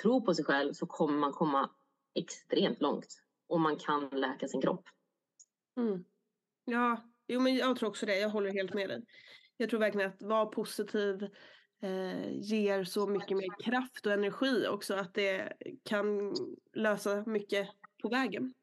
tror 0.03 0.21
på 0.21 0.35
sig 0.35 0.45
själv 0.45 0.73
så 0.73 0.87
kommer 0.87 1.19
man 1.19 1.33
komma 1.33 1.71
extremt 2.15 2.81
långt 2.81 3.23
och 3.49 3.61
man 3.61 3.77
kan 3.77 4.09
läka 4.09 4.49
sin 4.49 4.61
kropp. 4.61 4.85
Mm. 5.77 6.05
Ja, 6.65 7.05
jo, 7.29 7.41
men 7.41 7.57
jag 7.57 7.77
tror 7.77 7.89
också 7.89 8.07
det. 8.07 8.19
Jag 8.19 8.29
håller 8.29 8.53
helt 8.53 8.75
med 8.75 8.89
dig. 8.89 9.05
Jag 9.57 9.71
tror 9.71 9.81
verkligen 9.81 10.11
att 10.11 10.23
vara 10.23 10.47
positiv 10.47 11.23
eh, 11.83 12.33
ger 12.33 12.85
så 12.85 13.07
mycket 13.07 13.37
mer 13.37 13.63
kraft 13.65 14.07
och 14.07 14.13
energi 14.13 14.67
också 14.67 14.95
att 14.95 15.15
det 15.15 15.53
kan 15.85 16.35
lösa 16.73 17.25
mycket 17.27 17.69
på 18.03 18.09
vägen. 18.09 18.55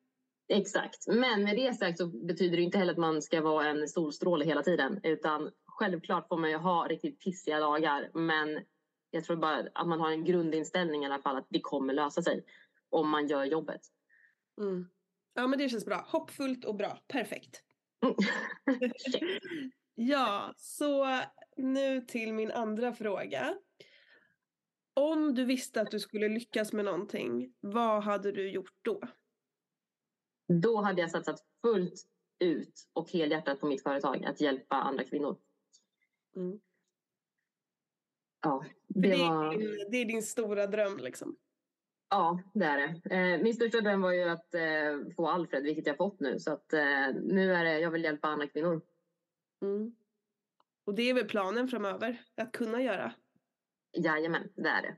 Exakt. 0.49 1.07
Men 1.07 1.43
med 1.43 1.55
det 1.55 1.73
sagt 1.73 1.97
så 1.97 2.07
betyder 2.07 2.57
det 2.57 2.63
inte 2.63 2.77
heller 2.77 2.91
att 2.91 2.97
man 2.97 3.21
ska 3.21 3.41
vara 3.41 3.67
en 3.67 3.87
solstråle 3.87 4.45
hela 4.45 4.63
tiden. 4.63 4.99
Utan 5.03 5.51
självklart 5.65 6.27
får 6.27 6.37
man 6.37 6.49
ju 6.49 6.57
ha 6.57 6.87
riktigt 6.87 7.19
pissiga 7.19 7.59
dagar. 7.59 8.09
Men 8.13 8.59
jag 9.11 9.23
tror 9.23 9.37
bara 9.37 9.67
att 9.73 9.87
man 9.87 9.99
har 9.99 10.11
en 10.11 10.25
grundinställning 10.25 11.03
i 11.03 11.05
alla 11.05 11.19
fall 11.19 11.37
att 11.37 11.47
det 11.49 11.61
kommer 11.61 11.93
lösa 11.93 12.21
sig. 12.21 12.43
Om 12.89 13.09
man 13.09 13.27
gör 13.27 13.45
jobbet. 13.45 13.81
Mm. 14.61 14.89
Ja, 15.33 15.47
men 15.47 15.59
det 15.59 15.69
känns 15.69 15.85
bra. 15.85 16.05
Hoppfullt 16.07 16.65
och 16.65 16.75
bra. 16.75 16.99
Perfekt. 17.07 17.61
Ja, 19.99 20.53
så 20.57 21.21
nu 21.57 22.01
till 22.01 22.33
min 22.33 22.51
andra 22.51 22.93
fråga. 22.93 23.57
Om 24.93 25.35
du 25.35 25.45
visste 25.45 25.81
att 25.81 25.91
du 25.91 25.99
skulle 25.99 26.27
lyckas 26.29 26.73
med 26.73 26.85
någonting, 26.85 27.53
vad 27.59 28.03
hade 28.03 28.31
du 28.31 28.49
gjort 28.49 28.75
då? 28.81 29.01
Då 30.47 30.81
hade 30.81 31.01
jag 31.01 31.11
satsat 31.11 31.45
fullt 31.61 32.05
ut 32.39 32.87
och 32.93 33.11
helhjärtat 33.11 33.59
på 33.59 33.67
mitt 33.67 33.83
företag. 33.83 34.25
Att 34.25 34.41
hjälpa 34.41 34.75
andra 34.75 35.03
kvinnor. 35.03 35.37
Mm. 36.35 36.59
Ja, 38.41 38.65
det 38.87 39.09
det, 39.09 39.17
var... 39.17 39.53
är 39.53 39.91
det 39.91 39.97
är 39.97 40.05
din 40.05 40.23
stora 40.23 40.67
dröm 40.67 40.97
liksom. 40.97 41.37
Ja, 42.09 42.39
det 42.53 42.65
är 42.65 42.77
det. 42.77 43.15
Eh, 43.15 43.43
min 43.43 43.53
största 43.53 43.81
dröm 43.81 44.01
var 44.01 44.11
ju 44.11 44.23
att 44.23 44.53
eh, 44.53 45.13
få 45.15 45.27
Alfred, 45.27 45.63
vilket 45.63 45.87
jag 45.87 45.97
fått 45.97 46.19
nu. 46.19 46.39
Så 46.39 46.51
att, 46.51 46.73
eh, 46.73 47.09
nu 47.23 47.53
är 47.53 47.63
det, 47.63 47.79
jag 47.79 47.91
vill 47.91 48.03
hjälpa 48.03 48.27
andra 48.27 48.47
kvinnor. 48.47 48.81
Mm. 49.61 49.95
Och 50.85 50.95
det 50.95 51.09
är 51.09 51.13
väl 51.13 51.27
planen 51.27 51.67
framöver, 51.67 52.21
att 52.35 52.51
kunna 52.51 52.81
göra. 52.81 53.13
Jajamän, 53.93 54.49
det 54.55 54.69
är 54.69 54.81
det. 54.81 54.97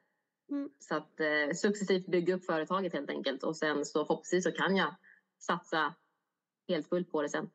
Mm. 0.49 0.69
Så 0.79 0.95
att 0.95 1.19
eh, 1.19 1.53
successivt 1.55 2.07
bygga 2.07 2.35
upp 2.35 2.45
företaget 2.45 2.93
helt 2.93 3.09
enkelt. 3.09 3.43
Och 3.43 3.57
sen 3.57 3.85
så 3.85 4.05
förhoppningsvis 4.05 4.43
så 4.43 4.51
kan 4.51 4.75
jag 4.75 4.95
satsa 5.39 5.95
helt 6.67 6.89
fullt 6.89 7.11
på 7.11 7.21
det 7.21 7.29
sen. 7.29 7.49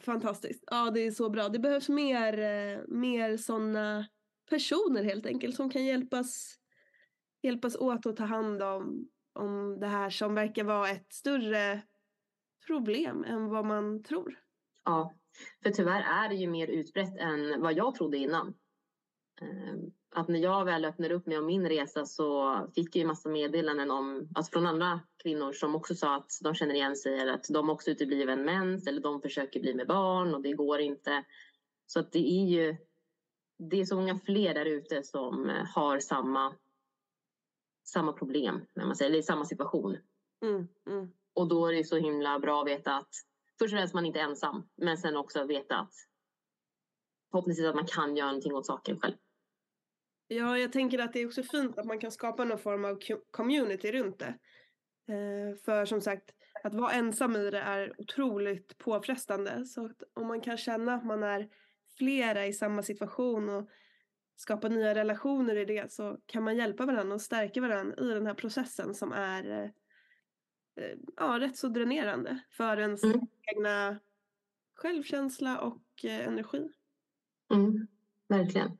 Fantastiskt. 0.00 0.64
Ja, 0.66 0.90
det 0.90 1.00
är 1.00 1.10
så 1.10 1.30
bra. 1.30 1.48
Det 1.48 1.58
behövs 1.58 1.88
mer, 1.88 2.38
eh, 2.38 2.80
mer 2.88 3.36
sådana 3.36 4.08
personer 4.50 5.02
helt 5.04 5.26
enkelt 5.26 5.56
som 5.56 5.70
kan 5.70 5.84
hjälpas, 5.84 6.56
hjälpas 7.42 7.76
åt 7.76 8.06
att 8.06 8.16
ta 8.16 8.24
hand 8.24 8.62
om, 8.62 9.08
om 9.32 9.80
det 9.80 9.86
här 9.86 10.10
som 10.10 10.34
verkar 10.34 10.64
vara 10.64 10.88
ett 10.88 11.12
större 11.12 11.82
problem 12.66 13.24
än 13.24 13.48
vad 13.48 13.66
man 13.66 14.02
tror. 14.02 14.38
Ja, 14.84 15.14
för 15.62 15.70
tyvärr 15.70 16.02
är 16.02 16.28
det 16.28 16.34
ju 16.34 16.46
mer 16.46 16.66
utbrett 16.66 17.16
än 17.18 17.60
vad 17.60 17.72
jag 17.72 17.94
trodde 17.94 18.18
innan. 18.18 18.54
Att 20.12 20.28
när 20.28 20.38
jag 20.38 20.64
väl 20.64 20.84
öppnade 20.84 21.14
upp 21.14 21.26
mig 21.26 21.38
om 21.38 21.46
min 21.46 21.68
resa 21.68 22.06
så 22.06 22.56
fick 22.74 22.96
jag 22.96 23.00
ju 23.00 23.06
massa 23.06 23.28
meddelanden 23.28 23.90
om, 23.90 24.28
alltså 24.34 24.52
från 24.52 24.66
andra 24.66 25.00
kvinnor 25.22 25.52
som 25.52 25.74
också 25.74 25.94
sa 25.94 26.16
att 26.16 26.30
de 26.42 26.54
känner 26.54 26.74
igen 26.74 26.96
sig 26.96 27.18
eller 27.18 27.32
att 27.32 27.46
de 27.48 27.70
också 27.70 27.90
uteblir 27.90 28.28
en 28.28 28.44
mens 28.44 28.86
eller 28.86 29.00
de 29.00 29.22
försöker 29.22 29.60
bli 29.60 29.74
med 29.74 29.86
barn 29.86 30.34
och 30.34 30.42
det 30.42 30.52
går 30.52 30.80
inte. 30.80 31.24
Så 31.86 32.00
att 32.00 32.12
det 32.12 32.18
är 32.18 32.46
ju, 32.46 32.76
det 33.58 33.80
är 33.80 33.84
så 33.84 33.96
många 33.96 34.18
fler 34.18 34.54
där 34.54 34.64
ute 34.64 35.02
som 35.02 35.50
eh, 35.50 35.66
har 35.74 35.98
samma, 35.98 36.54
samma 37.84 38.12
problem, 38.12 38.60
när 38.74 38.86
man 38.86 38.96
säger, 38.96 39.10
eller 39.10 39.22
samma 39.22 39.44
situation. 39.44 39.96
Mm, 40.42 40.68
mm. 40.86 41.12
Och 41.34 41.48
då 41.48 41.66
är 41.66 41.72
det 41.72 41.84
så 41.84 41.96
himla 41.96 42.38
bra 42.38 42.60
att 42.60 42.68
veta 42.68 42.96
att 42.96 43.14
först 43.58 43.72
och 43.72 43.78
främst 43.78 43.94
man 43.94 44.06
inte 44.06 44.20
är 44.20 44.24
ensam, 44.24 44.68
men 44.76 44.98
sen 44.98 45.16
också 45.16 45.44
veta 45.44 45.76
att 45.76 45.94
förhoppningsvis 47.30 47.66
att 47.66 47.74
man 47.74 47.86
kan 47.86 48.16
göra 48.16 48.28
någonting 48.28 48.54
åt 48.54 48.66
saken 48.66 49.00
själv. 49.00 49.14
Ja, 50.32 50.58
jag 50.58 50.72
tänker 50.72 50.98
att 50.98 51.12
det 51.12 51.20
är 51.20 51.26
också 51.26 51.42
fint 51.42 51.78
att 51.78 51.86
man 51.86 51.98
kan 51.98 52.10
skapa 52.12 52.44
någon 52.44 52.58
form 52.58 52.84
av 52.84 52.98
co- 53.00 53.20
community 53.30 53.92
runt 53.92 54.18
det. 54.18 54.34
Eh, 55.14 55.56
för 55.64 55.84
som 55.84 56.00
sagt, 56.00 56.30
att 56.64 56.74
vara 56.74 56.92
ensam 56.92 57.36
i 57.36 57.50
det 57.50 57.58
är 57.60 57.94
otroligt 58.00 58.78
påfrestande. 58.78 59.66
Så 59.66 59.90
om 60.14 60.26
man 60.26 60.40
kan 60.40 60.56
känna 60.56 60.94
att 60.94 61.04
man 61.04 61.22
är 61.22 61.48
flera 61.98 62.46
i 62.46 62.52
samma 62.52 62.82
situation 62.82 63.48
och 63.48 63.68
skapa 64.36 64.68
nya 64.68 64.94
relationer 64.94 65.56
i 65.56 65.64
det 65.64 65.92
så 65.92 66.18
kan 66.26 66.42
man 66.44 66.56
hjälpa 66.56 66.86
varandra 66.86 67.14
och 67.14 67.22
stärka 67.22 67.60
varandra 67.60 67.94
i 68.04 68.08
den 68.14 68.26
här 68.26 68.34
processen 68.34 68.94
som 68.94 69.12
är 69.12 69.50
eh, 69.50 69.70
eh, 70.84 70.96
ja, 71.16 71.38
rätt 71.40 71.56
så 71.56 71.68
dränerande 71.68 72.38
för 72.50 72.76
ens 72.76 73.04
Mm. 73.04 73.20
egna 73.56 73.98
självkänsla 74.74 75.60
och 75.60 76.04
energi. 76.04 76.68
Mm, 77.54 77.86
verkligen. 78.28 78.78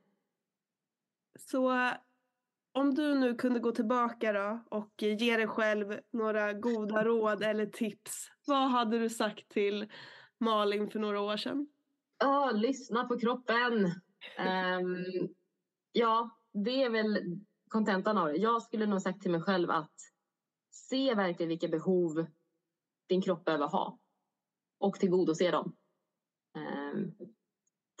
Så 1.49 1.91
om 2.73 2.93
du 2.95 3.15
nu 3.15 3.35
kunde 3.35 3.59
gå 3.59 3.71
tillbaka 3.71 4.33
då 4.33 4.63
och 4.69 4.93
ge 5.01 5.37
dig 5.37 5.47
själv 5.47 5.99
några 6.11 6.53
goda 6.53 7.03
råd 7.03 7.43
eller 7.43 7.65
tips. 7.65 8.27
Vad 8.47 8.69
hade 8.69 8.99
du 8.99 9.09
sagt 9.09 9.49
till 9.49 9.91
Malin 10.39 10.89
för 10.89 10.99
några 10.99 11.21
år 11.21 11.37
sedan? 11.37 11.67
Oh, 12.23 12.53
lyssna 12.53 13.05
på 13.05 13.19
kroppen. 13.19 13.85
Um, 14.39 15.05
ja, 15.91 16.39
det 16.53 16.83
är 16.83 16.89
väl 16.89 17.17
kontentan 17.67 18.17
av 18.17 18.27
det. 18.27 18.35
Jag 18.35 18.61
skulle 18.61 18.85
nog 18.85 19.01
sagt 19.01 19.21
till 19.21 19.31
mig 19.31 19.41
själv 19.41 19.71
att 19.71 19.95
se 20.71 21.13
verkligen 21.15 21.49
vilka 21.49 21.67
behov 21.67 22.25
din 23.07 23.21
kropp 23.21 23.45
behöver 23.45 23.67
ha 23.67 23.99
och 24.79 24.99
tillgodose 24.99 25.51
dem. 25.51 25.75
Um, 26.55 27.15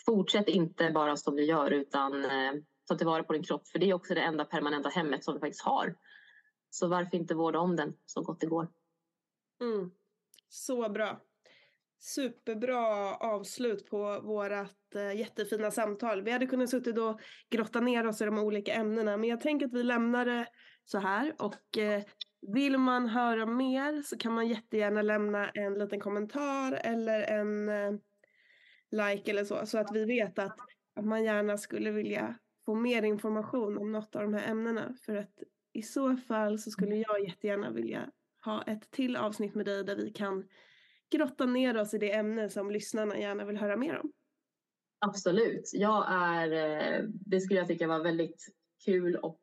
fortsätt 0.05 0.47
inte 0.47 0.91
bara 0.91 1.17
som 1.17 1.35
du 1.35 1.43
gör 1.43 1.71
utan 1.71 2.25
eh, 2.25 2.53
ta 2.91 2.97
tillvara 2.97 3.23
på 3.23 3.33
din 3.33 3.43
kropp 3.43 3.67
för 3.67 3.79
det 3.79 3.89
är 3.89 3.93
också 3.93 4.13
det 4.13 4.21
enda 4.21 4.45
permanenta 4.45 4.89
hemmet 4.89 5.23
som 5.23 5.33
vi 5.33 5.39
faktiskt 5.39 5.61
har. 5.61 5.95
Så 6.69 6.87
varför 6.87 7.17
inte 7.17 7.35
vårda 7.35 7.59
om 7.59 7.75
den 7.75 7.93
så 8.05 8.21
gott 8.21 8.39
det 8.39 8.47
går? 8.47 8.67
Mm. 9.61 9.91
Så 10.49 10.89
bra. 10.89 11.21
Superbra 11.99 13.15
avslut 13.15 13.89
på 13.89 14.21
vårt 14.21 14.95
eh, 14.95 15.15
jättefina 15.15 15.71
samtal. 15.71 16.21
Vi 16.21 16.31
hade 16.31 16.47
kunnat 16.47 16.69
suttit 16.69 16.97
och 16.97 17.21
grotta 17.49 17.79
ner 17.79 18.07
oss 18.07 18.21
i 18.21 18.25
de 18.25 18.37
olika 18.37 18.73
ämnena 18.73 19.17
men 19.17 19.29
jag 19.29 19.41
tänker 19.41 19.65
att 19.65 19.73
vi 19.73 19.83
lämnar 19.83 20.25
det 20.25 20.47
så 20.85 20.97
här 20.97 21.35
och 21.39 21.77
eh, 21.77 22.03
vill 22.53 22.77
man 22.77 23.07
höra 23.07 23.45
mer 23.45 24.01
så 24.01 24.17
kan 24.17 24.33
man 24.33 24.47
jättegärna 24.47 25.01
lämna 25.01 25.49
en 25.49 25.73
liten 25.73 25.99
kommentar 25.99 26.73
eller 26.83 27.21
en 27.21 27.69
eh, 27.69 27.91
like 28.91 29.31
eller 29.31 29.45
så 29.45 29.65
så 29.65 29.77
att 29.77 29.91
vi 29.93 30.05
vet 30.05 30.39
att 30.39 30.57
man 31.01 31.23
gärna 31.23 31.57
skulle 31.57 31.91
vilja 31.91 32.39
få 32.71 32.75
mer 32.75 33.03
information 33.03 33.77
om 33.77 33.91
något 33.91 34.15
av 34.15 34.21
de 34.21 34.33
här 34.33 34.51
ämnena 34.51 34.93
för 35.05 35.15
att 35.15 35.43
i 35.73 35.81
så 35.81 36.17
fall 36.17 36.59
så 36.59 36.71
skulle 36.71 36.95
jag 36.95 37.23
jättegärna 37.27 37.71
vilja 37.71 38.11
ha 38.45 38.63
ett 38.63 38.91
till 38.91 39.15
avsnitt 39.15 39.55
med 39.55 39.65
dig 39.65 39.83
där 39.83 39.95
vi 39.95 40.11
kan 40.11 40.47
grotta 41.11 41.45
ner 41.45 41.77
oss 41.77 41.93
i 41.93 41.97
det 41.97 42.11
ämne 42.11 42.49
som 42.49 42.71
lyssnarna 42.71 43.17
gärna 43.17 43.45
vill 43.45 43.57
höra 43.57 43.77
mer 43.77 43.99
om. 43.99 44.11
Absolut. 44.99 45.71
Jag 45.73 46.05
är, 46.09 46.51
eh, 46.51 47.03
det 47.09 47.41
skulle 47.41 47.59
jag 47.59 47.67
tycka 47.67 47.87
var 47.87 48.03
väldigt 48.03 48.45
kul 48.85 49.15
och 49.15 49.41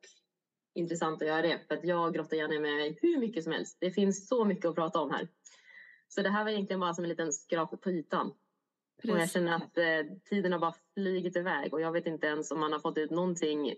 intressant 0.75 1.21
att 1.21 1.27
göra 1.27 1.41
det. 1.41 1.59
För 1.67 1.75
att 1.75 1.83
jag 1.83 2.13
grottar 2.13 2.37
gärna 2.37 2.53
med 2.59 2.61
mig 2.61 2.99
hur 3.01 3.19
mycket 3.19 3.43
som 3.43 3.53
helst. 3.53 3.77
Det 3.79 3.91
finns 3.91 4.27
så 4.27 4.45
mycket 4.45 4.65
att 4.65 4.75
prata 4.75 4.99
om 4.99 5.11
här. 5.11 5.27
Så 6.07 6.21
det 6.21 6.29
här 6.29 6.43
var 6.43 6.51
egentligen 6.51 6.79
bara 6.79 6.93
som 6.93 7.03
en 7.03 7.09
liten 7.09 7.33
skrap 7.33 7.81
på 7.81 7.91
ytan. 7.91 8.33
Precis. 9.01 9.15
Och 9.15 9.21
jag 9.21 9.29
känner 9.29 9.55
att 9.55 9.77
eh, 9.77 10.17
tiden 10.29 10.51
har 10.51 10.59
bara 10.59 10.75
flugit 10.93 11.35
iväg 11.35 11.73
och 11.73 11.81
jag 11.81 11.91
vet 11.91 12.07
inte 12.07 12.27
ens 12.27 12.51
om 12.51 12.59
man 12.59 12.71
har 12.71 12.79
fått 12.79 12.97
ut 12.97 13.11
någonting 13.11 13.75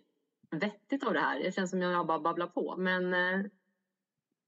vettigt 0.52 1.04
av 1.04 1.14
det 1.14 1.20
här. 1.20 1.44
Det 1.44 1.52
känns 1.52 1.70
som 1.70 1.82
jag 1.82 2.08
bara 2.08 2.20
babblar 2.20 2.48
på. 2.48 2.76
Men 2.78 3.14
eh, 3.14 3.52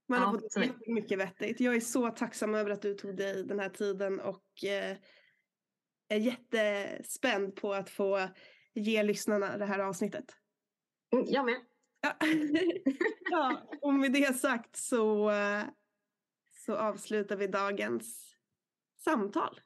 man 0.08 0.22
har 0.22 0.42
ja, 0.44 0.62
fått 0.62 0.88
mycket 0.88 1.20
vettigt. 1.20 1.60
Jag 1.60 1.76
är 1.76 1.80
så 1.80 2.10
tacksam 2.10 2.56
över 2.56 2.72
att 2.72 2.82
du 2.82 2.94
tog 2.94 3.16
dig 3.16 3.44
den 3.44 3.60
här 3.60 3.70
tiden 3.70 4.20
och 4.20 4.64
eh, 4.64 4.98
är 6.08 6.18
jättespänd 6.18 7.56
på 7.56 7.74
att 7.74 7.90
få 7.90 8.28
ge 8.74 9.04
lyssnarna 9.04 9.58
det 9.58 9.66
här 9.66 9.80
avsnittet. 9.80 10.38
Mm, 11.14 11.26
jag 11.28 11.46
med. 11.46 11.62
Ja. 12.02 12.16
ja, 13.32 13.70
och 13.82 13.94
med 13.94 14.14
det 14.14 14.34
sagt 14.34 14.76
så, 14.76 15.32
så 16.52 16.76
avslutar 16.76 17.36
vi 17.36 17.48
dagens 17.48 18.36
samtal. 18.98 19.60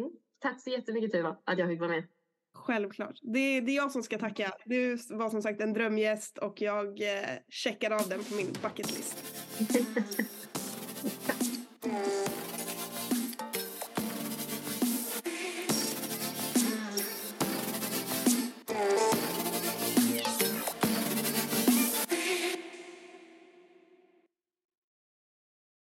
Mm. 0.00 0.12
Tack 0.38 0.62
så 0.62 0.70
jättemycket 0.70 1.12
Tuva 1.12 1.36
att 1.44 1.58
jag 1.58 1.68
fick 1.68 1.80
vara 1.80 1.90
med. 1.90 2.04
Självklart. 2.54 3.18
Det, 3.22 3.60
det 3.60 3.72
är 3.72 3.76
jag 3.76 3.92
som 3.92 4.02
ska 4.02 4.18
tacka. 4.18 4.52
Du 4.64 4.98
var 5.10 5.30
som 5.30 5.42
sagt 5.42 5.60
en 5.60 5.72
drömgäst 5.72 6.38
och 6.38 6.60
jag 6.60 7.02
eh, 7.02 7.38
checkar 7.48 7.90
av 7.90 8.08
den 8.08 8.24
på 8.24 8.34
min 8.34 8.52
bucketlist. 8.62 9.16